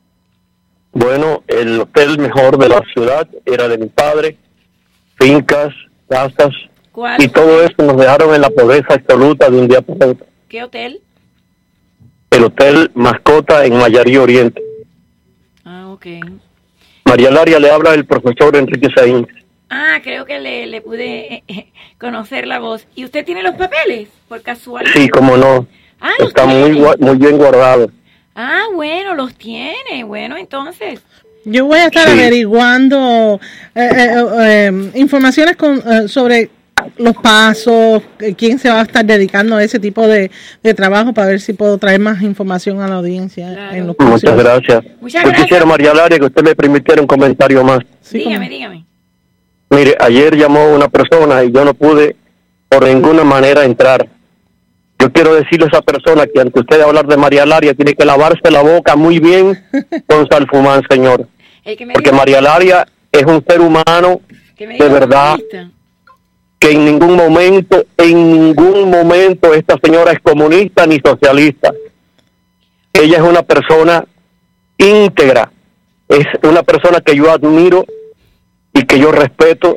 Bueno, 0.92 1.42
el 1.48 1.80
hotel 1.80 2.18
mejor 2.18 2.58
de 2.58 2.68
la 2.68 2.80
ciudad 2.92 3.28
era 3.44 3.68
de 3.68 3.78
mi 3.78 3.86
padre. 3.86 4.36
Fincas, 5.18 5.74
casas. 6.08 6.54
¿Cuál? 6.92 7.22
Y 7.22 7.28
todo 7.28 7.62
eso 7.62 7.74
nos 7.78 7.96
dejaron 7.96 8.34
en 8.34 8.40
la 8.40 8.50
pobreza 8.50 8.94
absoluta 8.94 9.50
de 9.50 9.58
un 9.58 9.68
día 9.68 9.82
para 9.82 10.12
otro. 10.12 10.26
¿Qué 10.48 10.62
hotel? 10.62 11.00
El 12.30 12.44
hotel 12.44 12.90
Mascota 12.94 13.64
en 13.64 13.76
Mayarí 13.76 14.16
Oriente. 14.16 14.62
Ah, 15.64 15.88
ok. 15.88 16.06
María 17.04 17.30
Laria 17.30 17.58
le 17.58 17.70
habla 17.70 17.94
el 17.94 18.06
profesor 18.06 18.56
Enrique 18.56 18.88
Sainz. 18.94 19.28
Ah, 19.70 20.00
creo 20.02 20.24
que 20.24 20.38
le, 20.40 20.66
le 20.66 20.80
pude 20.80 21.34
eh, 21.34 21.44
eh, 21.48 21.72
conocer 21.98 22.46
la 22.46 22.58
voz. 22.58 22.86
¿Y 22.94 23.04
usted 23.04 23.24
tiene 23.24 23.42
los 23.42 23.54
papeles, 23.54 24.08
por 24.28 24.42
casualidad? 24.42 24.92
Sí, 24.94 25.08
como 25.08 25.36
no. 25.36 25.66
Ah, 26.00 26.12
Está 26.18 26.46
muy, 26.46 26.80
muy 26.98 27.16
bien 27.16 27.38
guardado. 27.38 27.90
Ah, 28.34 28.64
bueno, 28.72 29.14
los 29.14 29.34
tiene. 29.34 30.04
Bueno, 30.04 30.36
entonces. 30.36 31.00
Yo 31.44 31.64
voy 31.66 31.78
a 31.78 31.86
estar 31.86 32.08
averiguando 32.08 33.40
eh, 33.74 34.90
informaciones 34.94 35.56
con, 35.56 36.08
sobre 36.08 36.50
los 36.98 37.16
pasos, 37.16 38.02
quién 38.36 38.58
se 38.58 38.68
va 38.68 38.80
a 38.80 38.82
estar 38.82 39.04
dedicando 39.04 39.56
a 39.56 39.64
ese 39.64 39.78
tipo 39.78 40.06
de, 40.06 40.30
trabajo 40.76 41.12
para 41.12 41.28
ver 41.28 41.40
si 41.40 41.52
puedo 41.52 41.78
traer 41.78 42.00
más 42.00 42.22
información 42.22 42.80
a 42.80 42.88
la 42.88 42.96
audiencia 42.96 43.70
en 43.72 43.86
los 43.86 43.96
Muchas 43.98 44.36
gracias. 44.36 44.84
Muchas 45.00 45.24
Yo 45.24 45.32
quisiera, 45.32 45.64
María 45.64 45.94
Laria, 45.94 46.18
que 46.18 46.26
usted 46.26 46.42
me 46.42 46.54
permitiera 46.54 47.00
un 47.00 47.08
comentario 47.08 47.64
más. 47.64 47.80
dígame, 48.12 48.48
dígame. 48.48 48.87
Mire, 49.70 49.96
ayer 50.00 50.36
llamó 50.36 50.74
una 50.74 50.88
persona 50.88 51.44
y 51.44 51.52
yo 51.52 51.64
no 51.64 51.74
pude 51.74 52.16
por 52.68 52.86
ninguna 52.86 53.24
manera 53.24 53.64
entrar. 53.64 54.08
Yo 54.98 55.12
quiero 55.12 55.34
decirle 55.34 55.66
a 55.66 55.68
esa 55.68 55.82
persona 55.82 56.26
que 56.26 56.40
ante 56.40 56.58
usted 56.58 56.80
hablar 56.80 57.06
de 57.06 57.16
María 57.16 57.46
Laria 57.46 57.74
tiene 57.74 57.94
que 57.94 58.04
lavarse 58.04 58.50
la 58.50 58.62
boca 58.62 58.96
muy 58.96 59.20
bien 59.20 59.64
con 60.06 60.28
salfumán, 60.28 60.82
señor. 60.90 61.26
Porque 61.92 62.12
María 62.12 62.40
Laria 62.40 62.86
es 63.12 63.24
un 63.24 63.44
ser 63.46 63.60
humano 63.60 64.20
de 64.58 64.88
verdad 64.88 65.38
que 66.58 66.72
en 66.72 66.84
ningún 66.84 67.14
momento, 67.14 67.84
en 67.96 68.32
ningún 68.32 68.90
momento 68.90 69.54
esta 69.54 69.76
señora 69.82 70.12
es 70.12 70.18
comunista 70.20 70.86
ni 70.86 70.98
socialista. 70.98 71.72
Ella 72.92 73.18
es 73.18 73.22
una 73.22 73.42
persona 73.42 74.04
íntegra, 74.76 75.52
es 76.08 76.26
una 76.42 76.64
persona 76.64 77.00
que 77.00 77.14
yo 77.14 77.30
admiro 77.30 77.84
y 78.78 78.82
que 78.84 78.98
yo 78.98 79.10
respeto 79.10 79.76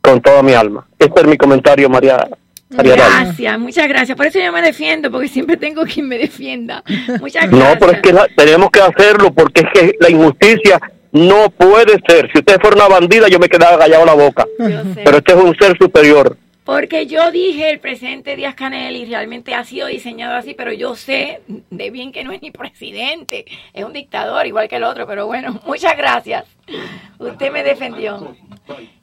con 0.00 0.20
toda 0.20 0.42
mi 0.42 0.52
alma. 0.52 0.86
Este 0.98 1.20
es 1.20 1.26
mi 1.26 1.36
comentario, 1.36 1.88
María. 1.88 2.28
gracias, 2.68 3.58
muchas 3.60 3.86
gracias. 3.88 4.16
Por 4.16 4.26
eso 4.26 4.40
yo 4.40 4.52
me 4.52 4.60
defiendo, 4.60 5.10
porque 5.10 5.28
siempre 5.28 5.56
tengo 5.56 5.84
quien 5.84 6.08
me 6.08 6.18
defienda. 6.18 6.82
Muchas 7.20 7.48
gracias. 7.48 7.50
No, 7.52 7.78
pero 7.78 7.92
es 7.92 8.02
que 8.02 8.14
tenemos 8.36 8.70
que 8.70 8.80
hacerlo, 8.80 9.32
porque 9.32 9.60
es 9.60 9.66
que 9.72 9.96
la 10.00 10.10
injusticia 10.10 10.80
no 11.12 11.48
puede 11.50 11.96
ser. 12.08 12.28
Si 12.32 12.40
usted 12.40 12.60
fuera 12.60 12.74
una 12.76 12.88
bandida, 12.88 13.28
yo 13.28 13.38
me 13.38 13.48
quedaba 13.48 13.78
callado 13.78 14.04
la 14.04 14.14
boca. 14.14 14.44
Pero 14.58 15.18
este 15.18 15.32
es 15.32 15.38
un 15.38 15.56
ser 15.56 15.76
superior. 15.78 16.36
Porque 16.68 17.06
yo 17.06 17.30
dije 17.30 17.70
el 17.70 17.80
presidente 17.80 18.36
Díaz 18.36 18.54
Canel 18.54 18.94
y 18.94 19.06
realmente 19.06 19.54
ha 19.54 19.64
sido 19.64 19.86
diseñado 19.86 20.34
así, 20.34 20.52
pero 20.52 20.70
yo 20.70 20.94
sé 20.96 21.40
de 21.46 21.90
bien 21.90 22.12
que 22.12 22.24
no 22.24 22.30
es 22.30 22.42
ni 22.42 22.50
presidente, 22.50 23.46
es 23.72 23.84
un 23.86 23.94
dictador 23.94 24.46
igual 24.46 24.68
que 24.68 24.76
el 24.76 24.84
otro, 24.84 25.06
pero 25.06 25.26
bueno, 25.26 25.62
muchas 25.66 25.96
gracias. 25.96 26.44
Usted 27.18 27.50
me 27.50 27.62
defendió. 27.62 28.36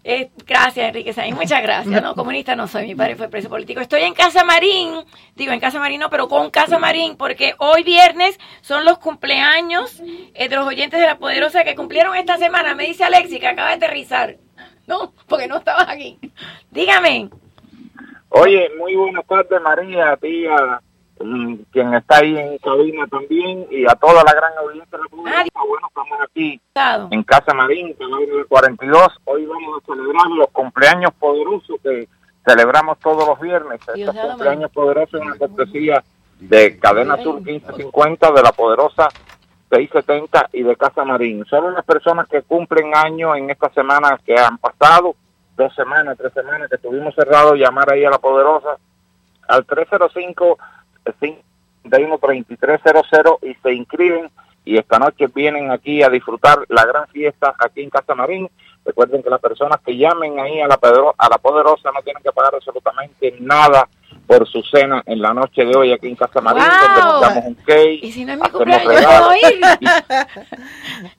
Eh, 0.04 0.30
gracias, 0.45 0.89
Enrique 0.89 1.12
Sainz, 1.12 1.36
muchas 1.36 1.63
gracias. 1.63 2.04
No, 2.04 2.13
comunista 2.13 2.56
no 2.56 2.67
soy, 2.67 2.86
mi 2.86 2.93
padre 2.93 3.15
fue 3.15 3.30
preso 3.30 3.49
político. 3.49 3.82
Estoy 3.82 4.01
en 4.01 4.13
Casa 4.13 4.43
Marín, 4.43 5.04
digo 5.36 5.51
en 5.51 5.60
Casa 5.60 5.80
Marín 5.80 6.01
no, 6.01 6.12
pero 6.12 6.28
con 6.28 6.51
Casa 6.51 6.78
Marín, 6.78 7.17
porque 7.17 7.56
hoy 7.58 7.82
viernes 7.82 8.38
son 8.62 8.86
los 8.86 8.99
cumpleaños 8.99 10.04
eh, 10.36 10.49
de 10.49 10.56
los 10.56 10.67
oyentes 10.67 10.99
de 10.99 11.08
La 11.08 11.17
Poderosa 11.17 11.63
que 11.63 11.73
cumplieron 11.73 12.15
esta 12.15 12.38
semana. 12.38 12.75
Me 12.75 12.86
dice 12.86 13.06
Alexi 13.06 13.39
que 13.39 13.47
acaba 13.47 13.69
de 13.69 13.78
aterrizar. 13.78 14.38
No, 14.86 15.15
porque 15.28 15.47
no 15.47 15.58
estabas 15.58 15.89
aquí. 15.89 16.19
Dígame. 16.69 17.32
Oye, 18.29 18.69
muy 18.77 18.95
buenas 18.95 19.25
tardes 19.25 19.61
María, 19.61 20.11
a 20.11 20.17
ti, 20.17 20.45
a 20.45 20.81
mm, 21.19 21.55
quien 21.71 21.93
está 21.93 22.17
ahí 22.17 22.38
en 22.38 22.57
cabina 22.57 23.07
también 23.07 23.65
y 23.71 23.85
a 23.85 23.95
toda 23.95 24.23
la 24.23 24.33
gran 24.33 24.57
audiencia 24.57 24.97
de 24.97 25.03
la 25.03 25.09
pública. 25.09 25.45
Bueno, 25.67 25.88
estamos 25.88 26.19
aquí 26.21 26.61
en 27.11 27.23
Casa 27.23 27.53
Marín, 27.53 27.95
el 27.97 28.45
42. 28.47 29.07
Hoy 29.25 29.45
vamos 29.45 29.81
a 29.81 29.85
celebrar 29.85 30.27
los 30.31 30.49
cumpleaños 30.49 31.13
poderosos 31.13 31.79
que 31.81 32.07
celebramos 32.45 32.99
todos 32.99 33.27
los 33.27 33.39
viernes. 33.39 33.79
Estos 33.95 34.15
cumpleaños 34.15 34.71
poderosos 34.71 35.19
es 35.19 35.25
una 35.25 35.38
cortesía 35.38 36.03
de 36.39 36.77
Cadena 36.79 37.17
Sur 37.23 37.41
1550, 37.41 38.31
de 38.31 38.41
la 38.41 38.51
poderosa 38.51 39.07
670 39.69 40.49
y 40.53 40.63
de 40.63 40.75
Casa 40.75 41.03
Marín. 41.03 41.45
Solo 41.45 41.71
las 41.71 41.85
personas 41.85 42.27
que 42.27 42.41
cumplen 42.41 42.95
años 42.95 43.38
en 43.38 43.49
estas 43.49 43.73
semanas 43.73 44.19
que 44.25 44.35
han 44.38 44.57
pasado 44.57 45.15
dos 45.55 45.73
semanas, 45.75 46.17
tres 46.17 46.33
semanas 46.33 46.69
que 46.69 46.75
estuvimos 46.75 47.15
cerrados, 47.15 47.57
llamar 47.57 47.91
ahí 47.91 48.03
a 48.05 48.09
la 48.09 48.19
poderosa 48.19 48.77
al 49.47 49.65
305 49.65 50.57
3300 52.19 53.43
y 53.43 53.53
se 53.55 53.73
inscriben 53.73 54.29
y 54.65 54.77
esta 54.77 54.97
noche 54.97 55.27
vienen 55.27 55.71
aquí 55.71 56.01
a 56.01 56.09
disfrutar 56.09 56.65
la 56.69 56.85
gran 56.85 57.07
fiesta 57.09 57.53
aquí 57.59 57.83
en 57.83 57.91
Casa 57.91 58.15
Marín. 58.15 58.49
Recuerden 58.83 59.21
que 59.21 59.29
las 59.29 59.39
personas 59.39 59.79
que 59.85 59.95
llamen 59.95 60.39
ahí 60.39 60.59
a 60.59 60.67
la, 60.67 60.79
a 61.17 61.29
la 61.29 61.37
poderosa 61.37 61.91
no 61.91 62.01
tienen 62.01 62.23
que 62.23 62.31
pagar 62.31 62.55
absolutamente 62.55 63.35
nada 63.39 63.87
por 64.25 64.47
su 64.47 64.63
cena 64.63 65.03
en 65.05 65.21
la 65.21 65.33
noche 65.33 65.63
de 65.63 65.75
hoy 65.75 65.91
aquí 65.91 66.07
en 66.07 66.15
Casa 66.15 66.41
Marín, 66.41 66.63
damos 66.63 67.45
un 67.45 67.53
cake, 67.55 68.03
¿Y, 68.03 68.11
si 68.11 68.25
no 68.25 68.33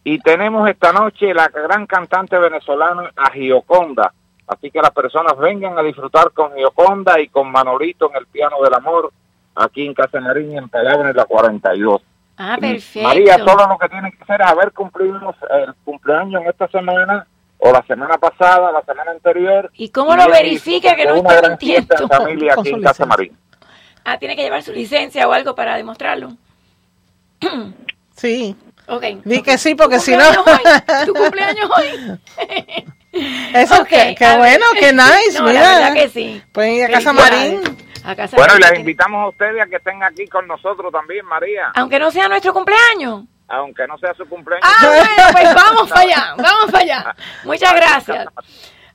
y 0.04 0.18
tenemos 0.18 0.68
esta 0.68 0.92
noche 0.92 1.32
la 1.32 1.46
gran 1.48 1.86
cantante 1.86 2.36
venezolana 2.36 3.12
Agioconda, 3.14 4.12
Así 4.46 4.70
que 4.70 4.80
las 4.80 4.92
personas 4.92 5.36
vengan 5.38 5.78
a 5.78 5.82
disfrutar 5.82 6.30
con 6.32 6.54
Gioconda 6.54 7.20
y 7.20 7.28
con 7.28 7.50
Manolito 7.50 8.08
en 8.10 8.16
el 8.16 8.26
piano 8.26 8.56
del 8.62 8.74
amor, 8.74 9.12
aquí 9.54 9.86
en 9.86 9.94
Casa 9.94 10.20
Marín, 10.20 10.56
en 10.56 10.68
Palabra, 10.68 11.10
en 11.10 11.16
la 11.16 11.24
42. 11.24 12.02
Ah, 12.38 12.56
perfecto. 12.60 13.08
María, 13.08 13.38
todo 13.38 13.66
lo 13.66 13.78
que 13.78 13.88
tienen 13.88 14.12
que 14.12 14.22
hacer 14.22 14.40
es 14.42 14.46
haber 14.46 14.72
cumplido 14.72 15.34
el 15.50 15.74
cumpleaños 15.84 16.42
en 16.42 16.48
esta 16.48 16.68
semana 16.68 17.26
o 17.58 17.72
la 17.72 17.82
semana 17.82 18.18
pasada, 18.18 18.70
la 18.70 18.82
semana 18.82 19.10
anterior. 19.10 19.70
¿Y 19.74 19.88
cómo 19.88 20.14
lo 20.14 20.28
verifica 20.28 20.94
que 20.94 21.06
no 21.06 21.16
está 21.16 21.48
mintiendo? 21.48 22.08
familia 22.08 22.54
aquí 22.56 22.68
en 22.68 22.82
Casa 22.82 23.06
Marín. 23.06 23.36
Ah, 24.04 24.18
tiene 24.18 24.36
que 24.36 24.42
llevar 24.42 24.62
su 24.62 24.72
licencia 24.72 25.26
o 25.26 25.32
algo 25.32 25.54
para 25.54 25.76
demostrarlo. 25.76 26.32
Sí. 28.14 28.56
Ok. 28.88 29.04
Di 29.24 29.42
que 29.42 29.58
sí, 29.58 29.74
porque 29.74 29.98
si 30.00 30.16
no... 30.16 30.24
¿Tu 31.04 31.14
cumpleaños 31.14 31.70
hoy? 31.76 32.18
Eso, 33.54 33.80
okay, 33.80 34.14
qué, 34.14 34.36
bueno, 34.36 34.66
qué 34.78 34.92
nice, 34.92 35.42
mira. 35.42 35.62
La 35.62 35.70
verdad 35.70 35.94
que 35.94 36.08
sí. 36.08 36.42
Pueden 36.52 36.74
ir 36.74 36.84
a 36.84 36.88
Casa 36.88 37.12
Marín. 37.12 37.62
bueno, 38.36 38.54
y 38.56 38.60
les 38.60 38.78
invitamos 38.78 39.24
a 39.24 39.28
ustedes 39.28 39.62
a 39.62 39.66
que 39.66 39.76
estén 39.76 40.02
aquí 40.02 40.26
con 40.26 40.46
nosotros 40.46 40.92
también, 40.92 41.24
María. 41.26 41.72
Aunque 41.74 41.98
no 41.98 42.10
sea 42.10 42.28
nuestro 42.28 42.52
cumpleaños. 42.52 43.24
Aunque 43.48 43.86
no 43.86 43.96
sea 43.98 44.12
su 44.14 44.26
cumpleaños. 44.26 44.68
Ah, 44.68 44.86
bueno, 44.86 45.32
pues 45.32 45.54
vamos 45.54 45.88
para 45.88 46.00
allá, 46.02 46.34
vamos 46.36 46.70
para 46.70 46.84
allá. 46.84 47.16
Muchas 47.44 47.74
gracias. 47.74 48.26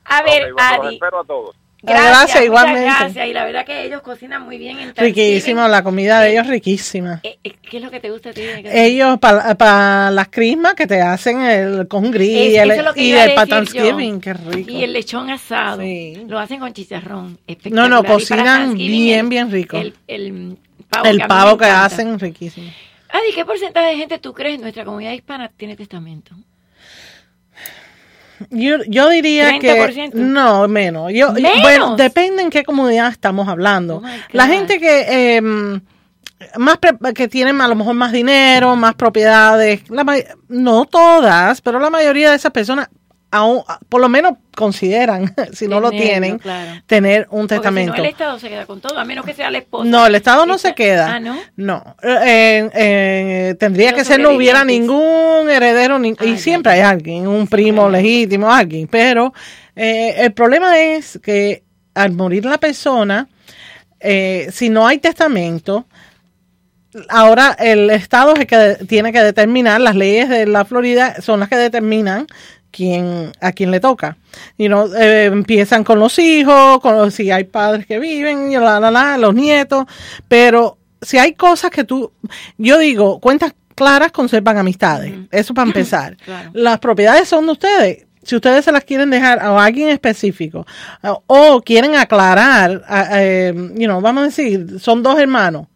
A 0.04 0.22
ver, 0.22 0.52
Adi. 0.58 0.94
espero 0.94 1.20
a 1.20 1.24
todos. 1.24 1.56
Gracias, 1.82 2.44
igualmente. 2.44 2.84
Gracias, 2.84 3.26
y 3.26 3.32
la 3.32 3.44
verdad 3.44 3.66
que 3.66 3.84
ellos 3.84 4.02
cocinan 4.02 4.42
muy 4.42 4.56
bien. 4.56 4.78
En 4.78 4.94
riquísimo, 4.94 5.66
la 5.66 5.82
comida 5.82 6.20
de 6.20 6.32
ellos 6.32 6.46
riquísima. 6.46 7.20
Eh, 7.24 7.38
eh, 7.42 7.54
¿Qué 7.68 7.78
es 7.78 7.82
lo 7.82 7.90
que 7.90 7.98
te 7.98 8.10
gusta 8.10 8.30
a 8.30 8.32
ti? 8.32 8.42
Ellos, 8.64 9.18
para 9.18 10.10
las 10.12 10.28
crismas 10.28 10.74
que 10.74 10.86
te 10.86 11.00
hacen 11.00 11.42
el, 11.42 11.88
con 11.88 12.10
gris 12.12 12.52
y 12.52 12.56
el 12.56 13.34
para 13.34 13.46
Thanksgiving, 13.46 14.20
qué 14.20 14.34
rico. 14.34 14.70
Y 14.70 14.84
el 14.84 14.92
lechón 14.92 15.28
asado, 15.30 15.82
lo 16.26 16.38
hacen 16.38 16.60
con 16.60 16.72
chicharrón. 16.72 17.38
No, 17.70 17.88
no, 17.88 18.04
cocinan 18.04 18.74
bien, 18.74 19.28
bien 19.28 19.50
rico. 19.50 19.76
El, 19.76 19.94
el 20.06 20.56
pavo, 20.88 21.06
el 21.06 21.18
que, 21.18 21.26
pavo 21.26 21.56
que 21.58 21.64
hacen 21.64 22.18
riquísimo. 22.18 22.70
Adi, 23.08 23.34
¿qué 23.34 23.44
porcentaje 23.44 23.88
de 23.88 23.96
gente 23.96 24.18
tú 24.18 24.32
crees 24.32 24.54
en 24.54 24.62
nuestra 24.62 24.84
comunidad 24.84 25.12
hispana 25.12 25.50
tiene 25.56 25.76
testamento? 25.76 26.34
Yo, 28.50 28.76
yo 28.86 29.08
diría 29.08 29.58
que 29.58 30.10
no, 30.14 30.68
menos. 30.68 31.12
Yo, 31.12 31.32
Bueno, 31.32 31.96
depende 31.96 32.42
en 32.42 32.50
qué 32.50 32.64
comunidad 32.64 33.10
estamos 33.10 33.48
hablando. 33.48 34.02
Oh 34.04 34.08
la 34.32 34.46
gente 34.46 34.78
que, 34.78 35.36
eh, 35.36 35.42
más 36.58 36.78
que 37.14 37.28
tienen 37.28 37.60
a 37.60 37.68
lo 37.68 37.74
mejor 37.74 37.94
más 37.94 38.12
dinero, 38.12 38.74
más 38.76 38.94
propiedades, 38.94 39.82
no 40.48 40.84
todas, 40.86 41.60
pero 41.60 41.78
la 41.78 41.90
mayoría 41.90 42.30
de 42.30 42.36
esas 42.36 42.52
personas 42.52 42.88
aún, 43.32 43.62
por 43.88 44.00
lo 44.00 44.08
menos 44.08 44.34
consideran, 44.54 45.34
si 45.52 45.66
no 45.66 45.80
lo 45.80 45.90
tienen, 45.90 46.38
tener 46.86 47.26
un 47.30 47.48
testamento. 47.48 47.94
Si 47.94 47.98
no, 47.98 48.04
el 48.04 48.10
Estado 48.10 48.38
se 48.38 48.48
queda 48.48 48.66
con 48.66 48.80
todo, 48.80 48.98
a 48.98 49.04
menos 49.04 49.24
que 49.24 49.34
sea 49.34 49.50
la 49.50 49.58
esposa. 49.58 49.88
No, 49.88 50.06
el 50.06 50.14
Estado 50.14 50.46
no 50.46 50.58
se 50.58 50.74
queda. 50.74 51.14
Ah, 51.14 51.20
no. 51.20 51.36
No. 51.56 51.96
Eh, 52.02 52.70
eh, 52.74 53.54
tendría 53.58 53.94
que 53.94 54.04
ser, 54.04 54.20
no 54.20 54.30
hubiera 54.30 54.64
ningún 54.64 55.48
heredero, 55.50 55.98
y 56.04 56.14
ah, 56.18 56.36
siempre 56.36 56.72
hay 56.72 56.80
alguien, 56.80 57.26
un 57.26 57.48
primo 57.48 57.88
legítimo, 57.88 58.52
alguien. 58.52 58.86
Pero 58.86 59.32
eh, 59.74 60.14
el 60.18 60.32
problema 60.32 60.78
es 60.78 61.18
que 61.22 61.64
al 61.94 62.12
morir 62.12 62.44
la 62.44 62.58
persona, 62.58 63.28
si 64.50 64.68
no 64.68 64.86
hay 64.86 64.98
testamento, 64.98 65.86
ahora 67.08 67.56
el 67.58 67.88
Estado 67.88 68.34
es 68.34 68.40
el 68.40 68.46
que 68.46 68.84
tiene 68.86 69.10
que 69.10 69.22
determinar, 69.22 69.80
las 69.80 69.96
leyes 69.96 70.28
de 70.28 70.46
la 70.46 70.66
Florida 70.66 71.22
son 71.22 71.40
las 71.40 71.48
que 71.48 71.56
determinan 71.56 72.26
quién, 72.72 73.30
a 73.40 73.52
quién 73.52 73.70
le 73.70 73.78
toca. 73.78 74.16
You 74.58 74.66
know, 74.66 74.92
eh, 74.94 75.26
empiezan 75.26 75.84
con 75.84 76.00
los 76.00 76.18
hijos, 76.18 76.80
con 76.80 77.12
si 77.12 77.30
hay 77.30 77.44
padres 77.44 77.86
que 77.86 78.00
viven, 78.00 78.50
y 78.50 78.56
la, 78.56 78.80
la, 78.80 78.90
la, 78.90 79.18
los 79.18 79.34
nietos, 79.34 79.86
pero 80.26 80.78
si 81.00 81.18
hay 81.18 81.34
cosas 81.34 81.70
que 81.70 81.84
tú, 81.84 82.12
yo 82.58 82.78
digo, 82.78 83.20
cuentas 83.20 83.54
claras 83.74 84.10
conservan 84.10 84.58
amistades, 84.58 85.12
eso 85.30 85.54
para 85.54 85.66
empezar. 85.68 86.16
Las 86.52 86.78
propiedades 86.78 87.28
son 87.28 87.46
de 87.46 87.52
ustedes, 87.52 88.06
si 88.22 88.36
ustedes 88.36 88.64
se 88.64 88.72
las 88.72 88.84
quieren 88.84 89.10
dejar 89.10 89.40
a 89.40 89.62
alguien 89.62 89.88
específico 89.88 90.66
o 91.26 91.60
quieren 91.60 91.96
aclarar, 91.96 92.82
eh, 93.12 93.52
you 93.74 93.86
know, 93.86 94.00
vamos 94.00 94.22
a 94.22 94.26
decir, 94.26 94.80
son 94.80 95.02
dos 95.02 95.18
hermanos, 95.18 95.66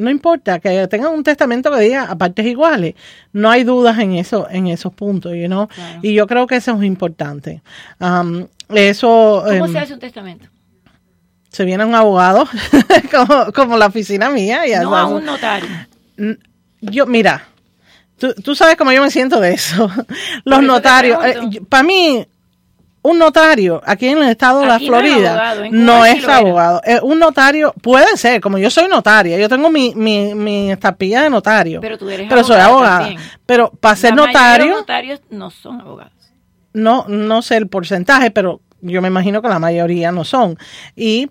no 0.00 0.10
importa 0.10 0.58
que 0.58 0.86
tengan 0.88 1.12
un 1.12 1.22
testamento 1.22 1.70
que 1.70 1.80
diga 1.80 2.04
a 2.04 2.16
partes 2.16 2.46
iguales, 2.46 2.94
no 3.32 3.50
hay 3.50 3.64
dudas 3.64 3.98
en 3.98 4.14
eso, 4.14 4.48
en 4.50 4.66
esos 4.66 4.92
puntos, 4.92 5.32
you 5.34 5.46
know? 5.46 5.68
y 6.02 6.14
yo 6.14 6.26
creo 6.26 6.46
que 6.46 6.56
eso 6.56 6.76
es 6.76 6.84
importante. 6.84 7.62
Um, 8.00 8.46
eso. 8.68 9.44
¿Cómo 9.44 9.66
se 9.66 9.72
em, 9.72 9.82
hace 9.82 9.94
un 9.94 10.00
testamento? 10.00 10.46
Se 11.50 11.64
viene 11.64 11.84
un 11.84 11.94
abogado, 11.94 12.48
como, 13.54 13.76
la 13.76 13.86
oficina 13.86 14.30
mía. 14.30 14.66
Y 14.66 14.72
no 14.82 14.96
a 14.96 15.06
un 15.06 15.24
notario. 15.24 15.68
Yo, 16.80 17.06
mira, 17.06 17.46
tú, 18.18 18.32
tú 18.34 18.54
sabes 18.54 18.76
cómo 18.76 18.92
yo 18.92 19.02
me 19.02 19.10
siento 19.10 19.40
de 19.40 19.52
eso. 19.52 19.90
Los 20.44 20.62
notarios, 20.62 21.22
eh, 21.24 21.60
para 21.68 21.82
mí, 21.82 22.26
un 23.02 23.18
notario 23.18 23.80
aquí 23.84 24.08
en 24.08 24.18
el 24.18 24.28
estado 24.28 24.60
de 24.60 24.66
la 24.66 24.78
Florida 24.78 25.54
no 25.70 26.04
es 26.04 26.26
abogado. 26.28 26.82
Eh, 26.84 27.00
un 27.02 27.18
notario 27.18 27.72
puede 27.80 28.16
ser, 28.16 28.40
como 28.40 28.58
yo 28.58 28.70
soy 28.70 28.88
notaria, 28.88 29.38
yo 29.38 29.48
tengo 29.48 29.70
mi, 29.70 29.94
mi, 29.94 30.34
mi 30.34 30.70
estampilla 30.70 31.22
de 31.22 31.30
notario. 31.30 31.80
Pero 31.80 31.96
tú 31.96 32.08
eres 32.08 32.28
pero 32.28 32.44
soy 32.44 32.58
abogada. 32.58 33.10
Pero 33.46 33.70
para 33.70 33.96
ser 33.96 34.14
notario. 34.14 34.68
Los 34.68 34.80
notarios 34.80 35.20
no 35.30 35.50
son 35.50 35.80
abogados. 35.80 36.12
No, 36.72 37.06
no 37.08 37.42
sé 37.42 37.56
el 37.56 37.68
porcentaje, 37.68 38.30
pero 38.30 38.60
yo 38.80 39.02
me 39.02 39.08
imagino 39.08 39.42
que 39.42 39.48
la 39.48 39.58
mayoría 39.58 40.12
no 40.12 40.24
son. 40.24 40.56
Y 40.94 41.30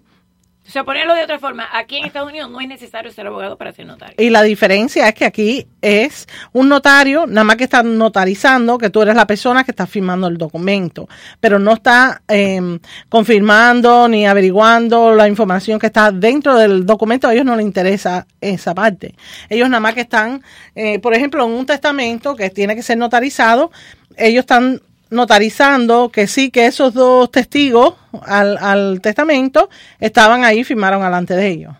o 0.69 0.71
sea, 0.71 0.83
ponerlo 0.83 1.15
de 1.15 1.23
otra 1.23 1.39
forma, 1.39 1.67
aquí 1.73 1.97
en 1.97 2.05
Estados 2.05 2.29
Unidos 2.29 2.51
no 2.51 2.61
es 2.61 2.67
necesario 2.67 3.11
ser 3.11 3.25
abogado 3.25 3.57
para 3.57 3.71
ser 3.71 3.87
notario. 3.87 4.13
Y 4.19 4.29
la 4.29 4.43
diferencia 4.43 5.07
es 5.09 5.15
que 5.15 5.25
aquí 5.25 5.65
es 5.81 6.27
un 6.53 6.69
notario, 6.69 7.25
nada 7.25 7.43
más 7.43 7.55
que 7.55 7.63
está 7.63 7.81
notarizando 7.81 8.77
que 8.77 8.91
tú 8.91 9.01
eres 9.01 9.15
la 9.15 9.25
persona 9.25 9.63
que 9.63 9.71
está 9.71 9.87
firmando 9.87 10.27
el 10.27 10.37
documento, 10.37 11.09
pero 11.39 11.57
no 11.57 11.73
está 11.73 12.21
em, 12.27 12.77
confirmando 13.09 14.07
ni 14.07 14.27
averiguando 14.27 15.15
la 15.15 15.27
información 15.27 15.79
que 15.79 15.87
está 15.87 16.11
dentro 16.11 16.55
del 16.55 16.85
documento, 16.85 17.27
a 17.27 17.33
ellos 17.33 17.45
no 17.45 17.55
les 17.55 17.65
interesa 17.65 18.27
esa 18.39 18.75
parte. 18.75 19.15
Ellos 19.49 19.69
nada 19.71 19.81
más 19.81 19.95
que 19.95 20.01
están, 20.01 20.43
eh, 20.75 20.99
por 20.99 21.15
ejemplo, 21.15 21.45
en 21.45 21.51
un 21.51 21.65
testamento 21.65 22.35
que 22.35 22.51
tiene 22.51 22.75
que 22.75 22.83
ser 22.83 22.99
notarizado, 22.99 23.71
ellos 24.17 24.41
están 24.41 24.83
notarizando 25.09 26.09
que 26.09 26.27
sí, 26.27 26.51
que 26.51 26.65
esos 26.65 26.93
dos 26.93 27.31
testigos 27.31 27.95
al, 28.23 28.57
al 28.57 29.01
testamento 29.01 29.69
estaban 29.99 30.43
ahí 30.43 30.63
firmaron 30.63 31.01
delante 31.01 31.35
de 31.35 31.47
ellos. 31.47 31.73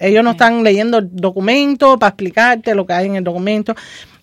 Ellos 0.00 0.24
no 0.24 0.32
están 0.32 0.62
leyendo 0.62 0.98
el 0.98 1.08
documento 1.10 1.98
para 1.98 2.10
explicarte 2.10 2.74
lo 2.74 2.86
que 2.86 2.92
hay 2.94 3.06
en 3.06 3.16
el 3.16 3.24
documento, 3.24 3.74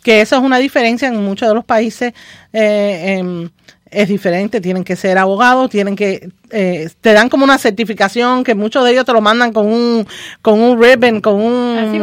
que 0.04 0.22
esa 0.22 0.38
es 0.38 0.41
una 0.41 0.58
diferencia 0.58 1.08
en 1.08 1.24
muchos 1.24 1.47
de 1.47 1.56
los 1.56 1.66
países. 1.66 2.14
Eh, 2.54 3.18
em, 3.20 3.50
es 3.91 4.08
diferente, 4.08 4.62
tienen 4.62 4.84
que 4.84 4.95
ser 4.95 5.18
abogados, 5.18 5.70
tienen 5.70 5.95
que, 5.95 6.30
eh, 6.52 6.89
te 7.02 7.14
dan 7.14 7.28
como 7.28 7.43
una 7.43 7.58
certificación 7.58 8.43
que 8.43 8.54
muchos 8.54 8.86
de 8.86 8.91
ellos 8.91 9.06
te 9.06 9.14
lo 9.14 9.22
mandan 9.22 9.52
con 9.52 9.66
un, 9.66 10.08
con 10.41 10.62
un 10.62 10.80
ribbon, 10.80 11.22
con 11.22 11.36
un, 11.36 12.00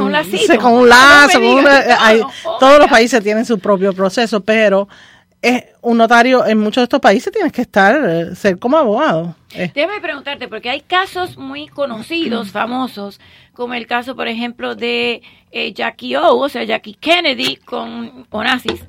con 0.60 0.72
un 0.72 0.88
lazo, 0.88 1.38
todos 2.60 2.78
los 2.80 2.88
países 2.88 3.22
tienen 3.22 3.44
su 3.44 3.60
propio 3.60 3.92
proceso, 3.92 4.40
pero 4.40 4.88
es 5.46 5.64
un 5.80 5.96
notario 5.96 6.44
en 6.44 6.58
muchos 6.58 6.80
de 6.80 6.84
estos 6.84 7.00
países 7.00 7.32
tienes 7.32 7.52
que 7.52 7.62
estar, 7.62 7.96
eh, 8.04 8.34
ser 8.34 8.58
como 8.58 8.76
abogado. 8.76 9.36
Eh. 9.54 9.70
Déjame 9.72 10.00
preguntarte, 10.00 10.48
porque 10.48 10.68
hay 10.68 10.80
casos 10.80 11.36
muy 11.36 11.68
conocidos, 11.68 12.50
famosos, 12.52 13.20
como 13.52 13.74
el 13.74 13.86
caso, 13.86 14.16
por 14.16 14.26
ejemplo, 14.26 14.74
de 14.74 15.22
eh, 15.52 15.72
Jackie 15.72 16.16
O, 16.16 16.36
o 16.36 16.48
sea, 16.48 16.64
Jackie 16.64 16.94
Kennedy 16.94 17.56
con 17.56 18.26
Onassis, 18.30 18.84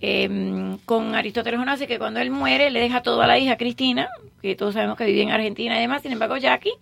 em, 0.00 0.78
con 0.84 1.16
Aristóteles 1.16 1.58
Onassis, 1.58 1.88
que 1.88 1.98
cuando 1.98 2.20
él 2.20 2.30
muere 2.30 2.70
le 2.70 2.80
deja 2.80 3.02
todo 3.02 3.20
a 3.22 3.26
la 3.26 3.38
hija 3.38 3.56
Cristina, 3.56 4.08
que 4.40 4.54
todos 4.54 4.74
sabemos 4.74 4.96
que 4.96 5.06
vivía 5.06 5.24
en 5.24 5.30
Argentina 5.32 5.76
y 5.76 5.80
demás, 5.80 6.02
sin 6.02 6.12
embargo, 6.12 6.36
Jackie, 6.36 6.74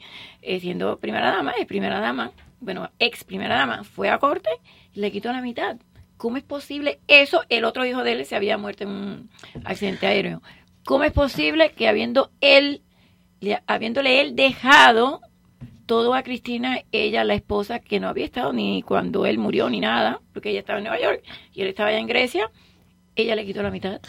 siendo 0.61 0.99
primera 0.99 1.31
dama, 1.31 1.53
es 1.59 1.64
primera 1.64 1.99
dama, 1.99 2.31
bueno, 2.61 2.91
ex 2.99 3.25
primera 3.25 3.57
dama, 3.57 3.85
fue 3.85 4.11
a 4.11 4.18
corte 4.18 4.51
y 4.93 5.01
le 5.01 5.11
quitó 5.11 5.33
la 5.33 5.41
mitad. 5.41 5.77
¿Cómo 6.17 6.37
es 6.37 6.43
posible 6.43 7.01
eso? 7.09 7.43
El 7.49 7.65
otro 7.65 7.85
hijo 7.85 8.03
de 8.03 8.12
él 8.12 8.27
se 8.27 8.37
había 8.37 8.57
muerto 8.59 8.85
en 8.85 8.91
un 8.91 9.31
accidente 9.65 10.07
aéreo. 10.07 10.43
¿Cómo 10.85 11.05
es 11.05 11.12
posible 11.12 11.73
que 11.73 11.89
habiendo 11.89 12.31
él, 12.41 12.83
habiéndole 13.67 14.21
él 14.21 14.37
dejado 14.37 15.21
todo 15.87 16.15
a 16.15 16.23
Cristina, 16.23 16.81
ella, 16.93 17.25
la 17.25 17.35
esposa, 17.35 17.79
que 17.79 18.01
no 18.01 18.09
había 18.09 18.25
estado 18.25 18.53
ni 18.53 18.83
cuando 18.83 19.27
él 19.27 19.39
murió 19.39 19.69
ni 19.69 19.81
nada, 19.81 20.21
porque 20.33 20.51
ella 20.51 20.61
estaba 20.61 20.79
en 20.79 20.85
Nueva 20.85 21.01
York 21.01 21.23
y 21.53 21.62
él 21.62 21.69
estaba 21.69 21.91
allá 21.91 21.99
en 21.99 22.07
Grecia, 22.07 22.51
ella 23.17 23.37
le 23.37 23.45
quitó 23.45 23.62
la 23.62 23.71
mitad? 23.71 24.01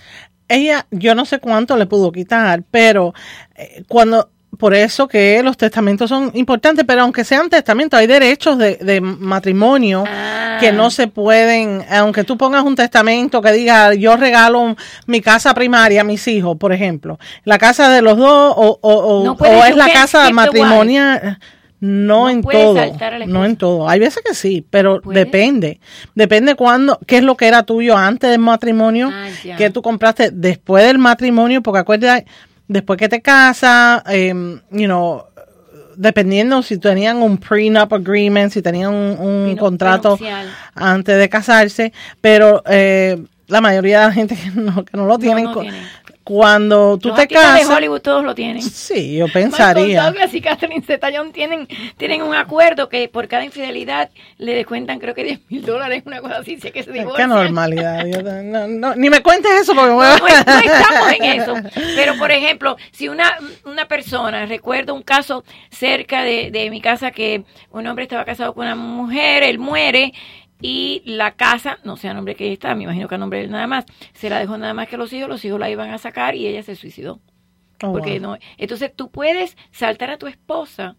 Ella, 0.48 0.86
yo 0.92 1.16
no 1.16 1.26
sé 1.26 1.40
cuánto 1.40 1.76
le 1.76 1.86
pudo 1.86 2.12
quitar, 2.12 2.64
pero 2.70 3.14
eh, 3.56 3.84
cuando 3.88 4.30
por 4.58 4.74
eso 4.74 5.08
que 5.08 5.42
los 5.44 5.58
testamentos 5.58 6.10
son 6.10 6.32
importantes, 6.34 6.86
pero 6.86 7.02
aunque 7.02 7.24
sean 7.24 7.50
testamentos, 7.50 8.00
hay 8.00 8.08
derechos 8.08 8.58
de, 8.58 9.02
matrimonio 9.02 10.04
ah. 10.08 10.58
que 10.60 10.72
no 10.72 10.90
se 10.90 11.08
pueden, 11.08 11.84
aunque 11.90 12.24
tú 12.24 12.38
pongas 12.38 12.64
un 12.64 12.76
testamento 12.76 13.42
que 13.42 13.52
diga 13.52 13.94
yo 13.94 14.16
regalo 14.18 14.76
mi 15.06 15.22
casa 15.22 15.54
primaria 15.54 16.02
a 16.02 16.04
mis 16.04 16.28
hijos, 16.28 16.58
por 16.58 16.74
ejemplo, 16.74 17.20
la 17.44 17.58
casa 17.58 17.90
de 17.90 18.02
los 18.02 18.18
dos 18.18 18.54
o, 18.56 18.80
o, 18.82 19.64
es 19.66 19.76
la 19.76 19.92
casa 19.92 20.30
matrimonial. 20.32 21.40
No, 21.82 22.30
en 22.30 22.42
todo, 22.42 22.74
no 23.28 23.46
en 23.46 23.58
todo. 23.58 23.88
Hay 23.88 24.00
veces 24.00 24.24
que 24.26 24.34
sí, 24.34 24.66
pero 24.70 25.02
depende. 25.04 25.80
Depende 26.16 26.56
cuándo, 26.56 26.98
qué 27.06 27.18
es 27.18 27.24
lo 27.24 27.36
que 27.38 27.48
era 27.48 27.64
tuyo 27.64 27.96
antes 27.96 28.32
del 28.32 28.40
matrimonio, 28.40 29.12
ah, 29.14 29.28
qué 29.58 29.70
tú 29.70 29.82
compraste 29.82 30.32
después 30.32 30.86
del 30.88 30.98
matrimonio, 30.98 31.62
porque 31.62 31.80
acuérdate, 31.80 32.26
después 32.68 32.98
que 32.98 33.10
te 33.10 33.22
casas, 33.22 34.04
um, 34.08 34.60
you 34.72 34.86
know, 34.86 35.26
dependiendo 35.98 36.62
si 36.62 36.78
tenían 36.78 37.18
un 37.18 37.38
prenup 37.38 37.94
agreement, 37.94 38.52
si 38.52 38.62
tenían 38.62 38.94
un, 38.94 39.56
contrato 39.58 40.18
antes 40.74 41.18
de 41.18 41.30
casarse, 41.30 41.94
pero 42.22 42.64
eh, 42.68 43.18
la 43.48 43.62
mayoría 43.62 44.02
de 44.02 44.06
la 44.08 44.12
gente 44.12 44.36
que 44.44 44.52
no, 44.52 44.84
que 44.84 44.98
no 44.98 45.06
lo 45.06 45.18
tienen, 45.18 45.48
cuando 46.26 46.98
tú 46.98 47.14
te 47.14 47.28
casas. 47.28 47.68
de 47.68 47.74
Hollywood 47.74 48.02
todos 48.02 48.24
lo 48.24 48.34
tienen. 48.34 48.64
Sí, 48.64 49.16
yo 49.16 49.28
pensaría. 49.32 50.06
Douglas 50.06 50.34
y 50.34 50.42
Catherine 50.42 50.84
Zeta 50.84 51.10
tienen, 51.32 51.68
tienen 51.98 52.24
un 52.24 52.34
acuerdo 52.34 52.90
que 52.90 53.08
por 53.08 53.28
cada 53.28 53.46
infidelidad 53.46 54.10
le 54.40 54.56
descuentan, 54.56 54.98
creo 54.98 55.14
que 55.14 55.24
10 55.24 55.40
mil 55.50 55.64
dólares, 55.64 56.02
una 56.04 56.22
cosa 56.22 56.38
así. 56.38 56.58
Sé 56.58 56.72
que 56.72 56.82
se 56.82 56.92
divorcian. 56.92 57.30
Qué 57.30 57.36
normalidad. 57.36 58.04
no, 58.68 58.96
ni 58.96 59.12
me 59.12 59.22
cuentes 59.22 59.52
eso 59.62 59.76
porque 59.76 59.92
no, 59.92 60.00
no, 60.00 60.18
no 60.18 60.28
estamos 60.28 61.12
en 61.20 61.24
eso. 61.42 61.54
Pero, 61.96 62.18
por 62.18 62.32
ejemplo, 62.32 62.76
si 62.92 63.08
una, 63.08 63.38
una 63.64 63.88
persona, 63.88 64.48
recuerdo 64.48 64.96
un 64.96 65.04
caso 65.04 65.44
cerca 65.70 66.24
de, 66.24 66.50
de 66.50 66.72
mi 66.72 66.82
casa 66.82 67.12
que 67.12 67.44
un 67.70 67.86
hombre 67.86 68.06
estaba 68.06 68.26
casado 68.26 68.56
con 68.56 68.66
una 68.66 68.76
mujer, 68.76 69.44
él 69.44 69.60
muere 69.60 70.12
y 70.62 71.02
la 71.06 71.32
casa, 71.32 71.80
no 71.84 71.98
sé 71.98 72.10
a 72.10 72.14
nombre 72.14 72.36
que 72.36 72.52
está, 72.52 72.76
me 72.76 72.84
imagino 72.84 73.08
que 73.08 73.16
a 73.16 73.18
nombre 73.18 73.40
de 73.40 73.46
él 73.46 73.52
nada 73.52 73.68
más, 73.68 73.86
se 74.14 74.30
la 74.30 74.40
dejó 74.40 74.58
nada 74.58 74.74
más 74.74 74.88
que 74.88 74.98
los 74.98 75.12
hijos, 75.14 75.30
los 75.30 75.44
hijos 75.46 75.60
la 75.60 75.70
iban 75.70 75.92
a 75.92 75.98
sacar 75.98 76.36
y 76.36 76.48
ella 76.48 76.64
se 76.64 76.76
suicidó. 76.76 77.20
Oh, 77.84 77.92
porque 77.92 78.20
no, 78.20 78.38
entonces 78.58 78.94
tú 78.96 79.12
puedes 79.12 79.58
saltar 79.72 80.10
a 80.10 80.18
tu 80.18 80.28
esposa 80.28 80.96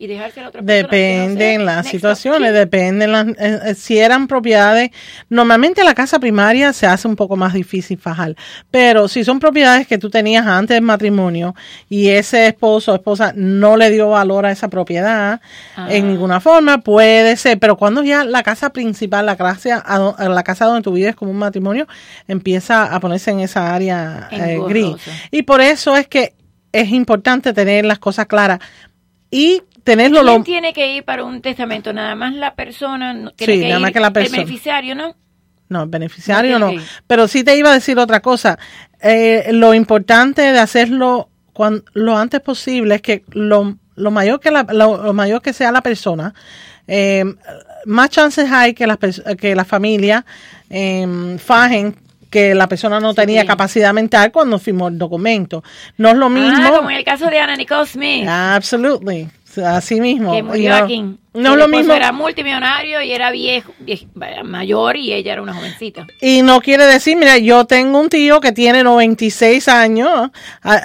y 0.00 0.06
dejarse 0.06 0.40
a 0.40 0.44
la 0.44 0.48
otra 0.48 0.62
persona. 0.62 0.82
Depende 0.82 1.54
en 1.54 1.66
las 1.66 1.86
situaciones, 1.86 2.54
depende 2.54 3.06
las, 3.06 3.28
eh, 3.28 3.34
eh, 3.66 3.74
si 3.74 3.98
eran 3.98 4.28
propiedades. 4.28 4.90
Normalmente 5.28 5.84
la 5.84 5.94
casa 5.94 6.18
primaria 6.18 6.72
se 6.72 6.86
hace 6.86 7.06
un 7.06 7.16
poco 7.16 7.36
más 7.36 7.52
difícil 7.52 7.98
fajar, 7.98 8.34
pero 8.70 9.08
si 9.08 9.24
son 9.24 9.38
propiedades 9.38 9.86
que 9.86 9.98
tú 9.98 10.08
tenías 10.08 10.46
antes 10.46 10.74
del 10.74 10.84
matrimonio 10.84 11.54
y 11.90 12.08
ese 12.08 12.46
esposo 12.46 12.92
o 12.92 12.94
esposa 12.94 13.34
no 13.36 13.76
le 13.76 13.90
dio 13.90 14.08
valor 14.08 14.46
a 14.46 14.52
esa 14.52 14.68
propiedad 14.68 15.42
en 15.76 16.04
ah. 16.04 16.08
ninguna 16.08 16.40
forma, 16.40 16.78
puede 16.78 17.36
ser, 17.36 17.58
pero 17.58 17.76
cuando 17.76 18.02
ya 18.02 18.24
la 18.24 18.42
casa 18.42 18.70
principal, 18.70 19.26
la 19.26 19.36
casa, 19.36 19.84
la 20.18 20.42
casa 20.42 20.64
donde 20.64 20.80
tú 20.80 20.92
vives 20.92 21.14
como 21.14 21.30
un 21.30 21.36
matrimonio, 21.36 21.86
empieza 22.26 22.84
a 22.84 23.00
ponerse 23.00 23.32
en 23.32 23.40
esa 23.40 23.74
área 23.74 24.28
eh, 24.30 24.58
gris. 24.66 24.96
Y 25.30 25.42
por 25.42 25.60
eso 25.60 25.94
es 25.94 26.08
que 26.08 26.32
es 26.72 26.88
importante 26.90 27.52
tener 27.52 27.84
las 27.84 27.98
cosas 27.98 28.24
claras 28.24 28.60
y 29.30 29.62
tenerlo 29.90 30.22
¿Quién 30.22 30.44
tiene 30.44 30.72
que 30.72 30.94
ir 30.94 31.04
para 31.04 31.24
un 31.24 31.42
testamento? 31.42 31.92
Nada 31.92 32.14
más 32.14 32.32
la 32.34 32.54
persona. 32.54 33.32
sí, 33.36 33.58
nada 33.66 33.80
más 33.80 33.90
que 33.90 34.00
la 34.00 34.12
persona. 34.12 34.38
El 34.38 34.44
beneficiario, 34.44 34.94
¿no? 34.94 35.16
No, 35.68 35.82
el 35.82 35.88
beneficiario 35.88 36.58
no. 36.58 36.72
Pero 37.06 37.26
sí 37.26 37.42
te 37.42 37.56
iba 37.56 37.70
a 37.70 37.74
decir 37.74 37.98
otra 37.98 38.20
cosa. 38.20 38.58
Eh, 39.00 39.48
lo 39.52 39.74
importante 39.74 40.42
de 40.42 40.58
hacerlo 40.58 41.28
cuando, 41.52 41.84
lo 41.92 42.16
antes 42.16 42.40
posible 42.40 42.96
es 42.96 43.02
que 43.02 43.24
lo, 43.32 43.76
lo 43.96 44.10
mayor 44.10 44.38
que 44.38 44.50
la, 44.50 44.64
lo, 44.70 45.12
mayor 45.12 45.42
que 45.42 45.52
sea 45.52 45.72
la 45.72 45.80
persona, 45.80 46.34
eh, 46.86 47.24
más 47.84 48.10
chances 48.10 48.50
hay 48.50 48.74
que 48.74 48.86
la, 48.86 48.96
que 48.96 49.54
la 49.54 49.64
familia 49.64 50.24
eh, 50.68 51.36
fajen 51.38 51.96
que 52.30 52.54
la 52.54 52.68
persona 52.68 53.00
no 53.00 53.12
tenía 53.12 53.44
capacidad 53.44 53.92
mental 53.92 54.30
cuando 54.30 54.58
firmó 54.58 54.88
el 54.88 54.96
documento. 54.96 55.64
No 55.98 56.10
es 56.10 56.16
lo 56.16 56.26
ah, 56.26 56.30
mismo. 56.30 56.76
como 56.76 56.90
en 56.90 56.96
el 56.96 57.04
caso 57.04 57.26
de 57.26 57.38
Anna 57.38 57.56
Nicole 57.56 57.86
Smith. 57.86 58.26
Absolutely. 58.28 59.28
Así 59.58 60.00
mismo. 60.00 60.32
Que 60.32 60.42
murió 60.42 60.74
aquí. 60.76 61.18
No 61.32 61.52
es 61.52 61.58
lo 61.58 61.68
mismo. 61.68 61.92
Era 61.92 62.10
multimillonario 62.10 63.00
y 63.02 63.12
era 63.12 63.30
viejo, 63.30 63.72
mayor 64.44 64.96
y 64.96 65.12
ella 65.12 65.34
era 65.34 65.42
una 65.42 65.54
jovencita. 65.54 66.06
Y 66.20 66.42
no 66.42 66.60
quiere 66.60 66.86
decir, 66.86 67.16
mira, 67.16 67.38
yo 67.38 67.66
tengo 67.66 68.00
un 68.00 68.08
tío 68.08 68.40
que 68.40 68.50
tiene 68.50 68.82
96 68.82 69.68
años, 69.68 70.30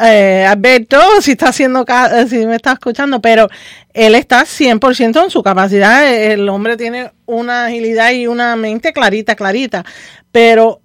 eh, 0.03 0.45
Alberto, 0.47 0.99
si 1.21 1.31
está 1.31 1.49
haciendo, 1.49 1.83
eh, 1.87 2.27
si 2.27 2.45
me 2.45 2.55
está 2.55 2.73
escuchando, 2.73 3.19
pero 3.21 3.49
él 3.93 4.13
está 4.13 4.45
100% 4.45 5.23
en 5.23 5.31
su 5.31 5.41
capacidad. 5.41 6.13
El 6.13 6.47
hombre 6.49 6.77
tiene 6.77 7.11
una 7.25 7.65
agilidad 7.65 8.11
y 8.11 8.27
una 8.27 8.55
mente 8.55 8.93
clarita, 8.93 9.35
clarita. 9.35 9.83
Pero 10.31 10.81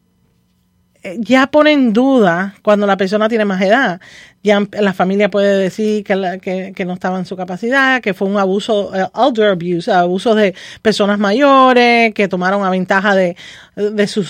eh, 1.03 1.17
ya 1.19 1.47
pone 1.49 1.73
en 1.73 1.93
duda 1.93 2.55
cuando 2.63 2.87
la 2.87 2.97
persona 2.97 3.29
tiene 3.29 3.45
más 3.45 3.61
edad 3.63 4.01
ya 4.43 4.61
la 4.73 4.95
familia 4.95 5.31
puede 5.31 5.59
decir 5.59 6.03
que, 6.03 6.73
que, 6.75 6.85
no 6.87 6.95
estaba 6.95 7.19
en 7.19 7.27
su 7.27 7.37
capacidad, 7.37 8.01
que 8.01 8.15
fue 8.15 8.27
un 8.27 8.39
abuso, 8.39 8.91
uh, 8.91 9.29
elder 9.29 9.51
abuse, 9.51 9.93
abuso 9.93 10.35
de 10.35 10.55
personas 10.81 11.19
mayores, 11.19 12.15
que 12.15 12.27
tomaron 12.27 12.65
a 12.65 12.71
ventaja 12.71 13.15
de, 13.15 13.37
de 13.77 14.07
su, 14.07 14.23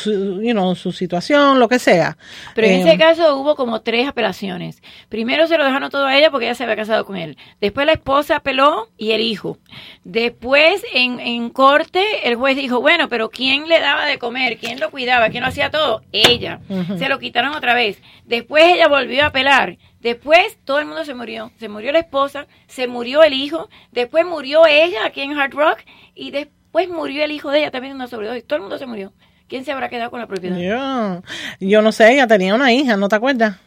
you 0.43 0.51
know, 0.53 0.75
su 0.75 0.91
situación, 0.91 1.61
lo 1.61 1.69
que 1.69 1.79
sea. 1.79 2.17
Pero 2.57 2.67
en 2.67 2.81
ese 2.81 2.93
eh, 2.93 2.99
caso 2.99 3.37
hubo 3.37 3.55
como 3.55 3.83
tres 3.83 4.09
apelaciones. 4.09 4.83
Primero 5.09 5.47
se 5.47 5.57
lo 5.57 5.65
dejaron 5.65 5.91
todo 5.91 6.07
a 6.07 6.17
ella 6.19 6.33
porque 6.33 6.47
ella 6.47 6.57
se 6.57 6.65
había 6.65 6.77
casado 6.77 7.07
con 7.07 7.17
él. 7.17 7.37
Después 7.61 7.87
la 7.87 7.93
esposa 7.93 8.37
apeló 8.37 8.89
y 8.99 9.13
el 9.13 9.21
hijo. 9.21 9.59
Después 10.03 10.83
en, 10.93 11.21
en 11.21 11.51
corte 11.51 12.03
el 12.25 12.35
juez 12.35 12.57
dijo, 12.57 12.81
bueno, 12.81 13.09
pero 13.09 13.31
¿quién 13.31 13.69
le 13.69 13.79
daba 13.79 14.07
de 14.07 14.19
comer? 14.19 14.59
¿Quién 14.59 14.81
lo 14.81 14.91
cuidaba? 14.91 15.29
¿Quién 15.29 15.45
lo 15.45 15.49
hacía 15.49 15.71
todo? 15.71 16.03
Ella. 16.11 16.59
Se 16.99 17.09
lo 17.09 17.21
quitaron 17.21 17.55
otra 17.55 17.75
vez. 17.75 17.99
Después 18.25 18.65
ella 18.65 18.89
volvió 18.89 19.23
a 19.23 19.27
apelar 19.27 19.79
Después 20.01 20.59
todo 20.65 20.79
el 20.79 20.87
mundo 20.87 21.05
se 21.05 21.15
murió. 21.15 21.53
Se 21.59 21.69
murió 21.69 21.93
la 21.93 22.01
esposa, 22.01 22.47
se 22.67 22.87
murió 22.87 23.23
el 23.23 23.35
hijo, 23.35 23.69
después 23.93 24.25
murió 24.25 24.67
ella 24.67 25.05
aquí 25.05 25.21
en 25.21 25.39
Hard 25.39 25.53
Rock 25.53 25.81
y 26.15 26.31
después 26.31 26.89
murió 26.89 27.23
el 27.25 27.33
hijo 27.33 27.51
de 27.51 27.61
ella 27.61 27.71
también 27.71 27.95
una 27.95 28.07
sobredosis. 28.07 28.47
Todo 28.47 28.57
el 28.57 28.63
mundo 28.63 28.79
se 28.79 28.87
murió. 28.87 29.13
¿Quién 29.49 29.65
se 29.65 29.73
habrá 29.73 29.89
quedado 29.89 30.11
con 30.11 30.21
la 30.21 30.27
propiedad? 30.27 30.57
Yo, 30.57 31.23
yo 31.61 31.83
no 31.83 31.93
sé, 31.93 32.13
ella 32.13 32.27
tenía 32.27 32.55
una 32.55 32.73
hija, 32.73 32.97
¿no 32.97 33.09
te 33.09 33.17
acuerdas? 33.17 33.59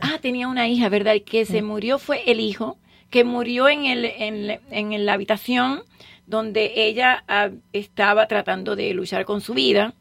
Ah, 0.00 0.18
tenía 0.20 0.48
una 0.48 0.66
hija, 0.66 0.88
¿verdad? 0.88 1.14
El 1.14 1.22
que 1.22 1.44
se 1.44 1.62
murió 1.62 1.98
fue 2.00 2.28
el 2.28 2.40
hijo, 2.40 2.76
que 3.10 3.22
murió 3.22 3.68
en, 3.68 3.84
el, 3.84 4.04
en, 4.04 4.60
en 4.70 5.06
la 5.06 5.12
habitación 5.12 5.82
donde 6.26 6.72
ella 6.74 7.24
ah, 7.28 7.50
estaba 7.72 8.26
tratando 8.26 8.76
de 8.76 8.92
luchar 8.92 9.24
con 9.24 9.40
su 9.40 9.54
vida 9.54 9.94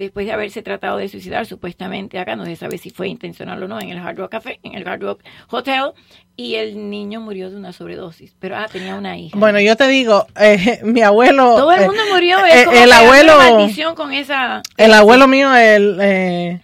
después 0.00 0.24
de 0.26 0.32
haberse 0.32 0.62
tratado 0.62 0.96
de 0.96 1.08
suicidar 1.08 1.44
supuestamente 1.44 2.18
acá, 2.18 2.34
no 2.34 2.46
se 2.46 2.56
sabe 2.56 2.78
si 2.78 2.88
fue 2.88 3.08
intencional 3.08 3.62
o 3.62 3.68
no, 3.68 3.78
en 3.78 3.90
el 3.90 3.98
Hard 3.98 4.16
Rock 4.16 4.32
Café, 4.32 4.58
en 4.62 4.74
el 4.74 4.88
Hard 4.88 5.02
Rock 5.02 5.22
Hotel, 5.50 5.92
y 6.36 6.54
el 6.54 6.88
niño 6.88 7.20
murió 7.20 7.50
de 7.50 7.56
una 7.56 7.74
sobredosis, 7.74 8.34
pero 8.40 8.56
ah, 8.56 8.66
tenía 8.72 8.94
una 8.94 9.18
hija. 9.18 9.38
Bueno, 9.38 9.60
yo 9.60 9.76
te 9.76 9.86
digo, 9.88 10.26
eh, 10.40 10.80
mi 10.84 11.02
abuelo... 11.02 11.54
Todo 11.54 11.72
el 11.72 11.84
mundo 11.84 12.02
murió, 12.10 12.38
eh, 12.46 12.66
el 12.82 12.90
abuelo... 12.90 13.36
maldición 13.36 13.94
con 13.94 14.14
esa... 14.14 14.62
El 14.78 14.94
abuelo 14.94 15.28
mío, 15.28 15.54
el 15.54 15.98
eh, 16.00 16.60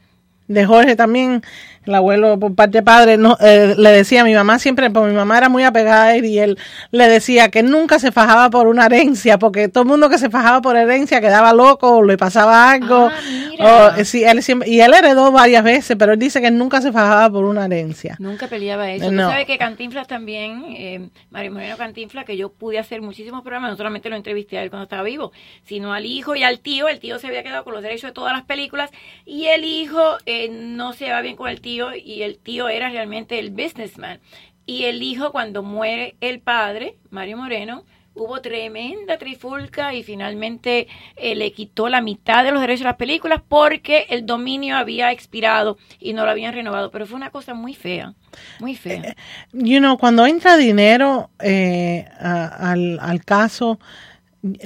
de 0.49 0.64
Jorge 0.64 0.97
también 0.97 1.43
el 1.87 1.95
abuelo 1.95 2.39
por 2.39 2.55
parte 2.55 2.78
de 2.78 2.82
padre 2.82 3.16
no, 3.16 3.37
eh, 3.41 3.74
le 3.76 3.91
decía 3.91 4.22
a 4.22 4.24
mi 4.24 4.34
mamá 4.34 4.59
siempre, 4.59 4.91
porque 4.91 5.11
mi 5.11 5.16
mamá 5.16 5.39
era 5.39 5.49
muy 5.49 5.62
apegada 5.62 6.05
a 6.05 6.16
él 6.16 6.24
y 6.24 6.39
él 6.39 6.59
le 6.91 7.09
decía 7.09 7.51
que 7.51 7.62
nunca 7.62 7.99
se 7.99 8.12
fajaba 8.12 8.51
por 8.51 8.66
una 8.66 8.87
herencia, 8.87 9.39
porque 9.39 9.68
todo 9.68 9.82
el 9.82 9.89
mundo 9.89 10.09
que 10.09 10.18
se 10.18 10.30
fajaba 10.30 10.61
por 10.61 10.76
herencia 10.76 11.20
quedaba 11.20 11.53
loco 11.53 11.97
o 11.99 12.03
le 12.03 12.16
pasaba 12.16 12.70
algo. 12.70 13.11
Ah, 13.59 13.95
o, 13.99 14.05
sí, 14.05 14.24
él 14.24 14.43
siempre, 14.43 14.68
y 14.68 14.80
él 14.80 14.93
heredó 14.93 15.32
varias 15.32 15.64
veces, 15.64 15.97
pero 15.99 16.12
él 16.12 16.18
dice 16.18 16.41
que 16.41 16.51
nunca 16.51 16.80
se 16.80 16.93
fajaba 16.93 17.30
por 17.30 17.45
una 17.45 17.66
herencia. 17.66 18.16
Nunca 18.18 18.49
peleaba 18.49 18.91
eso. 18.91 19.11
No. 19.11 19.30
sabes 19.30 19.47
que 19.47 19.59
Cantinflas 19.59 20.07
también, 20.07 20.64
eh, 20.76 21.09
Mario 21.30 21.53
Moreno 21.53 21.76
Cantinflas, 21.76 22.24
que 22.24 22.37
yo 22.37 22.51
pude 22.51 22.78
hacer 22.78 23.01
muchísimos 23.01 23.43
programas, 23.43 23.70
no 23.70 23.76
solamente 23.76 24.11
lo 24.11 24.16
entrevisté 24.16 24.59
a 24.59 24.62
él 24.62 24.70
cuando 24.70 24.84
estaba 24.84 25.03
vivo, 25.03 25.32
sino 25.64 25.93
al 25.93 26.05
hijo 26.05 26.34
y 26.34 26.43
al 26.43 26.61
tío. 26.61 26.89
El 26.89 26.99
tío 26.99 27.18
se 27.18 27.28
había 27.28 27.43
quedado 27.43 27.64
con 27.64 27.72
los 27.72 27.82
derechos 27.82 28.11
de 28.11 28.14
todas 28.14 28.32
las 28.32 28.45
películas 28.45 28.91
y 29.24 29.47
el 29.47 29.64
hijo 29.64 30.16
eh, 30.26 30.49
no 30.51 30.93
se 30.93 31.11
va 31.11 31.20
bien 31.20 31.37
con 31.37 31.49
el 31.49 31.61
tío 31.61 31.76
y 31.95 32.22
el 32.22 32.39
tío 32.39 32.68
era 32.68 32.91
realmente 32.91 33.39
el 33.39 33.51
businessman. 33.51 34.20
Y 34.66 34.85
el 34.85 35.03
hijo, 35.03 35.31
cuando 35.31 35.62
muere 35.62 36.16
el 36.20 36.41
padre, 36.41 36.97
Mario 37.11 37.37
Moreno, 37.37 37.85
hubo 38.16 38.41
tremenda 38.41 39.18
trifulca 39.18 39.95
y 39.95 40.03
finalmente 40.03 40.89
eh, 41.16 41.35
le 41.37 41.53
quitó 41.53 41.89
la 41.89 42.01
mitad 42.01 42.43
de 42.45 42.51
los 42.51 42.61
derechos 42.61 42.81
de 42.81 42.87
las 42.87 42.97
películas 42.97 43.43
porque 43.47 44.07
el 44.09 44.24
dominio 44.27 44.77
había 44.77 45.12
expirado 45.12 45.77
y 46.01 46.14
no 46.14 46.24
lo 46.24 46.31
habían 46.31 46.55
renovado. 46.55 46.91
Pero 46.91 47.07
fue 47.07 47.16
una 47.16 47.31
cosa 47.31 47.55
muy 47.55 47.74
fea, 47.74 48.14
muy 48.59 48.74
fea. 48.74 49.03
Eh, 49.03 49.14
you 49.53 49.79
know, 49.79 49.99
cuando 49.99 50.27
entra 50.27 50.57
dinero 50.57 51.31
eh, 51.41 52.07
al, 52.18 52.99
al 53.01 53.24
caso, 53.24 53.79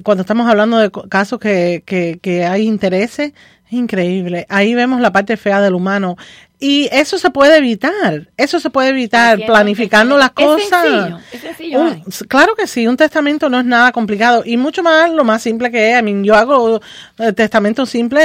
cuando 0.02 0.22
estamos 0.22 0.48
hablando 0.48 0.78
de 0.78 0.90
casos 1.08 1.38
que, 1.38 1.82
que, 1.84 2.18
que 2.22 2.44
hay 2.44 2.66
intereses, 2.66 3.32
es 3.66 3.72
increíble. 3.72 4.46
Ahí 4.48 4.74
vemos 4.74 5.00
la 5.00 5.12
parte 5.12 5.36
fea 5.36 5.60
del 5.60 5.74
humano. 5.74 6.16
Y 6.62 6.90
eso 6.92 7.16
se 7.16 7.30
puede 7.30 7.56
evitar, 7.56 8.28
eso 8.36 8.60
se 8.60 8.68
puede 8.68 8.90
evitar 8.90 9.38
planificando 9.46 10.18
las 10.18 10.32
cosas. 10.32 11.14
Es 11.32 11.40
sencillo, 11.40 11.96
claro 12.28 12.54
que 12.54 12.66
sí, 12.66 12.86
un 12.86 12.98
testamento 12.98 13.48
no 13.48 13.58
es 13.58 13.64
nada 13.64 13.92
complicado 13.92 14.42
y 14.44 14.58
mucho 14.58 14.82
más 14.82 15.10
lo 15.10 15.24
más 15.24 15.42
simple 15.42 15.70
que 15.70 15.92
es. 15.92 15.98
I 15.98 16.02
mean, 16.02 16.22
yo 16.22 16.34
hago 16.34 16.78
eh, 17.18 17.32
testamento 17.32 17.86
simple, 17.86 18.20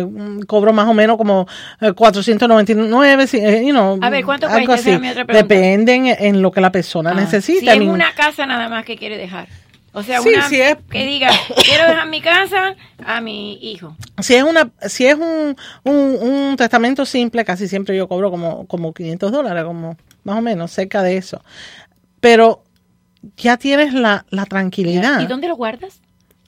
eh, 0.00 0.06
cobro 0.48 0.72
más 0.72 0.88
o 0.88 0.94
menos 0.94 1.16
como 1.16 1.46
499, 1.94 3.26
eh, 3.32 3.62
you 3.64 3.70
know, 3.70 3.96
A 4.02 4.10
ver, 4.10 4.24
¿cuánto 4.24 4.48
algo 4.48 4.72
así. 4.72 4.98
Depende 5.28 6.16
en, 6.18 6.42
lo 6.42 6.50
que 6.50 6.60
la 6.60 6.72
persona 6.72 7.10
ah, 7.12 7.14
necesita. 7.14 7.72
Si 7.74 7.78
es 7.78 7.88
una 7.88 8.12
casa 8.12 8.44
nada 8.44 8.68
más 8.68 8.84
que 8.84 8.96
quiere 8.96 9.16
dejar. 9.16 9.46
O 9.98 10.02
sea, 10.04 10.20
una 10.20 10.48
que 10.48 11.04
diga, 11.04 11.28
quiero 11.64 11.88
dejar 11.88 12.08
mi 12.08 12.20
casa 12.20 12.76
a 13.04 13.20
mi 13.20 13.54
hijo. 13.60 13.96
Si 14.20 14.36
es 14.36 14.44
una, 14.44 14.70
si 14.86 15.06
es 15.06 15.16
un, 15.16 15.56
un, 15.82 16.56
testamento 16.56 17.04
simple, 17.04 17.44
casi 17.44 17.66
siempre 17.66 17.96
yo 17.96 18.06
cobro 18.06 18.30
como, 18.30 18.66
como 18.68 18.94
500 18.94 19.32
dólares, 19.32 19.64
como 19.64 19.96
más 20.22 20.38
o 20.38 20.40
menos, 20.40 20.70
cerca 20.70 21.02
de 21.02 21.16
eso. 21.16 21.42
Pero 22.20 22.62
ya 23.36 23.56
tienes 23.56 23.92
la, 23.92 24.24
la 24.30 24.46
tranquilidad. 24.46 25.20
¿Y 25.20 25.26
dónde 25.26 25.48
lo 25.48 25.56
guardas? 25.56 26.00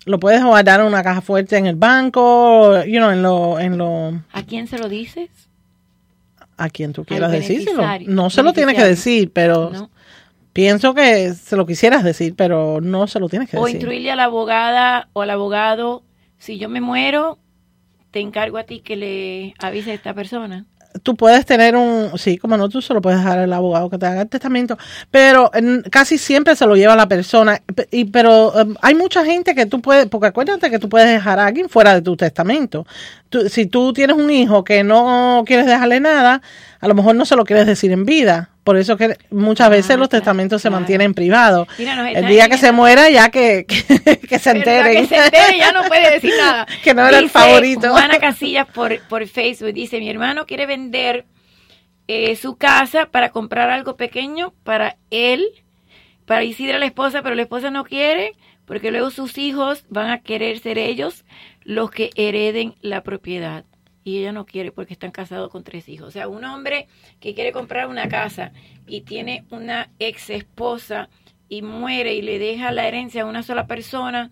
Lo 0.05 0.21
puedes 0.21 0.45
guardar 0.45 0.79
en 0.79 0.87
una 0.87 1.03
caja 1.03 1.21
fuerte 1.21 1.57
en 1.57 1.67
el 1.67 1.75
banco, 1.75 2.85
you 2.85 2.99
know, 2.99 3.11
en 3.11 3.23
lo, 3.23 3.59
en 3.59 3.79
lo... 3.79 4.23
¿A 4.33 4.45
quién 4.45 4.69
se 4.69 4.79
lo 4.79 4.89
dices? 4.89 5.29
A 6.57 6.71
quien 6.71 6.93
tú 6.93 7.05
quieras 7.05 7.33
decírselo. 7.33 7.83
No 8.07 8.31
se 8.31 8.45
lo 8.45 8.53
tienes 8.53 8.77
que 8.77 8.85
decir, 8.85 9.33
pero... 9.33 9.91
Pienso 10.53 10.95
que 10.95 11.33
se 11.35 11.57
lo 11.57 11.67
quisieras 11.67 12.03
decir, 12.03 12.35
pero 12.37 12.81
no 12.81 13.07
se 13.07 13.21
lo 13.21 13.29
tienes 13.29 13.49
que 13.49 13.57
decir. 13.57 13.65
O 13.65 13.69
instruirle 13.69 14.11
a 14.11 14.17
la 14.17 14.25
abogada 14.25 15.09
o 15.13 15.23
al 15.23 15.31
abogado, 15.31 16.03
si 16.39 16.59
yo 16.59 16.69
me 16.69 16.81
muero, 16.81 17.39
te 18.11 18.21
encargo 18.21 18.59
a 18.59 18.65
ti 18.65 18.81
que 18.81 18.97
le 18.97 19.55
avise 19.61 19.93
a 19.93 19.95
esta 19.95 20.15
persona 20.15 20.67
tú 21.03 21.17
puedes 21.17 21.47
tener 21.47 21.77
un, 21.77 22.19
sí, 22.19 22.37
como 22.39 22.57
no, 22.57 22.69
tú 22.69 22.83
solo 22.83 23.01
puedes 23.01 23.19
dejar 23.21 23.39
al 23.39 23.53
abogado 23.53 23.89
que 23.91 23.99
te 23.99 24.07
haga 24.07 24.23
el 24.23 24.29
testamento, 24.29 24.77
pero 25.11 25.51
casi 25.91 26.19
siempre 26.19 26.57
se 26.57 26.67
lo 26.67 26.77
lleva 26.77 26.97
la 26.97 27.07
persona, 27.07 27.61
y, 27.91 28.07
pero 28.07 28.59
em, 28.59 28.75
hay 28.83 28.95
mucha 28.95 29.25
gente 29.25 29.55
que 29.55 29.67
tú 29.67 29.81
puedes, 29.81 30.07
porque 30.07 30.29
acuérdate 30.29 30.71
que 30.71 30.79
tú 30.79 30.89
puedes 30.89 31.09
dejar 31.09 31.39
a 31.39 31.47
alguien 31.47 31.69
fuera 31.69 31.95
de 31.95 32.03
tu 32.03 32.17
testamento. 32.17 32.87
Si 33.49 33.67
tú 33.67 33.93
tienes 33.93 34.17
un 34.17 34.31
hijo 34.31 34.65
que 34.65 34.83
no 34.83 35.45
quieres 35.47 35.67
dejarle 35.67 36.01
nada, 36.01 36.43
a 36.81 36.89
lo 36.89 36.95
mejor 36.95 37.15
no 37.15 37.25
se 37.25 37.37
lo 37.37 37.45
quieres 37.45 37.67
decir 37.67 37.93
en 37.93 38.05
vida. 38.05 38.51
Por 38.65 38.77
eso 38.77 38.97
que 38.97 39.17
muchas 39.31 39.69
ah, 39.69 39.71
veces 39.71 39.99
los 39.99 40.09
testamentos 40.09 40.61
se 40.61 40.71
mantienen 40.71 41.15
privados. 41.15 41.67
el 41.79 42.27
día 42.27 42.49
que 42.49 42.59
se 42.59 42.73
muera, 42.73 43.09
ya 43.09 43.31
que, 43.31 43.67
que, 43.67 44.39
se 44.39 44.51
entere. 44.51 44.93
Que 44.93 45.07
se 45.07 45.17
entere, 45.17 45.59
ya 45.59 45.73
no 45.73 45.85
puede 45.85 46.11
decir 46.11 46.33
nada. 46.39 46.67
que 46.83 46.95
no 46.95 47.07
era 47.07 47.19
el 47.19 47.31
favorito. 47.31 47.91
Juana 47.91 48.19
Casillas 48.19 48.67
por, 48.67 49.01
por 49.09 49.27
Facebook 49.27 49.73
dice, 49.73 49.99
mi 49.99 50.11
hermano 50.11 50.47
quiere 50.47 50.67
vender 50.67 51.25
eh, 52.07 52.37
su 52.37 52.57
casa 52.57 53.07
para 53.07 53.31
comprar 53.31 53.71
algo 53.71 53.97
pequeño 53.97 54.53
para 54.63 54.97
él, 55.11 55.47
para 56.27 56.45
Isidra 56.45 56.79
la 56.79 56.87
esposa, 56.87 57.23
pero 57.23 57.35
la 57.35 57.43
esposa 57.43 57.71
no 57.71 57.85
quiere 57.85 58.35
porque 58.71 58.93
luego 58.93 59.11
sus 59.11 59.37
hijos 59.37 59.85
van 59.89 60.11
a 60.11 60.21
querer 60.21 60.61
ser 60.61 60.79
ellos 60.79 61.25
los 61.63 61.91
que 61.91 62.11
hereden 62.15 62.75
la 62.81 63.03
propiedad 63.03 63.65
y 64.03 64.19
ella 64.19 64.33
no 64.33 64.47
quiere 64.47 64.73
porque 64.73 64.95
están 64.95 65.11
casados 65.11 65.51
con 65.51 65.63
tres 65.63 65.89
hijos. 65.89 66.09
O 66.09 66.11
sea, 66.11 66.29
un 66.29 66.45
hombre 66.45 66.89
que 67.21 67.35
quiere 67.35 67.53
comprar 67.53 67.87
una 67.87 68.09
casa 68.09 68.53
y 68.87 69.03
tiene 69.03 69.45
una 69.51 69.91
ex 69.99 70.31
esposa 70.31 71.09
y 71.49 71.63
muere 71.63 72.15
y 72.15 72.23
le 72.23 72.39
deja 72.39 72.73
la 72.73 72.87
herencia 72.87 73.23
a 73.23 73.27
una 73.27 73.43
sola 73.43 73.67
persona, 73.67 74.31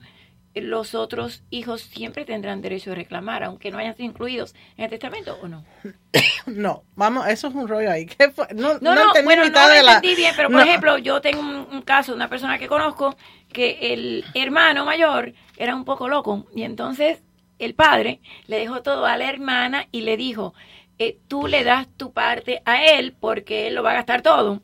los 0.61 0.95
otros 0.95 1.43
hijos 1.51 1.83
siempre 1.83 2.25
tendrán 2.25 2.61
derecho 2.61 2.93
a 2.93 2.95
reclamar, 2.95 3.45
aunque 3.45 3.71
no 3.71 3.79
hayan 3.79 3.97
sido 3.97 4.09
incluidos 4.09 4.55
en 4.77 4.85
el 4.85 4.91
testamento 4.91 5.39
o 5.43 5.49
no. 5.49 5.65
No, 6.47 6.85
vamos, 6.95 7.29
eso 7.29 7.49
es 7.49 7.55
un 7.55 7.69
rollo 7.69 7.91
ahí. 7.91 8.09
No, 8.55 8.79
no, 8.81 8.95
no, 8.95 9.13
bueno, 9.23 9.47
no 9.51 9.71
entendí 9.71 10.15
bien, 10.15 10.33
pero 10.35 10.49
por 10.49 10.63
ejemplo, 10.63 10.97
yo 10.97 11.21
tengo 11.21 11.41
un, 11.41 11.83
caso 11.83 12.13
de 12.13 12.17
una 12.17 12.29
persona 12.29 12.59
que 12.59 12.67
conozco 12.67 13.15
que 13.53 13.93
el 13.93 14.25
hermano 14.35 14.85
mayor 14.85 15.35
era 15.57 15.75
un 15.75 15.85
poco 15.85 16.09
loco 16.09 16.47
y 16.55 16.63
entonces 16.63 17.23
el 17.59 17.75
padre 17.75 18.21
le 18.47 18.59
dejó 18.59 18.83
todo 18.83 19.07
a 19.07 19.17
la 19.17 19.29
hermana 19.29 19.87
y 19.91 20.03
le 20.03 20.17
dijo, 20.17 20.55
eh, 20.99 21.19
tú 21.29 21.47
le 21.47 21.65
das 21.65 21.89
tu 21.97 22.13
parte 22.13 22.63
a 22.65 22.85
él 22.85 23.15
porque 23.19 23.67
él 23.67 23.75
lo 23.75 23.83
va 23.83 23.93
a 23.93 23.95
gastar 23.95 24.23
todo. 24.23 24.61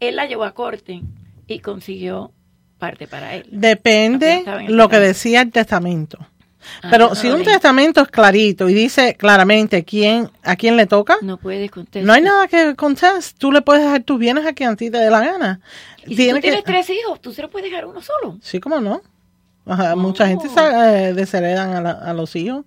Él 0.00 0.16
la 0.16 0.26
llevó 0.26 0.44
a 0.44 0.52
corte 0.52 1.02
y 1.46 1.58
consiguió 1.60 2.32
parte 2.78 3.06
para 3.06 3.34
él. 3.34 3.46
Depende 3.50 4.44
lo 4.68 4.88
que 4.88 4.98
decía 4.98 5.42
el 5.42 5.50
testamento. 5.50 6.18
Ah, 6.82 6.88
Pero 6.90 7.14
si 7.14 7.28
un 7.28 7.42
testamento 7.44 8.00
es 8.00 8.08
clarito 8.08 8.68
y 8.68 8.74
dice 8.74 9.14
claramente 9.14 9.84
quién 9.84 10.30
a 10.42 10.56
quién 10.56 10.76
le 10.76 10.86
toca, 10.86 11.16
no 11.22 11.36
puedes 11.36 11.70
contestar. 11.70 12.04
No 12.04 12.12
hay 12.12 12.22
nada 12.22 12.48
que 12.48 12.74
contestar. 12.74 13.22
Tú 13.38 13.52
le 13.52 13.62
puedes 13.62 13.82
dejar 13.84 14.02
tus 14.02 14.18
bienes 14.18 14.46
a 14.46 14.52
quien 14.52 14.70
a 14.70 14.76
ti 14.76 14.90
te 14.90 14.98
dé 14.98 15.10
la 15.10 15.20
gana. 15.20 15.60
Y 16.06 16.16
si 16.16 16.30
tú 16.30 16.40
tienes 16.40 16.64
tres 16.64 16.90
hijos, 16.90 17.20
tú 17.20 17.32
se 17.32 17.42
lo 17.42 17.50
puedes 17.50 17.70
dejar 17.70 17.86
uno 17.86 18.00
solo. 18.02 18.38
Sí, 18.42 18.60
cómo 18.60 18.80
no. 18.80 19.02
Mucha 19.96 20.26
gente 20.26 20.48
se, 20.48 20.60
eh, 20.60 21.12
desheredan 21.12 21.86
a, 21.86 21.90
a 21.90 22.12
los 22.14 22.34
hijos. 22.36 22.64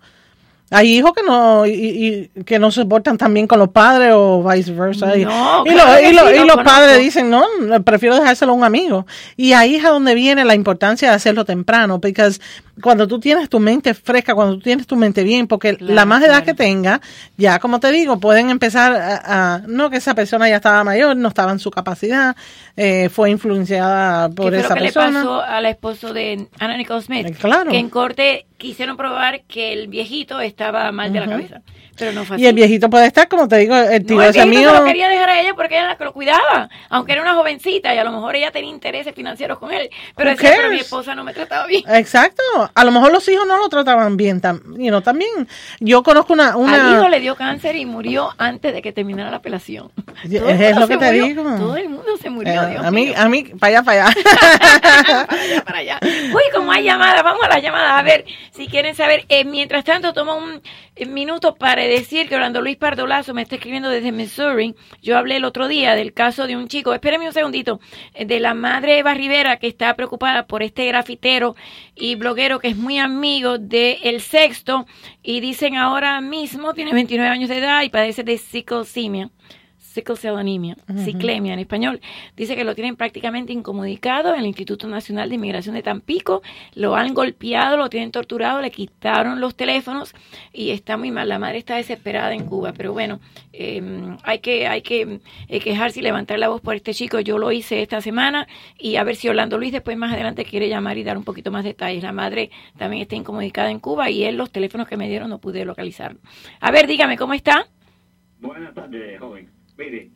Hay 0.73 0.97
hijos 0.97 1.11
que 1.13 1.21
no 1.21 1.65
y, 1.67 2.31
que 2.45 2.57
no 2.57 2.71
se 2.71 2.85
portan 2.85 3.17
tan 3.17 3.33
bien 3.33 3.45
con 3.45 3.59
los 3.59 3.69
padres 3.69 4.13
o 4.15 4.41
viceversa. 4.41 5.17
y, 5.17 5.25
los 5.25 6.63
padres 6.63 6.97
dicen, 6.99 7.29
no, 7.29 7.43
prefiero 7.83 8.15
dejárselo 8.15 8.53
a 8.53 8.55
un 8.55 8.63
amigo. 8.63 9.05
Y 9.35 9.51
ahí 9.51 9.75
es 9.75 9.83
a 9.83 9.89
donde 9.89 10.15
viene 10.15 10.45
la 10.45 10.55
importancia 10.55 11.09
de 11.09 11.15
hacerlo 11.15 11.43
temprano, 11.43 11.99
porque 11.99 12.31
cuando 12.81 13.07
tú 13.07 13.19
tienes 13.19 13.49
tu 13.49 13.59
mente 13.59 13.93
fresca, 13.93 14.33
cuando 14.33 14.55
tú 14.55 14.61
tienes 14.61 14.87
tu 14.87 14.95
mente 14.95 15.23
bien, 15.23 15.47
porque 15.47 15.77
la 15.79 16.05
más 16.05 16.23
edad 16.23 16.43
que 16.43 16.53
tenga, 16.53 17.01
ya 17.37 17.59
como 17.59 17.79
te 17.79 17.91
digo, 17.91 18.19
pueden 18.19 18.49
empezar 18.49 18.93
a, 18.95 19.61
no 19.67 19.89
que 19.89 19.97
esa 19.97 20.15
persona 20.15 20.47
ya 20.49 20.57
estaba 20.57 20.83
mayor, 20.83 21.15
no 21.15 21.27
estaba 21.27 21.51
en 21.51 21.59
su 21.59 21.69
capacidad, 21.69 22.35
eh, 22.77 23.09
fue 23.09 23.29
influenciada 23.29 24.29
por 24.29 24.53
esa 24.55 24.75
persona. 24.75 25.05
¿Qué 25.05 25.13
le 25.13 25.13
pasó 25.13 25.41
al 25.41 25.65
esposo 25.65 26.13
de 26.13 26.47
Anna 26.59 26.77
Nicole 26.77 27.01
Smith? 27.01 27.27
Eh, 27.27 27.33
claro. 27.33 27.71
Que 27.71 27.77
en 27.77 27.89
corte 27.89 28.45
quisieron 28.57 28.95
probar 28.95 29.41
que 29.43 29.73
el 29.73 29.87
viejito 29.87 30.39
estaba 30.61 30.91
mal 30.91 31.11
de 31.11 31.19
la 31.19 31.27
cabeza. 31.27 31.61
Pero 31.97 32.13
no 32.13 32.25
fue 32.25 32.39
Y 32.39 32.47
el 32.47 32.55
viejito 32.55 32.89
puede 32.89 33.05
estar, 33.07 33.27
como 33.27 33.47
te 33.47 33.57
digo, 33.57 33.75
el 33.75 34.05
tío 34.05 34.17
no, 34.17 34.23
el 34.23 34.49
mío. 34.49 34.73
lo 34.73 34.85
quería 34.85 35.09
dejar 35.09 35.29
a 35.29 35.39
ella 35.39 35.53
porque 35.53 35.75
ella 35.77 35.89
la 35.89 35.97
que 35.97 36.05
lo 36.05 36.13
cuidaba. 36.13 36.69
Aunque 36.89 37.13
era 37.13 37.21
una 37.21 37.35
jovencita 37.35 37.93
y 37.93 37.97
a 37.97 38.03
lo 38.03 38.11
mejor 38.11 38.35
ella 38.35 38.51
tenía 38.51 38.71
intereses 38.71 39.13
financieros 39.13 39.59
con 39.59 39.71
él. 39.71 39.89
Pero 40.15 40.31
decía, 40.31 40.53
pero 40.55 40.69
mi 40.71 40.79
esposa 40.79 41.15
no 41.15 41.23
me 41.23 41.33
trataba 41.33 41.67
bien. 41.67 41.83
Exacto. 41.87 42.41
A 42.73 42.83
lo 42.83 42.91
mejor 42.91 43.11
los 43.11 43.27
hijos 43.27 43.45
no 43.45 43.57
lo 43.57 43.69
trataban 43.69 44.17
bien. 44.17 44.41
y 44.77 44.89
no 44.89 45.01
también. 45.01 45.47
Yo 45.79 46.01
conozco 46.01 46.33
una, 46.33 46.55
una. 46.55 46.89
Al 46.89 46.97
hijo 46.97 47.09
le 47.09 47.19
dio 47.19 47.35
cáncer 47.35 47.75
y 47.75 47.85
murió 47.85 48.29
antes 48.37 48.73
de 48.73 48.81
que 48.81 48.91
terminara 48.93 49.29
la 49.29 49.37
apelación. 49.37 49.91
es 50.23 50.77
lo 50.77 50.87
que 50.87 50.97
te 50.97 51.11
digo. 51.11 51.43
Todo 51.43 51.75
el 51.75 51.89
mundo 51.89 52.17
se 52.19 52.29
murió. 52.29 52.53
Eh, 52.53 52.77
a 52.77 52.89
mí, 52.89 53.13
a 53.15 53.27
mí, 53.27 53.43
para 53.59 53.79
allá, 53.79 53.83
para 53.83 54.05
allá. 54.05 54.15
para 55.27 55.41
allá, 55.41 55.63
para 55.63 55.77
allá. 55.79 55.99
Uy, 56.01 56.43
como 56.53 56.71
hay 56.71 56.85
llamadas, 56.85 57.23
vamos 57.23 57.43
a 57.43 57.49
las 57.49 57.61
llamadas. 57.61 57.99
A 57.99 58.01
ver 58.01 58.25
si 58.51 58.67
quieren 58.67 58.95
saber. 58.95 59.25
Eh, 59.29 59.45
mientras 59.45 59.83
tanto, 59.83 60.13
tomo 60.13 60.35
un 60.35 60.50
minuto 61.07 61.55
para 61.55 61.83
decir 61.83 62.27
que 62.27 62.35
Orlando 62.35 62.61
Luis 62.61 62.77
Pardolazo 62.77 63.33
me 63.33 63.41
está 63.41 63.55
escribiendo 63.55 63.89
desde 63.89 64.11
Missouri. 64.11 64.75
Yo 65.01 65.17
hablé 65.17 65.37
el 65.37 65.45
otro 65.45 65.67
día 65.67 65.95
del 65.95 66.13
caso 66.13 66.47
de 66.47 66.55
un 66.55 66.67
chico, 66.67 66.93
espéreme 66.93 67.27
un 67.27 67.33
segundito, 67.33 67.79
de 68.19 68.39
la 68.39 68.53
madre 68.53 68.99
Eva 68.99 69.13
Rivera 69.13 69.57
que 69.57 69.67
está 69.67 69.95
preocupada 69.95 70.47
por 70.47 70.63
este 70.63 70.85
grafitero 70.85 71.55
y 71.95 72.15
bloguero 72.15 72.59
que 72.59 72.69
es 72.69 72.77
muy 72.77 72.99
amigo 72.99 73.57
de 73.57 73.99
El 74.03 74.21
Sexto 74.21 74.85
y 75.23 75.39
dicen 75.39 75.75
ahora 75.75 76.21
mismo, 76.21 76.73
tiene 76.73 76.93
29 76.93 77.29
años 77.29 77.49
de 77.49 77.57
edad 77.57 77.83
y 77.83 77.89
padece 77.89 78.23
de 78.23 78.37
psicosimia 78.37 79.29
sickle 79.91 80.15
cell 80.15 80.37
anemia, 80.37 80.77
ciclemia 81.03 81.53
en 81.53 81.59
español. 81.59 81.99
Dice 82.35 82.55
que 82.55 82.63
lo 82.63 82.75
tienen 82.75 82.95
prácticamente 82.95 83.51
incomunicado 83.51 84.33
en 84.33 84.39
el 84.39 84.45
Instituto 84.45 84.87
Nacional 84.87 85.29
de 85.29 85.35
Inmigración 85.35 85.75
de 85.75 85.83
Tampico. 85.83 86.41
Lo 86.75 86.95
han 86.95 87.13
golpeado, 87.13 87.77
lo 87.77 87.89
tienen 87.89 88.11
torturado, 88.11 88.61
le 88.61 88.71
quitaron 88.71 89.41
los 89.41 89.55
teléfonos 89.55 90.13
y 90.53 90.69
está 90.69 90.97
muy 90.97 91.11
mal. 91.11 91.27
La 91.27 91.39
madre 91.39 91.57
está 91.57 91.75
desesperada 91.75 92.33
en 92.33 92.45
Cuba. 92.45 92.73
Pero 92.73 92.93
bueno, 92.93 93.19
em, 93.51 94.17
hay 94.23 94.39
que, 94.39 94.67
hay 94.67 94.81
que 94.81 95.19
eh, 95.49 95.59
quejarse 95.59 95.99
y 95.99 96.03
levantar 96.03 96.39
la 96.39 96.47
voz 96.47 96.61
por 96.61 96.75
este 96.75 96.93
chico. 96.93 97.19
Yo 97.19 97.37
lo 97.37 97.51
hice 97.51 97.81
esta 97.81 97.99
semana 97.99 98.47
y 98.79 98.95
a 98.95 99.03
ver 99.03 99.17
si 99.17 99.27
Orlando 99.27 99.57
Luis 99.57 99.73
después 99.73 99.97
más 99.97 100.13
adelante 100.13 100.45
quiere 100.45 100.69
llamar 100.69 100.97
y 100.97 101.03
dar 101.03 101.17
un 101.17 101.25
poquito 101.25 101.51
más 101.51 101.65
detalles. 101.65 102.03
La 102.03 102.13
madre 102.13 102.49
también 102.77 103.01
está 103.01 103.15
incomunicada 103.15 103.69
en 103.69 103.79
Cuba 103.79 104.09
y 104.09 104.23
él 104.23 104.37
los 104.37 104.51
teléfonos 104.51 104.87
que 104.87 104.95
me 104.95 105.09
dieron 105.09 105.29
no 105.29 105.39
pude 105.39 105.65
localizarlo. 105.65 106.19
A 106.61 106.71
ver, 106.71 106.87
dígame, 106.87 107.17
¿cómo 107.17 107.33
está? 107.33 107.67
Buenas 108.39 108.73
tardes, 108.73 109.19
joven. 109.19 109.60
De 109.77 110.09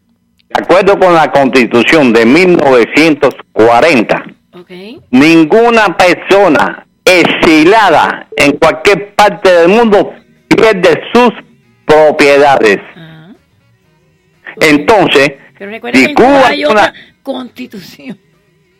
acuerdo 0.53 0.99
con 0.99 1.13
la 1.13 1.31
constitución 1.31 2.13
de 2.13 2.25
1940, 2.25 4.25
ninguna 5.11 5.97
persona 5.97 6.85
exilada 7.03 8.27
en 8.35 8.57
cualquier 8.57 9.13
parte 9.15 9.51
del 9.51 9.69
mundo 9.69 10.13
pierde 10.47 11.01
sus 11.13 11.31
propiedades. 11.85 12.79
Ah. 12.95 13.33
Entonces, 14.61 15.33
si 15.93 16.13
Cuba 16.13 16.47
hay 16.47 16.65
una... 16.65 16.93
constitución. 17.23 18.19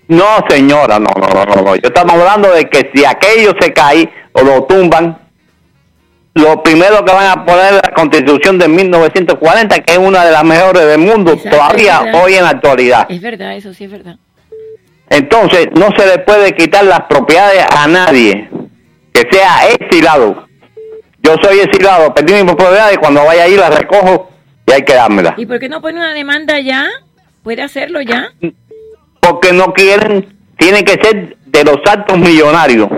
No, 0.08 0.46
señora, 0.48 1.00
no, 1.00 1.10
no, 1.20 1.46
no, 1.46 1.56
no. 1.64 1.76
Yo 1.76 1.88
estamos 1.88 2.14
hablando 2.14 2.52
de 2.52 2.70
que 2.70 2.92
si 2.94 3.04
aquello 3.04 3.54
se 3.60 3.74
cae 3.74 4.08
o 4.34 4.44
lo 4.44 4.66
tumban, 4.66 5.25
lo 6.36 6.62
primero 6.62 7.04
que 7.04 7.14
van 7.14 7.28
a 7.28 7.46
poner 7.46 7.76
la 7.76 7.94
constitución 7.96 8.60
de 8.60 8.68
1940, 8.68 9.80
que 9.80 9.94
es 9.94 9.98
una 9.98 10.26
de 10.26 10.32
las 10.32 10.44
mejores 10.44 10.86
del 10.86 11.00
mundo 11.00 11.38
todavía 11.38 12.12
hoy 12.14 12.36
en 12.36 12.44
la 12.44 12.50
actualidad. 12.50 13.08
Es 13.10 13.22
verdad, 13.22 13.56
eso 13.56 13.74
sí 13.74 13.86
es 13.86 13.92
verdad. 13.92 14.18
Entonces, 15.10 15.70
no 15.76 15.88
se 15.98 16.06
le 16.06 16.20
puede 16.20 16.54
quitar 16.54 16.84
las 16.84 17.02
propiedades 17.04 17.66
a 17.74 17.88
nadie 17.88 18.50
que 19.14 19.24
sea 19.32 19.70
exilado. 19.70 20.46
Yo 21.24 21.36
soy 21.42 21.60
exilado, 21.60 22.14
perdí 22.14 22.34
mi 22.34 22.44
propiedad 22.44 22.92
y 22.92 22.98
cuando 22.98 23.24
vaya 23.24 23.44
ahí 23.44 23.56
la 23.56 23.70
recojo 23.70 24.30
y 24.68 24.74
hay 24.74 24.82
que 24.82 24.94
dármela. 24.94 25.36
¿Y 25.38 25.46
por 25.46 25.60
qué 25.60 25.70
no 25.70 25.82
pone 25.82 26.00
una 26.00 26.14
demanda 26.14 26.60
ya? 26.60 26.86
¿Puede 27.44 27.62
hacerlo 27.62 28.02
ya? 28.02 28.34
Porque 29.22 29.54
no 29.54 29.74
quieren, 29.74 30.38
tiene 30.58 30.84
que 30.84 31.02
ser 31.02 31.38
de 31.46 31.64
los 31.64 31.78
altos 31.90 32.18
millonarios, 32.18 32.90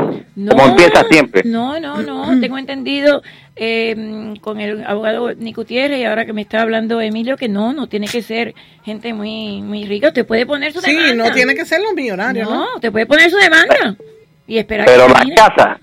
como 0.46 0.66
empieza 0.66 1.04
siempre. 1.10 1.42
No, 1.46 1.80
no, 1.80 2.02
no, 2.02 2.40
tengo 2.42 2.58
entendido 2.58 3.24
eh, 3.56 4.36
con 4.42 4.60
el 4.60 4.86
abogado 4.86 5.34
Nico 5.34 5.62
Gutiérrez 5.62 6.00
y 6.00 6.04
ahora 6.04 6.26
que 6.26 6.34
me 6.34 6.42
está 6.42 6.62
hablando 6.62 7.02
Emilio 7.02 7.38
que 7.38 7.50
no, 7.50 7.74
no 7.74 7.88
tiene 7.88 8.08
que 8.08 8.22
ser 8.22 8.54
gente 8.84 9.14
muy 9.14 9.62
muy 9.62 9.86
rica, 9.86 10.14
te 10.14 10.24
puede 10.24 10.46
poner 10.46 10.74
su 10.74 10.82
demanda. 10.82 11.10
Sí, 11.10 11.18
no 11.18 11.32
tiene 11.32 11.56
que 11.56 11.66
ser 11.66 11.82
los 11.82 11.94
millonarios. 11.94 12.50
No, 12.50 12.68
te 12.80 12.92
puede 12.92 13.06
poner 13.08 13.32
su 13.32 13.38
demanda 13.38 13.96
y 14.46 14.60
esperar 14.60 14.86
Pero 14.86 15.08
las 15.08 15.26
casas, 15.36 15.80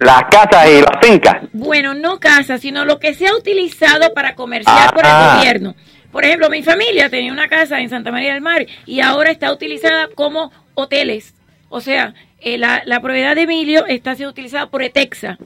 las 0.00 0.22
casas 0.24 0.68
y 0.68 0.80
las 0.80 1.00
fincas. 1.00 1.36
Bueno, 1.52 1.94
no 1.94 2.18
casas, 2.18 2.60
sino 2.60 2.84
lo 2.84 2.98
que 2.98 3.14
se 3.14 3.28
ha 3.28 3.36
utilizado 3.36 4.12
para 4.14 4.34
comerciar 4.34 4.92
por 4.92 5.04
el 5.04 5.12
ah. 5.12 5.36
gobierno. 5.36 5.76
Por 6.10 6.24
ejemplo, 6.24 6.50
mi 6.50 6.62
familia 6.62 7.08
tenía 7.08 7.32
una 7.32 7.48
casa 7.48 7.80
en 7.80 7.88
Santa 7.88 8.10
María 8.10 8.34
del 8.34 8.42
Mar 8.42 8.66
y 8.84 9.00
ahora 9.00 9.30
está 9.30 9.50
utilizada 9.50 10.08
como 10.14 10.52
hoteles 10.74 11.34
o 11.74 11.80
sea, 11.80 12.12
eh, 12.44 12.58
la, 12.58 13.00
propiedad 13.00 13.36
de 13.36 13.42
Emilio 13.42 13.86
está 13.86 14.16
siendo 14.16 14.30
utilizada 14.30 14.66
por 14.66 14.82
Etexa. 14.82 15.38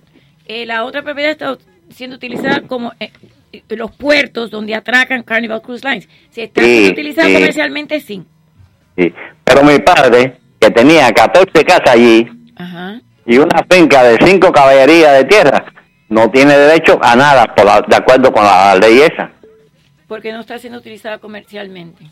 Eh, 0.46 0.64
la 0.64 0.84
otra 0.84 1.02
propiedad 1.02 1.30
está 1.32 1.58
siendo 1.90 2.16
utilizada 2.16 2.62
como 2.62 2.92
eh, 3.00 3.10
los 3.68 3.94
puertos 3.94 4.50
donde 4.50 4.74
atracan 4.74 5.22
Carnival 5.22 5.60
Cruise 5.60 5.84
Lines. 5.84 6.08
Si 6.30 6.40
está 6.40 6.62
siendo 6.62 6.90
utilizada 6.92 7.32
comercialmente, 7.32 8.00
sí. 8.00 8.24
sí. 8.96 9.12
Pero 9.44 9.62
mi 9.62 9.78
padre, 9.78 10.38
que 10.58 10.70
tenía 10.70 11.12
14 11.12 11.64
casas 11.64 11.90
allí 11.90 12.26
y 13.26 13.38
una 13.38 13.64
finca 13.70 14.02
de 14.02 14.16
cinco 14.24 14.50
caballerías 14.50 15.18
de 15.18 15.24
tierra, 15.24 15.66
no 16.08 16.30
tiene 16.30 16.56
derecho 16.56 16.98
a 17.02 17.14
nada 17.14 17.54
por 17.54 17.86
de 17.86 17.96
acuerdo 17.96 18.32
con 18.32 18.44
la 18.44 18.74
ley 18.76 19.02
esa. 19.02 19.30
porque 20.06 20.32
no 20.32 20.40
está 20.40 20.58
siendo 20.58 20.78
utilizada 20.78 21.18
comercialmente. 21.18 22.06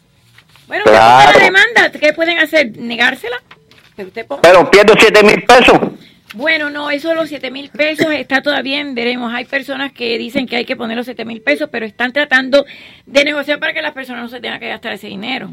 Bueno, 0.67 0.85
claro. 0.85 1.39
la 1.39 1.45
demanda, 1.45 1.91
¿qué 1.99 2.13
pueden 2.13 2.39
hacer? 2.39 2.77
¿Negársela? 2.77 3.37
Pero 4.43 4.71
pierdo 4.71 4.95
7 4.99 5.23
mil 5.23 5.43
pesos. 5.45 5.79
Bueno, 6.35 6.69
no, 6.69 6.91
eso 6.91 7.11
de 7.11 7.15
los 7.15 7.29
7 7.29 7.51
mil 7.53 7.71
pesos 7.71 8.09
está 8.11 8.43
todavía 8.43 8.81
en 8.81 8.95
veremos. 8.95 9.33
Hay 9.33 9.45
personas 9.45 9.93
que 9.93 10.19
dicen 10.19 10.47
que 10.47 10.57
hay 10.57 10.65
que 10.65 10.75
poner 10.75 10.97
los 10.97 11.07
7 11.07 11.25
mil 11.25 11.41
pesos, 11.41 11.69
pero 11.71 11.87
están 11.87 12.13
tratando 12.13 12.65
de 13.07 13.25
negociar 13.25 13.61
para 13.61 13.73
que 13.73 13.83
las 13.83 13.93
personas 13.93 14.23
no 14.23 14.29
se 14.29 14.41
tengan 14.41 14.59
que 14.59 14.69
gastar 14.69 14.93
ese 14.95 15.07
dinero. 15.07 15.51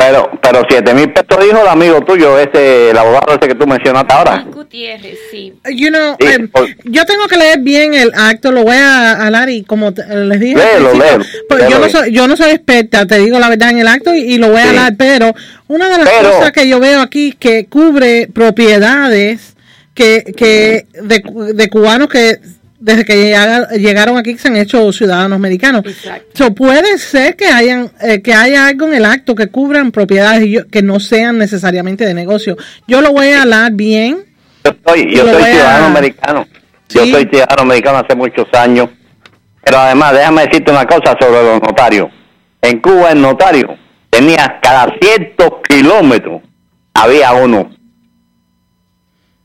Pero, 0.00 0.30
pero 0.40 0.62
7 0.68 0.94
mil 0.94 1.12
pesos 1.12 1.44
dijo 1.44 1.60
el 1.60 1.66
amigo 1.66 2.00
tuyo, 2.02 2.38
ese, 2.38 2.90
el 2.90 2.96
abogado 2.96 3.34
ese 3.34 3.48
que 3.48 3.56
tú 3.56 3.66
mencionaste 3.66 4.14
ahora. 4.14 4.46
Gutiérrez, 4.48 5.18
sí. 5.28 5.52
You 5.74 5.88
know, 5.88 6.14
em, 6.20 6.48
yo 6.84 7.04
tengo 7.04 7.26
que 7.26 7.36
leer 7.36 7.58
bien 7.58 7.94
el 7.94 8.12
acto, 8.14 8.52
lo 8.52 8.62
voy 8.62 8.76
a 8.76 9.26
hablar 9.26 9.50
y 9.50 9.64
como 9.64 9.90
les 9.90 10.38
dije, 10.38 10.54
pues 11.48 11.68
yo, 11.68 11.80
no 11.80 11.88
soy, 11.88 12.12
yo 12.12 12.28
no 12.28 12.36
soy 12.36 12.50
experta, 12.52 13.06
te 13.06 13.18
digo 13.18 13.40
la 13.40 13.48
verdad 13.48 13.70
en 13.70 13.80
el 13.80 13.88
acto 13.88 14.14
y, 14.14 14.38
lo 14.38 14.50
voy 14.50 14.60
a 14.60 14.68
hablar, 14.68 14.94
pero 14.96 15.34
una 15.66 15.88
de 15.88 16.04
las 16.04 16.08
cosas 16.08 16.52
que 16.52 16.68
yo 16.68 16.78
veo 16.78 17.00
aquí 17.00 17.32
que 17.32 17.66
cubre 17.66 18.28
propiedades 18.32 19.56
que, 19.94 20.32
que 20.36 20.86
de, 21.02 21.54
de 21.54 21.68
cubanos 21.70 22.08
que 22.08 22.38
desde 22.80 23.04
que 23.04 23.34
llegaron 23.78 24.16
aquí 24.16 24.38
se 24.38 24.48
han 24.48 24.56
hecho 24.56 24.92
ciudadanos 24.92 25.36
americanos. 25.36 25.84
So, 26.34 26.54
puede 26.54 26.98
ser 26.98 27.36
que 27.36 27.46
hayan 27.46 27.90
eh, 28.00 28.22
que 28.22 28.32
haya 28.34 28.66
algo 28.66 28.86
en 28.86 28.94
el 28.94 29.04
acto 29.04 29.34
que 29.34 29.48
cubran 29.48 29.90
propiedades 29.90 30.66
que 30.70 30.82
no 30.82 31.00
sean 31.00 31.38
necesariamente 31.38 32.04
de 32.04 32.14
negocio. 32.14 32.56
Yo 32.86 33.00
lo 33.00 33.12
voy 33.12 33.28
a 33.28 33.42
hablar 33.42 33.72
bien. 33.72 34.24
Yo 34.64 34.72
soy, 34.86 35.14
yo 35.14 35.24
soy 35.24 35.42
ciudadano 35.42 35.86
americano. 35.86 36.46
Yo 36.88 37.06
soy 37.06 37.24
ciudadano 37.24 37.62
americano 37.62 37.98
hace 37.98 38.14
muchos 38.14 38.46
años. 38.52 38.88
Pero 39.64 39.78
además, 39.78 40.12
déjame 40.12 40.46
decirte 40.46 40.70
una 40.70 40.86
cosa 40.86 41.16
sobre 41.20 41.42
los 41.42 41.60
notarios. 41.60 42.08
En 42.62 42.80
Cuba 42.80 43.10
el 43.10 43.20
notario 43.20 43.76
tenía 44.10 44.58
cada 44.62 44.94
cientos 45.00 45.50
kilómetros 45.68 46.42
había 46.94 47.32
uno. 47.32 47.70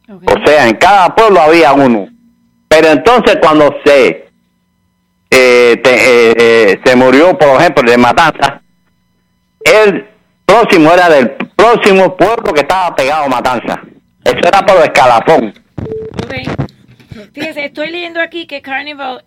O 0.08 0.46
sea, 0.46 0.68
en 0.68 0.76
cada 0.76 1.14
pueblo 1.16 1.42
había 1.42 1.74
uno. 1.74 2.08
Pero 2.74 2.88
entonces 2.88 3.38
cuando 3.40 3.76
se 3.86 4.08
eh, 5.30 5.80
eh, 5.84 6.34
eh, 6.36 6.80
se 6.84 6.96
murió, 6.96 7.38
por 7.38 7.62
ejemplo, 7.62 7.84
de 7.90 7.98
Matanza, 8.00 8.64
el 9.64 10.08
próximo 10.44 10.92
era 10.92 11.08
del 11.08 11.30
próximo 11.56 12.18
pueblo 12.18 12.52
que 12.52 12.62
estaba 12.62 12.96
pegado 12.96 13.26
a 13.26 13.28
Matanza. 13.28 13.80
Eso 14.26 14.40
era 14.40 14.66
por 14.66 14.78
escalafón. 14.82 15.54
Okay. 16.26 16.46
Fíjese, 17.32 17.66
estoy 17.66 17.92
leyendo 17.92 18.20
aquí 18.20 18.48
que 18.48 18.64
Carnival 18.64 19.24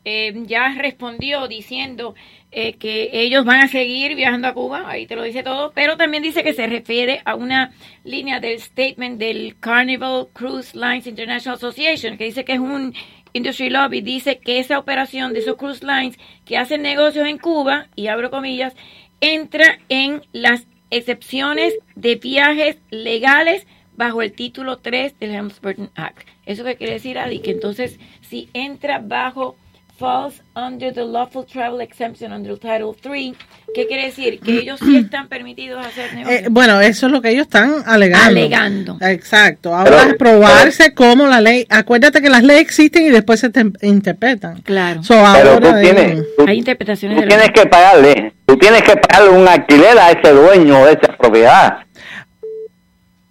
ya 0.46 0.74
respondió 0.76 1.46
diciendo 1.46 2.16
que 2.50 3.10
ellos 3.12 3.44
van 3.44 3.62
a 3.62 3.68
seguir 3.68 4.16
viajando 4.16 4.48
a 4.48 4.54
Cuba, 4.54 4.84
ahí 4.88 5.06
te 5.06 5.14
lo 5.14 5.22
dice 5.22 5.44
todo, 5.44 5.72
pero 5.72 5.96
también 5.96 6.22
dice 6.22 6.42
que 6.42 6.52
se 6.52 6.66
refiere 6.66 7.20
a 7.24 7.36
una 7.36 7.72
línea 8.02 8.40
del 8.40 8.58
statement 8.60 9.18
del 9.18 9.56
Carnival 9.60 10.26
Cruise 10.32 10.74
Lines 10.74 11.06
International 11.06 11.56
Association, 11.56 12.16
que 12.16 12.24
dice 12.24 12.44
que 12.44 12.54
es 12.54 12.60
un 12.60 12.92
industry 13.36 13.70
lobby, 13.70 14.00
dice 14.00 14.38
que 14.38 14.58
esa 14.58 14.78
operación 14.78 15.32
de 15.32 15.40
esos 15.40 15.56
cruise 15.56 15.82
lines 15.82 16.18
que 16.44 16.56
hacen 16.56 16.82
negocios 16.82 17.26
en 17.26 17.38
Cuba, 17.38 17.88
y 17.94 18.08
abro 18.08 18.30
comillas, 18.30 18.74
entra 19.20 19.78
en 19.88 20.22
las 20.32 20.66
excepciones 20.90 21.74
de 21.94 22.16
viajes 22.16 22.78
legales 22.90 23.66
bajo 23.96 24.22
el 24.22 24.32
título 24.32 24.78
3 24.78 25.18
del 25.18 25.30
Helms-Burton 25.34 25.90
Act. 25.94 26.26
¿Eso 26.44 26.64
qué 26.64 26.76
quiere 26.76 26.94
decir, 26.94 27.18
Adi? 27.18 27.40
Que 27.40 27.50
entonces, 27.52 27.98
si 28.20 28.48
entra 28.52 28.98
bajo 28.98 29.56
falls 29.98 30.42
under 30.54 30.92
the 30.92 31.04
lawful 31.04 31.44
travel 31.44 31.80
exemption 31.80 32.32
under 32.32 32.58
Title 32.58 32.94
3. 33.00 33.34
¿Qué 33.74 33.86
quiere 33.86 34.06
decir? 34.06 34.40
Que 34.40 34.58
ellos 34.58 34.78
sí 34.80 34.96
están 34.96 35.28
permitidos 35.28 35.84
hacer 35.84 36.10
eh, 36.10 36.16
negocios. 36.16 36.42
bueno, 36.50 36.80
eso 36.80 37.06
es 37.06 37.12
lo 37.12 37.22
que 37.22 37.30
ellos 37.30 37.42
están 37.42 37.82
alegando. 37.86 38.26
Alegando. 38.26 38.98
Exacto. 39.00 39.74
Ahora 39.74 40.04
es 40.04 40.14
probarse 40.14 40.94
cómo 40.94 41.26
la 41.26 41.40
ley. 41.40 41.66
Acuérdate 41.68 42.20
que 42.20 42.30
las 42.30 42.42
leyes 42.42 42.62
existen 42.62 43.06
y 43.06 43.10
después 43.10 43.40
se 43.40 43.50
interpretan. 43.82 44.60
Claro. 44.62 45.00
Pero 45.06 45.60
tú 45.60 45.80
tienes, 45.80 46.24
hay 46.46 46.58
interpretaciones. 46.58 47.22
Tú 47.22 47.28
tienes 47.28 47.50
que 47.50 47.66
pagarle. 47.66 48.32
Tú 48.44 48.56
tienes 48.56 48.82
que 48.82 48.96
pagarle 48.96 49.30
un 49.38 49.48
alquiler 49.48 49.98
a 49.98 50.10
ese 50.10 50.32
dueño 50.32 50.84
de 50.84 50.92
esa 50.92 51.16
propiedad. 51.16 51.78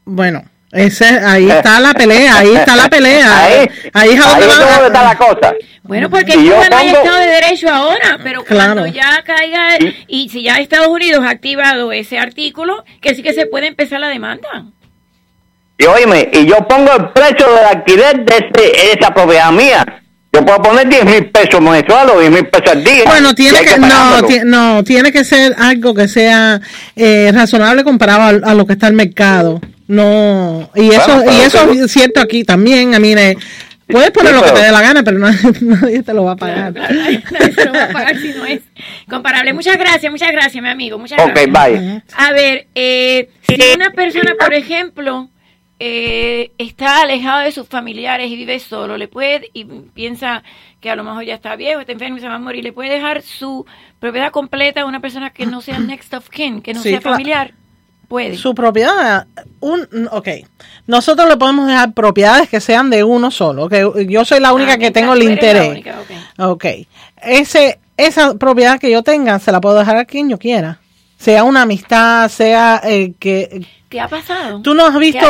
Bueno 0.04 0.44
ese, 0.76 1.06
ahí 1.06 1.50
está 1.50 1.80
la 1.80 1.94
pelea, 1.94 2.38
ahí 2.38 2.54
está 2.54 2.76
la 2.76 2.90
pelea. 2.90 3.26
Ahí, 3.46 3.70
ahí 3.94 4.10
es 4.12 4.20
donde 4.20 4.46
está 4.88 5.04
la 5.04 5.18
cosa. 5.18 5.54
Bueno, 5.84 6.10
porque 6.10 6.34
Cuba 6.34 6.68
no 6.70 6.78
hay 6.78 6.88
Estado 6.90 7.20
de 7.20 7.28
Derecho 7.28 7.70
ahora, 7.70 8.20
pero 8.24 8.44
cuando 8.44 8.86
ya 8.88 9.24
caiga, 9.24 9.78
y 10.08 10.30
si 10.30 10.44
ya 10.44 10.58
Estados 10.58 10.88
Unidos 10.88 11.24
ha 11.26 11.30
activado 11.30 11.92
ese 11.92 12.18
artículo, 12.18 12.84
que 13.02 13.16
sí 13.16 13.24
que 13.24 13.34
se 13.34 13.46
puede 13.46 13.68
empezar 13.68 14.00
la 14.00 14.10
demanda. 14.10 14.66
Y 15.78 15.86
oíme, 15.86 16.30
y 16.34 16.46
yo 16.46 16.58
pongo 16.68 16.92
el 16.94 17.10
precio 17.10 17.48
del 17.54 17.66
alquiler 17.66 18.26
de 18.26 18.92
esa 18.94 19.14
propiedad 19.14 19.52
mía. 19.52 19.86
Yo 20.36 20.46
puedo 20.46 20.62
poner 20.62 20.90
10 20.90 21.06
mil 21.06 21.26
pesos 21.32 21.62
mensuales 21.62 22.14
o 22.14 22.20
10 22.20 22.32
mil 22.32 22.46
pesos 22.48 22.76
al 22.76 22.84
día. 22.84 23.04
Bueno, 23.06 23.34
tiene 23.34 23.60
que, 23.62 23.78
no, 23.78 24.22
no, 24.44 24.84
tiene 24.84 25.14
que 25.14 25.24
ser 25.24 25.56
algo 25.58 25.94
que 25.94 26.10
sea 26.10 26.60
eh, 26.98 27.32
razonable 27.34 27.86
comparado 27.86 28.42
a, 28.46 28.54
lo 28.54 28.66
que 28.68 28.74
está 28.74 28.88
el 28.88 28.96
mercado. 28.96 29.62
No, 29.88 30.70
y 30.76 30.90
eso, 30.90 31.24
y 31.26 31.42
eso 31.42 31.72
es 31.72 31.92
cierto 31.92 32.20
aquí 32.20 32.44
también. 32.44 32.96
A 32.96 33.00
mí, 33.00 33.14
puedes 33.88 34.12
poner 34.12 34.34
lo 34.34 34.44
que 34.44 34.52
te 34.52 34.62
dé 34.62 34.72
la 34.72 34.82
gana, 34.82 35.04
pero 35.04 35.20
nadie, 35.62 36.02
te 36.02 36.14
lo 36.14 36.24
va 36.24 36.32
a 36.32 36.36
pagar. 36.36 36.74
nadie, 36.74 37.22
te 37.56 37.66
lo 37.66 37.74
va 37.74 37.84
a 37.84 37.90
pagar 37.90 38.18
si 38.18 38.30
no 38.30 38.46
es 38.46 38.62
comparable. 39.08 39.54
Muchas 39.54 39.78
gracias, 39.78 40.12
muchas 40.12 40.32
gracias, 40.32 40.62
mi 40.62 40.70
amigo. 40.70 40.98
Muchas 40.98 41.18
gracias. 41.18 41.52
bye. 41.52 42.02
A 42.16 42.32
ver, 42.32 42.68
eh, 42.74 43.30
si 43.48 43.58
una 43.76 43.92
persona, 43.92 44.34
por 44.40 44.54
ejemplo, 44.54 45.30
eh, 45.80 46.52
está 46.58 47.02
alejado 47.02 47.42
de 47.42 47.52
sus 47.52 47.68
familiares 47.68 48.32
y 48.32 48.36
vive 48.36 48.60
solo, 48.60 48.98
le 48.98 49.08
puede, 49.08 49.50
y 49.54 49.66
piensa 49.66 50.42
que 50.80 50.90
a 50.90 50.96
lo 50.96 51.04
mejor 51.04 51.26
ya 51.26 51.36
está 51.36 51.56
viejo, 51.56 51.82
está 51.82 51.92
enfermo 51.92 52.18
y 52.18 52.22
se 52.22 52.28
va 52.28 52.36
a 52.36 52.40
morir, 52.40 52.64
le 52.64 52.72
puede 52.72 52.90
dejar 52.90 53.22
su 53.22 53.66
propiedad 54.00 54.32
completa 54.32 54.82
a 54.82 54.86
una 54.86 55.02
persona 55.02 55.32
que 55.32 55.46
no 55.46 55.62
sea 55.62 55.80
next 55.80 56.14
of 56.14 56.30
kin, 56.30 56.62
que 56.62 56.74
no 56.74 56.82
sea 56.82 57.02
familiar. 57.02 57.54
Puede. 58.08 58.38
Su 58.38 58.54
propiedad, 58.54 59.28
un, 59.60 59.88
ok. 60.12 60.28
Nosotros 60.88 61.28
le 61.28 61.38
podemos 61.38 61.68
dejar 61.68 61.94
propiedades 61.94 62.50
que 62.50 62.62
sean 62.62 62.90
de 62.90 63.04
uno 63.04 63.32
solo. 63.32 63.68
que 63.68 64.08
Yo 64.08 64.26
soy 64.26 64.40
la 64.40 64.54
única 64.54 64.74
ah, 64.74 64.78
que 64.78 64.92
tengo 64.92 65.14
el 65.14 65.24
interés. 65.24 65.84
ok. 66.38 66.66
Ese, 67.22 67.80
esa 67.98 68.36
propiedad 68.36 68.80
que 68.80 68.92
yo 68.92 69.04
tenga, 69.04 69.40
se 69.40 69.52
la 69.52 69.62
puedo 69.62 69.80
dejar 69.80 69.98
a 69.98 70.06
quien 70.06 70.30
yo 70.30 70.38
quiera. 70.38 70.80
Sea 71.18 71.44
una 71.44 71.64
amistad, 71.64 72.30
sea 72.30 72.82
eh, 72.84 73.14
que... 73.18 73.66
¿Qué 73.90 74.00
ha 74.02 74.08
pasado? 74.08 74.62
Tú 74.62 74.74
no 74.74 74.86
has 74.86 74.98
visto... 75.00 75.26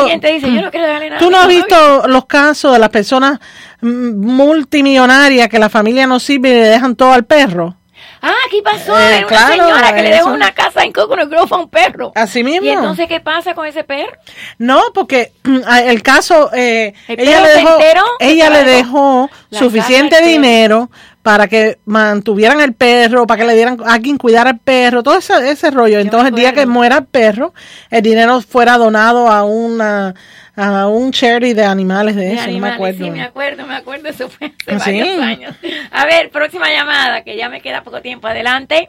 Tú 1.18 1.30
no 1.30 1.38
has 1.38 1.48
visto 1.48 2.08
los 2.08 2.26
casos 2.26 2.72
de 2.72 2.78
las 2.78 2.90
personas 2.90 3.38
multimillonarias 3.80 5.48
que 5.48 5.58
la 5.58 5.68
familia 5.68 6.06
no 6.06 6.18
sirve 6.18 6.50
y 6.50 6.54
le 6.54 6.68
dejan 6.68 6.96
todo 6.96 7.12
al 7.12 7.24
perro. 7.24 7.76
Ah, 8.22 8.34
¿qué 8.50 8.62
pasó? 8.62 8.98
Eh, 8.98 9.24
una 9.28 9.48
señora 9.48 9.94
que 9.94 10.02
le 10.02 10.10
dejó 10.10 10.30
una 10.30 10.52
casa 10.52 10.82
en 10.82 10.92
Coconut 10.92 11.30
Grove 11.30 11.48
a 11.50 11.56
un 11.56 11.68
perro. 11.68 12.12
Así 12.14 12.42
mismo. 12.42 12.66
¿Y 12.66 12.70
entonces 12.70 13.06
qué 13.08 13.20
pasa 13.20 13.54
con 13.54 13.66
ese 13.66 13.84
perro? 13.84 14.12
No, 14.58 14.82
porque 14.94 15.32
el 15.84 16.02
caso, 16.02 16.50
eh, 16.54 16.94
ella, 17.08 17.42
le 17.42 17.48
dejó, 17.48 17.78
ella 18.20 18.50
le 18.50 18.64
dejó 18.64 19.30
suficiente 19.50 20.22
dinero 20.22 20.90
para 21.22 21.48
que 21.48 21.78
mantuvieran 21.86 22.60
el 22.60 22.72
perro, 22.72 23.26
para 23.26 23.40
que 23.40 23.46
le 23.48 23.54
dieran 23.54 23.78
a 23.84 23.98
quien 23.98 24.16
cuidar 24.16 24.46
al 24.46 24.58
perro, 24.58 25.02
todo 25.02 25.18
ese, 25.18 25.50
ese 25.50 25.72
rollo. 25.72 25.98
Entonces, 25.98 26.28
el 26.28 26.36
día 26.36 26.52
que 26.52 26.66
muera 26.66 26.98
el 26.98 27.04
perro, 27.04 27.52
el 27.90 28.02
dinero 28.02 28.40
fuera 28.42 28.78
donado 28.78 29.28
a 29.28 29.42
una 29.42 30.14
a 30.56 30.88
un 30.88 31.12
charity 31.12 31.52
de 31.52 31.64
animales 31.64 32.16
de, 32.16 32.32
eso, 32.32 32.50
no 32.50 32.58
me 32.58 32.70
acuerdo. 32.70 33.04
Sí, 33.04 33.10
me 33.10 33.22
acuerdo, 33.22 33.66
me 33.66 33.76
acuerdo, 33.76 34.08
eso 34.08 34.30
fue 34.30 34.54
hace 34.66 35.00
¿Ah, 35.00 35.04
varios 35.04 35.22
años. 35.22 35.54
A 35.90 36.06
ver, 36.06 36.30
próxima 36.30 36.70
llamada, 36.70 37.22
que 37.22 37.36
ya 37.36 37.50
me 37.50 37.60
queda 37.60 37.82
poco 37.82 38.00
tiempo, 38.00 38.26
adelante. 38.26 38.88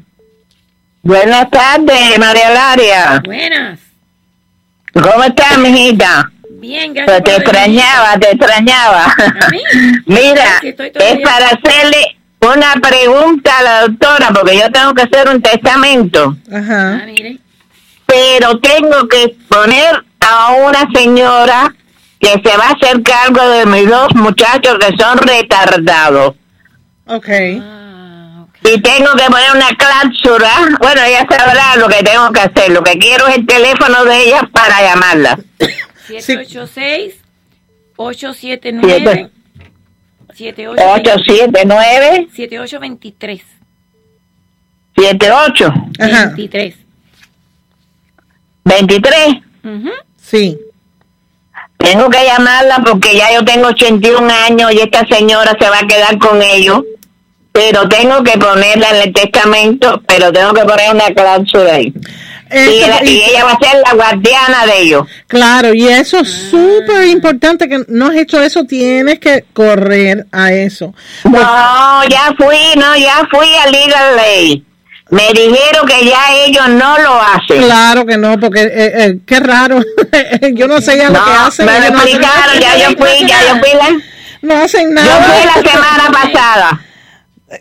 Buenas 1.04 1.52
tardes, 1.52 2.18
María 2.18 2.50
Laria. 2.50 3.22
Buenas. 3.24 3.80
¿Cómo 4.94 5.24
estás, 5.24 5.58
mijita? 5.58 6.32
Bien, 6.50 6.94
gracias. 6.94 7.22
Pues 7.22 7.24
te 7.24 7.36
extrañaba, 7.42 8.20
te 8.20 8.32
extrañaba. 8.32 9.16
Mira, 10.06 10.62
es 10.64 11.20
para 11.22 11.48
hacerle 11.48 12.18
una 12.44 12.74
pregunta 12.82 13.58
a 13.60 13.64
la 13.64 13.82
doctora, 13.82 14.32
porque 14.34 14.58
yo 14.58 14.72
tengo 14.72 14.94
que 14.94 15.04
hacer 15.04 15.30
un 15.30 15.42
testamento. 15.42 16.36
Ajá. 16.52 17.02
Ah, 17.04 17.08
Pero 18.06 18.60
tengo 18.60 19.08
que 19.08 19.36
poner 19.48 20.04
a 20.20 20.52
una 20.54 20.88
señora 20.94 21.74
que 22.20 22.30
se 22.44 22.58
va 22.58 22.68
a 22.68 22.72
hacer 22.72 23.02
cargo 23.04 23.48
de 23.50 23.66
mis 23.66 23.90
dos 23.90 24.14
muchachos 24.16 24.78
que 24.80 24.96
son 24.98 25.18
retardados. 25.18 26.36
Ok. 27.06 27.28
Ah, 27.62 28.46
y 28.64 28.82
tengo 28.82 29.12
que 29.16 29.26
poner 29.26 29.52
una 29.54 29.70
cláusula. 29.76 30.78
Bueno, 30.80 31.02
ella 31.04 31.26
sabrá 31.30 31.76
lo 31.76 31.90
que 31.90 32.02
tengo 32.04 32.32
que 32.32 32.40
hacer. 32.40 32.72
Lo 32.72 32.82
que 32.84 32.98
quiero 32.98 33.28
es 33.28 33.38
el 33.38 33.46
teléfono 33.46 34.06
de 34.06 34.24
ellas 34.24 34.44
para 34.52 34.82
llamarla. 34.82 35.40
786 36.08 37.16
879 37.98 39.30
879 40.96 42.28
7823 42.34 43.42
78 44.96 45.74
23 46.36 46.76
23 48.66 49.16
Sí. 50.22 50.58
Tengo 51.78 52.10
que 52.10 52.24
llamarla 52.26 52.82
porque 52.86 53.16
ya 53.16 53.34
yo 53.34 53.44
tengo 53.44 53.68
81 53.68 54.34
años 54.48 54.74
y 54.74 54.80
esta 54.80 55.06
señora 55.06 55.56
se 55.60 55.70
va 55.70 55.80
a 55.80 55.88
quedar 55.88 56.18
con 56.18 56.42
ellos. 56.42 56.82
Pero 57.52 57.88
tengo 57.88 58.24
que 58.24 58.38
ponerla 58.40 58.90
en 58.90 59.08
el 59.08 59.14
testamento, 59.14 60.02
pero 60.08 60.32
tengo 60.32 60.54
que 60.54 60.64
poner 60.64 60.92
una 60.96 61.08
cláusula 61.14 61.76
ahí. 61.76 61.94
Y, 62.54 63.24
ella 63.30 63.46
va 63.46 63.52
a 63.52 63.60
ser 63.60 63.82
la 63.86 63.94
guardiana 63.94 64.66
de 64.66 64.82
ellos. 64.82 65.08
Claro, 65.28 65.74
y 65.74 65.88
eso 65.88 66.20
es 66.20 66.30
súper 66.30 67.08
importante 67.08 67.68
que 67.68 67.84
no 67.88 68.08
has 68.08 68.16
hecho 68.16 68.42
eso, 68.42 68.66
tienes 68.66 69.20
que 69.20 69.46
correr 69.54 70.28
a 70.32 70.52
eso. 70.52 70.94
No, 71.24 72.04
ya 72.10 72.34
fui, 72.38 72.58
no, 72.78 72.96
ya 72.96 73.28
fui 73.32 73.48
a 73.56 73.70
Legal 73.70 74.16
Ley. 74.16 74.66
Me 75.10 75.28
dijeron 75.34 75.88
que 75.88 76.06
ya 76.06 76.34
ellos 76.46 76.70
no 76.70 76.98
lo 76.98 77.22
hacen. 77.22 77.62
Claro 77.64 78.06
que 78.06 78.18
no, 78.18 78.40
porque 78.40 78.62
eh, 78.62 78.72
eh, 78.74 79.20
qué 79.26 79.40
raro. 79.40 79.80
yo 80.54 80.68
no 80.68 80.82
sé 80.82 80.98
ya 80.98 81.10
lo 81.10 81.24
que 81.24 81.32
hacen. 81.32 81.66
Me 81.66 81.80
lo 81.80 81.86
explicaron, 81.88 82.60
ya 82.60 82.78
yo 82.78 82.98
fui, 82.98 83.28
ya 83.28 83.42
yo 83.48 83.60
fui. 83.60 84.04
No 84.42 84.56
hacen 84.58 84.94
nada. 84.94 85.08
Yo 85.08 85.34
fui 85.34 85.46
la 85.46 85.72
semana 85.72 86.12
pasada. 86.12 86.82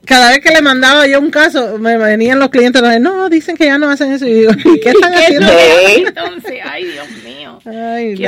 Cada 0.05 0.31
vez 0.31 0.41
que 0.41 0.51
le 0.51 0.63
mandaba 0.63 1.07
yo 1.07 1.21
un 1.21 1.31
caso, 1.31 1.79
me 1.79 1.97
venían 1.99 2.39
los 2.39 2.51
clientes, 2.51 2.83
no, 3.01 3.29
dicen 3.29 3.57
que 3.57 3.67
ya 3.67 3.79
no 3.79 3.91
hacen 3.91 4.13
eso. 4.13 4.27
Y 4.27 4.33
digo, 4.33 4.53
¿y 4.53 4.81
qué 4.81 4.91
están 4.91 5.15
haciendo? 5.15 5.53
Entonces, 5.53 6.61
ay, 6.65 6.85
Dios 6.85 7.09
mío. 7.25 7.59
Ay, 7.65 8.17
sí, 8.17 8.23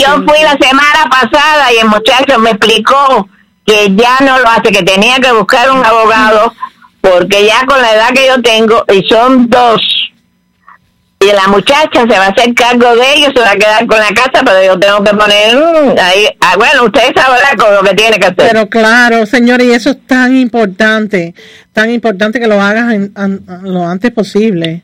yo 0.00 0.14
fui 0.26 0.42
la 0.42 0.56
semana 0.60 1.08
pasada 1.10 1.72
y 1.72 1.78
el 1.78 1.88
muchacho 1.88 2.38
me 2.38 2.50
explicó 2.50 3.28
que 3.64 3.94
ya 3.94 4.18
no 4.24 4.38
lo 4.38 4.48
hace, 4.48 4.72
que 4.72 4.82
tenía 4.82 5.18
que 5.18 5.32
buscar 5.32 5.70
un 5.70 5.84
abogado 5.84 6.52
porque 7.02 7.46
ya 7.46 7.66
con 7.66 7.82
la 7.82 7.92
edad 7.92 8.14
que 8.14 8.26
yo 8.28 8.40
tengo, 8.40 8.84
y 8.90 9.06
son 9.08 9.50
dos, 9.50 10.11
y 11.22 11.32
la 11.32 11.48
muchacha 11.48 12.00
se 12.00 12.18
va 12.18 12.26
a 12.26 12.28
hacer 12.28 12.54
cargo 12.54 12.96
de 12.96 13.14
ellos, 13.14 13.30
se 13.34 13.40
va 13.40 13.52
a 13.52 13.56
quedar 13.56 13.86
con 13.86 13.98
la 13.98 14.08
casa, 14.08 14.44
pero 14.44 14.62
yo 14.62 14.78
tengo 14.78 15.04
que 15.04 15.14
poner 15.14 15.56
mm, 15.56 15.98
ahí, 15.98 16.26
ah, 16.40 16.56
bueno, 16.56 16.84
ustedes 16.84 17.12
sabrán 17.14 17.56
con 17.56 17.74
lo 17.74 17.82
que 17.82 17.94
tiene 17.94 18.18
que 18.18 18.26
hacer. 18.26 18.48
Pero 18.48 18.68
claro, 18.68 19.26
señores, 19.26 19.66
y 19.66 19.72
eso 19.72 19.90
es 19.90 20.06
tan 20.06 20.36
importante, 20.36 21.34
tan 21.72 21.90
importante 21.90 22.40
que 22.40 22.46
lo 22.46 22.60
hagas 22.60 22.94
lo 23.62 23.86
antes 23.86 24.10
posible. 24.10 24.82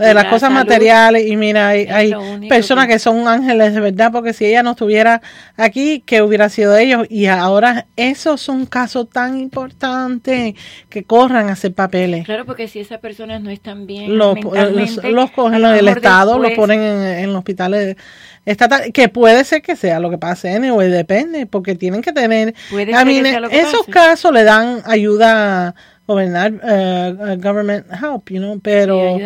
de 0.00 0.14
las 0.14 0.24
cosas 0.26 0.50
materiales 0.50 1.26
y 1.26 1.36
mira, 1.36 1.68
hay, 1.68 2.12
personas 2.48 2.86
que 2.86 2.98
son 2.98 3.28
ángeles 3.28 3.74
de 3.74 3.80
verdad 3.80 4.10
porque 4.12 4.32
si 4.32 4.46
ella 4.46 4.62
no 4.62 4.72
estuviera 4.72 5.20
aquí, 5.56 6.00
que 6.00 6.22
hubiera 6.22 6.48
sido 6.48 6.76
ellos? 6.76 7.06
Y 7.10 7.26
ahora 7.26 7.86
esos 7.96 8.40
son 8.40 8.66
casos 8.66 9.08
tan 9.10 9.38
importantes 9.38 10.54
que 10.88 11.04
corran 11.04 11.48
a 11.48 11.52
hacer 11.52 11.74
papeles. 11.74 12.24
Claro, 12.24 12.46
porque 12.46 12.68
si 12.68 12.80
esas 12.80 12.98
personas 12.98 13.42
no 13.42 13.50
están 13.50 13.86
bien 13.86 14.16
los, 14.16 14.38
los, 15.02 15.30
cogen 15.30 15.62
del 15.62 15.88
Estado, 15.88 16.38
los 16.38 16.52
ponen 16.52 16.80
en, 16.80 17.30
hospitales 17.36 17.96
estatal, 18.46 18.92
que 18.92 19.08
puede 19.08 19.44
ser 19.44 19.62
que 19.62 19.76
sea 19.76 20.00
lo 20.00 20.10
que 20.10 20.18
pase, 20.18 20.50
anyway, 20.50 20.88
depende, 20.88 21.46
porque 21.46 21.74
tienen 21.74 22.02
que 22.02 22.12
tener, 22.12 22.54
esos 23.50 23.86
casos 23.86 24.32
le 24.32 24.44
dan 24.44 24.82
ayuda 24.86 25.74
gobernar 26.10 26.52
uh, 26.52 27.36
government 27.36 27.86
help, 27.92 28.30
you 28.30 28.40
know, 28.40 28.58
pero 28.60 29.16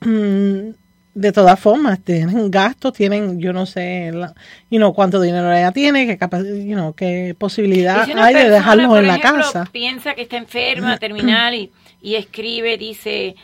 mm, 0.00 0.74
de 1.14 1.32
todas 1.32 1.60
formas 1.60 2.00
tienen 2.00 2.50
gastos, 2.50 2.92
tienen 2.94 3.38
yo 3.38 3.52
no 3.52 3.64
sé, 3.64 4.10
you 4.70 4.78
know, 4.78 4.92
cuánto 4.92 5.20
dinero 5.20 5.52
ella 5.52 5.70
tiene, 5.70 6.06
qué 6.06 6.18
you 6.66 6.74
know, 6.74 6.94
qué 6.94 7.36
posibilidad 7.38 8.08
hay 8.16 8.34
de 8.34 8.50
dejarlo 8.50 8.96
en 8.98 9.06
la 9.06 9.20
casa. 9.20 9.68
Piensa 9.70 10.14
que 10.14 10.22
está 10.22 10.36
enferma, 10.36 10.98
terminal 10.98 11.54
y, 11.54 11.70
y 12.02 12.16
escribe, 12.16 12.76
dice, 12.76 13.36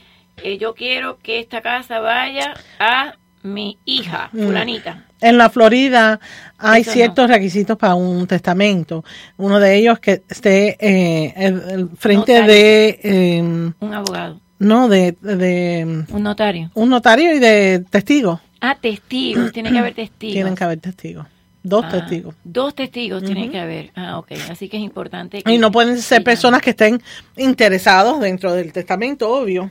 eh, 0.42 0.58
yo 0.58 0.74
quiero 0.74 1.18
que 1.18 1.38
esta 1.38 1.60
casa 1.60 2.00
vaya 2.00 2.54
a 2.80 3.14
mi 3.44 3.78
hija, 3.84 4.30
mm. 4.32 4.44
fulanita. 4.44 5.05
En 5.20 5.38
la 5.38 5.48
Florida 5.48 6.20
hay 6.58 6.84
ciertos 6.84 7.28
requisitos 7.28 7.76
para 7.78 7.94
un 7.94 8.26
testamento. 8.26 9.04
Uno 9.36 9.58
de 9.58 9.76
ellos 9.76 9.98
que 9.98 10.22
esté 10.28 10.76
eh, 10.78 11.32
el, 11.36 11.90
frente 11.96 12.42
de... 12.42 13.00
Em, 13.02 13.72
un 13.80 13.94
abogado. 13.94 14.40
No, 14.58 14.88
de, 14.88 15.16
de... 15.20 16.04
Un 16.10 16.22
notario. 16.22 16.70
Un 16.74 16.90
notario 16.90 17.34
y 17.34 17.38
de 17.38 17.84
testigos. 17.90 18.40
Ah, 18.60 18.76
testigos. 18.80 19.52
Tiene 19.52 19.70
que 19.70 19.78
haber 19.78 19.94
testigos. 19.94 20.34
Tienen 20.34 20.54
que 20.54 20.64
haber 20.64 20.78
testigos. 20.78 21.26
Dos 21.62 21.84
ah, 21.86 21.90
testigos. 21.90 22.34
Dos 22.44 22.74
testigos 22.74 23.24
tienen 23.24 23.50
que 23.50 23.58
haber. 23.58 23.90
Ah, 23.96 24.18
ok. 24.18 24.32
Así 24.50 24.68
que 24.68 24.76
es 24.76 24.82
importante. 24.82 25.42
y 25.44 25.58
no 25.58 25.72
pueden 25.72 26.00
ser 26.00 26.22
personas 26.22 26.62
que 26.62 26.70
estén 26.70 27.02
interesados 27.36 28.20
dentro 28.20 28.52
del 28.52 28.72
testamento, 28.72 29.28
obvio. 29.30 29.70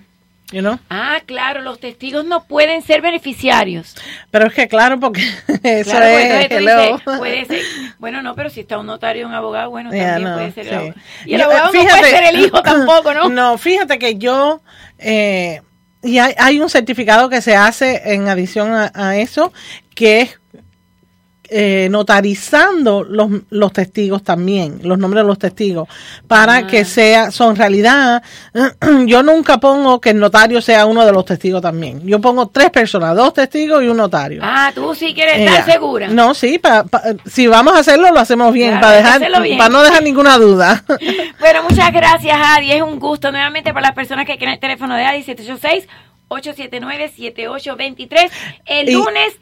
Ah, 0.89 1.22
claro, 1.26 1.62
los 1.62 1.80
testigos 1.80 2.24
no 2.24 2.43
pueden 2.43 2.82
ser 2.84 3.02
beneficiarios. 3.02 3.96
Pero 4.30 4.48
es 4.48 4.54
que 4.54 4.68
claro, 4.68 5.00
porque 5.00 5.22
eso 5.64 6.02
es... 6.02 7.02
puede 7.04 7.46
ser, 7.46 7.62
bueno, 7.98 8.22
no, 8.22 8.36
pero 8.36 8.50
si 8.50 8.62
está 8.62 8.78
un 8.78 8.86
notario 8.86 9.28
un 9.28 9.34
abogado, 9.34 9.70
bueno, 9.72 9.89
también 9.89 10.34
puede 10.34 10.52
ser 10.52 10.68
el 10.68 10.93
Y 11.26 11.34
el 11.34 11.41
abogado 11.41 11.74
no 11.74 11.82
puede 11.82 12.10
ser 12.10 12.24
el 12.24 12.39
hijo 12.39 12.62
tampoco, 12.64 13.14
¿no? 13.14 13.30
No, 13.30 13.58
fíjate 13.58 13.98
que 14.00 14.16
yo... 14.16 14.62
Eh, 15.00 15.62
y 16.04 16.20
hay, 16.20 16.36
hay, 16.38 16.60
un 16.60 16.70
certificado 16.70 17.30
que 17.30 17.41
se 17.41 17.56
hace 17.56 18.14
en 18.14 18.28
adición 18.28 18.72
a 18.72 19.18
eso, 19.18 19.52
que 19.96 20.22
es 20.22 20.39
eh, 21.50 21.88
notarizando 21.89 23.04
los, 23.04 23.30
los, 23.50 23.74
testigos 23.74 24.24
también, 24.24 24.80
los 24.84 24.98
nombres 24.98 25.24
de 25.24 25.28
los 25.28 25.38
testigos, 25.38 25.88
para 26.28 26.56
ah. 26.58 26.68
que 26.68 26.86
sea, 26.86 27.32
son 27.32 27.56
realidad. 27.56 28.24
Yo 29.06 29.24
nunca 29.24 29.60
pongo 29.60 30.00
que 30.00 30.12
el 30.12 30.20
notario 30.20 30.62
sea 30.62 30.86
uno 30.86 31.06
de 31.06 31.12
los 31.12 31.26
testigos 31.26 31.62
también. 31.62 32.06
Yo 32.06 32.20
pongo 32.20 32.48
tres 32.48 32.70
personas, 32.70 33.16
dos 33.16 33.34
testigos 33.34 33.84
y 33.84 33.88
un 33.88 33.98
notario. 33.98 34.41
Ah, 34.43 34.72
tú 34.74 34.96
sí 34.96 35.14
quieres 35.14 35.39
estar 35.39 35.66
segura. 35.66 36.08
No, 36.08 36.34
sí, 36.34 36.60
si 37.26 37.48
vamos 37.48 37.76
a 37.76 37.80
hacerlo, 37.80 38.12
lo 38.12 38.20
hacemos 38.20 38.54
bien, 38.54 38.80
para, 38.80 38.98
dejar, 38.98 39.22
para 39.58 39.70
no 39.70 39.82
dejar 39.82 40.04
ninguna 40.04 40.38
duda. 40.38 40.84
bueno, 41.39 41.64
muchas 41.70 41.91
gracias, 41.91 42.38
Adi. 42.38 42.72
Es 42.72 42.82
un 42.82 43.00
gusto 43.00 43.32
nuevamente 43.32 43.74
para 43.74 43.88
las 43.88 43.96
personas 43.96 44.26
que 44.26 44.38
quieren 44.38 44.56
el 44.56 44.60
teléfono 44.60 44.96
de 44.96 45.06
Adi 45.06 45.24
786 45.24 45.88
879 46.28 47.10
7823 47.16 48.32
El 48.66 48.93
lunes 48.93 49.38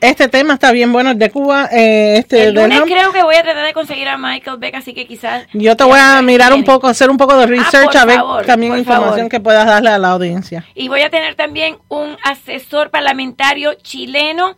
este 0.00 0.28
tema 0.28 0.54
está 0.54 0.72
bien 0.72 0.92
bueno, 0.92 1.10
el 1.10 1.18
de 1.18 1.30
Cuba. 1.30 1.68
Eh, 1.72 2.16
este 2.18 2.44
el 2.44 2.54
lunes 2.54 2.80
creo 2.82 3.12
que 3.12 3.22
voy 3.22 3.36
a 3.36 3.42
tratar 3.42 3.66
de 3.66 3.72
conseguir 3.72 4.08
a 4.08 4.18
Michael 4.18 4.58
Beck, 4.58 4.74
así 4.74 4.94
que 4.94 5.06
quizás... 5.06 5.46
Yo 5.52 5.76
te 5.76 5.84
voy 5.84 5.98
a 6.00 6.20
mirar 6.22 6.52
un 6.52 6.64
poco, 6.64 6.88
hacer 6.88 7.10
un 7.10 7.16
poco 7.16 7.36
de 7.36 7.44
ah, 7.44 7.46
research, 7.46 7.96
a 7.96 8.04
ver 8.04 8.20
también 8.46 8.76
información 8.76 9.28
que 9.28 9.40
puedas 9.40 9.66
darle 9.66 9.90
a 9.90 9.98
la 9.98 10.10
audiencia. 10.10 10.64
Y 10.74 10.88
voy 10.88 11.02
a 11.02 11.10
tener 11.10 11.34
también 11.34 11.78
un 11.88 12.16
asesor 12.24 12.90
parlamentario 12.90 13.74
chileno 13.74 14.56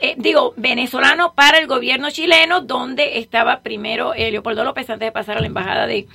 eh, 0.00 0.14
digo, 0.16 0.54
venezolano 0.56 1.34
para 1.34 1.58
el 1.58 1.66
gobierno 1.66 2.10
chileno, 2.10 2.62
donde 2.62 3.18
estaba 3.18 3.60
primero 3.60 4.14
eh, 4.14 4.30
Leopoldo 4.30 4.64
López 4.64 4.88
antes 4.88 5.06
de 5.06 5.12
pasar 5.12 5.36
a 5.36 5.40
la 5.40 5.46
embajada 5.46 5.86
de, 5.86 6.06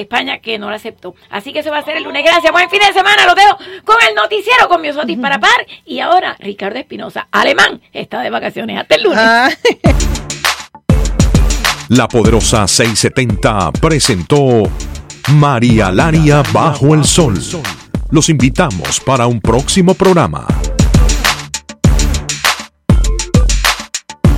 España, 0.00 0.38
que 0.38 0.58
no 0.58 0.70
la 0.70 0.76
aceptó. 0.76 1.14
Así 1.30 1.52
que 1.52 1.58
eso 1.58 1.70
va 1.70 1.78
a 1.78 1.84
ser 1.84 1.96
el 1.96 2.04
lunes. 2.04 2.22
Gracias, 2.24 2.52
buen 2.52 2.70
fin 2.70 2.80
de 2.80 2.92
semana. 2.92 3.26
Lo 3.26 3.34
dejo 3.34 3.56
con 3.84 3.96
el 4.08 4.14
noticiero 4.14 4.68
con 4.68 4.80
Miosotis 4.80 5.18
para 5.18 5.40
par. 5.40 5.66
Y 5.84 5.98
ahora, 5.98 6.36
Ricardo 6.38 6.78
Espinosa, 6.78 7.26
alemán, 7.32 7.80
está 7.92 8.20
de 8.20 8.30
vacaciones. 8.30 8.78
Hasta 8.78 8.94
el 8.94 9.02
lunes. 9.02 9.24
La 11.88 12.08
poderosa 12.08 12.66
670 12.66 13.72
presentó 13.80 14.62
María 15.32 15.90
Laria 15.90 16.42
bajo 16.52 16.94
el 16.94 17.04
sol. 17.04 17.34
Los 18.10 18.28
invitamos 18.28 19.00
para 19.00 19.26
un 19.26 19.40
próximo 19.40 19.94
programa. 19.94 20.46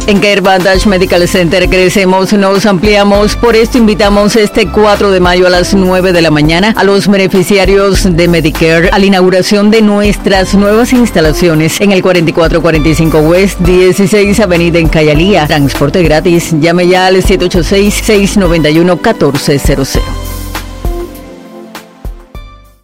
En 0.09 0.19
Care 0.21 0.39
Advantage 0.39 0.89
Medical 0.89 1.29
Center 1.29 1.69
crecemos, 1.69 2.33
nos 2.33 2.65
ampliamos. 2.65 3.37
Por 3.37 3.55
esto 3.55 3.77
invitamos 3.77 4.37
este 4.37 4.67
4 4.67 5.11
de 5.11 5.21
mayo 5.21 5.47
a 5.47 5.51
las 5.51 5.75
9 5.75 6.15
de 6.15 6.23
la 6.23 6.31
mañana 6.31 6.73
a 6.79 6.83
los 6.83 7.09
beneficiarios 7.09 8.17
de 8.17 8.27
Medicare 8.27 8.89
a 8.89 8.99
la 8.99 9.05
inauguración 9.05 9.71
de 9.71 9.83
nuestras 9.83 10.55
nuevas 10.55 10.95
instalaciones 10.95 11.79
en 11.83 11.93
el 11.93 12.01
4445 12.01 13.19
West 13.19 13.61
16 13.61 14.41
Avenida 14.41 14.79
en 14.79 14.89
Cayalía. 14.89 15.47
Transporte 15.47 16.03
gratis. 16.03 16.55
Llame 16.59 16.89
ya 16.89 17.09
al 17.09 17.17
786-691-1400. 17.17 20.01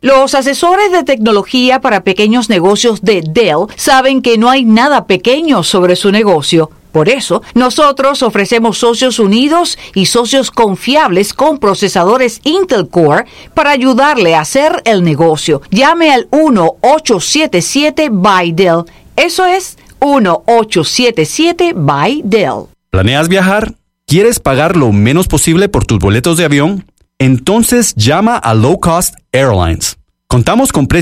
Los 0.02 0.34
asesores 0.34 0.92
de 0.92 1.04
tecnología 1.04 1.80
para 1.80 2.04
pequeños 2.04 2.50
negocios 2.50 3.00
de 3.00 3.22
Dell 3.26 3.64
saben 3.76 4.20
que 4.20 4.36
no 4.36 4.50
hay 4.50 4.66
nada 4.66 5.06
pequeño 5.06 5.62
sobre 5.62 5.96
su 5.96 6.12
negocio. 6.12 6.70
Por 6.95 7.09
eso, 7.09 7.42
nosotros 7.55 8.22
ofrecemos 8.22 8.78
socios 8.78 9.18
unidos 9.18 9.76
y 9.97 10.07
socios 10.07 10.53
confiables 10.53 11.34
con 11.34 11.59
procesadores 11.59 12.40
Intel 12.45 12.88
Core 12.88 13.24
para 13.53 13.70
ayudarle 13.70 14.36
a 14.36 14.42
hacer 14.42 14.80
el 14.84 15.03
negocio. 15.03 15.61
Llame 15.72 16.12
al 16.12 16.30
1-877 16.30 18.11
by 18.12 18.53
Dell. 18.53 18.84
Eso 19.16 19.45
es 19.45 19.76
1-877 19.99 21.72
by 21.74 22.22
Dell. 22.24 22.66
¿Planeas 22.90 23.28
viajar? 23.28 23.74
¿Quieres 24.07 24.38
pagar 24.38 24.76
lo 24.76 24.92
menos 24.92 25.26
posible 25.26 25.68
por 25.68 25.86
tus 25.86 25.99
boletos 25.99 26.36
de 26.36 26.45
avión? 26.45 26.84
Entonces 27.18 27.97
llama 27.97 28.36
a 28.36 28.55
Low 28.55 28.78
Cost 28.78 29.16
Airlines. 29.32 29.97
Contamos 30.28 30.70
con 30.70 30.86
precios 30.86 30.92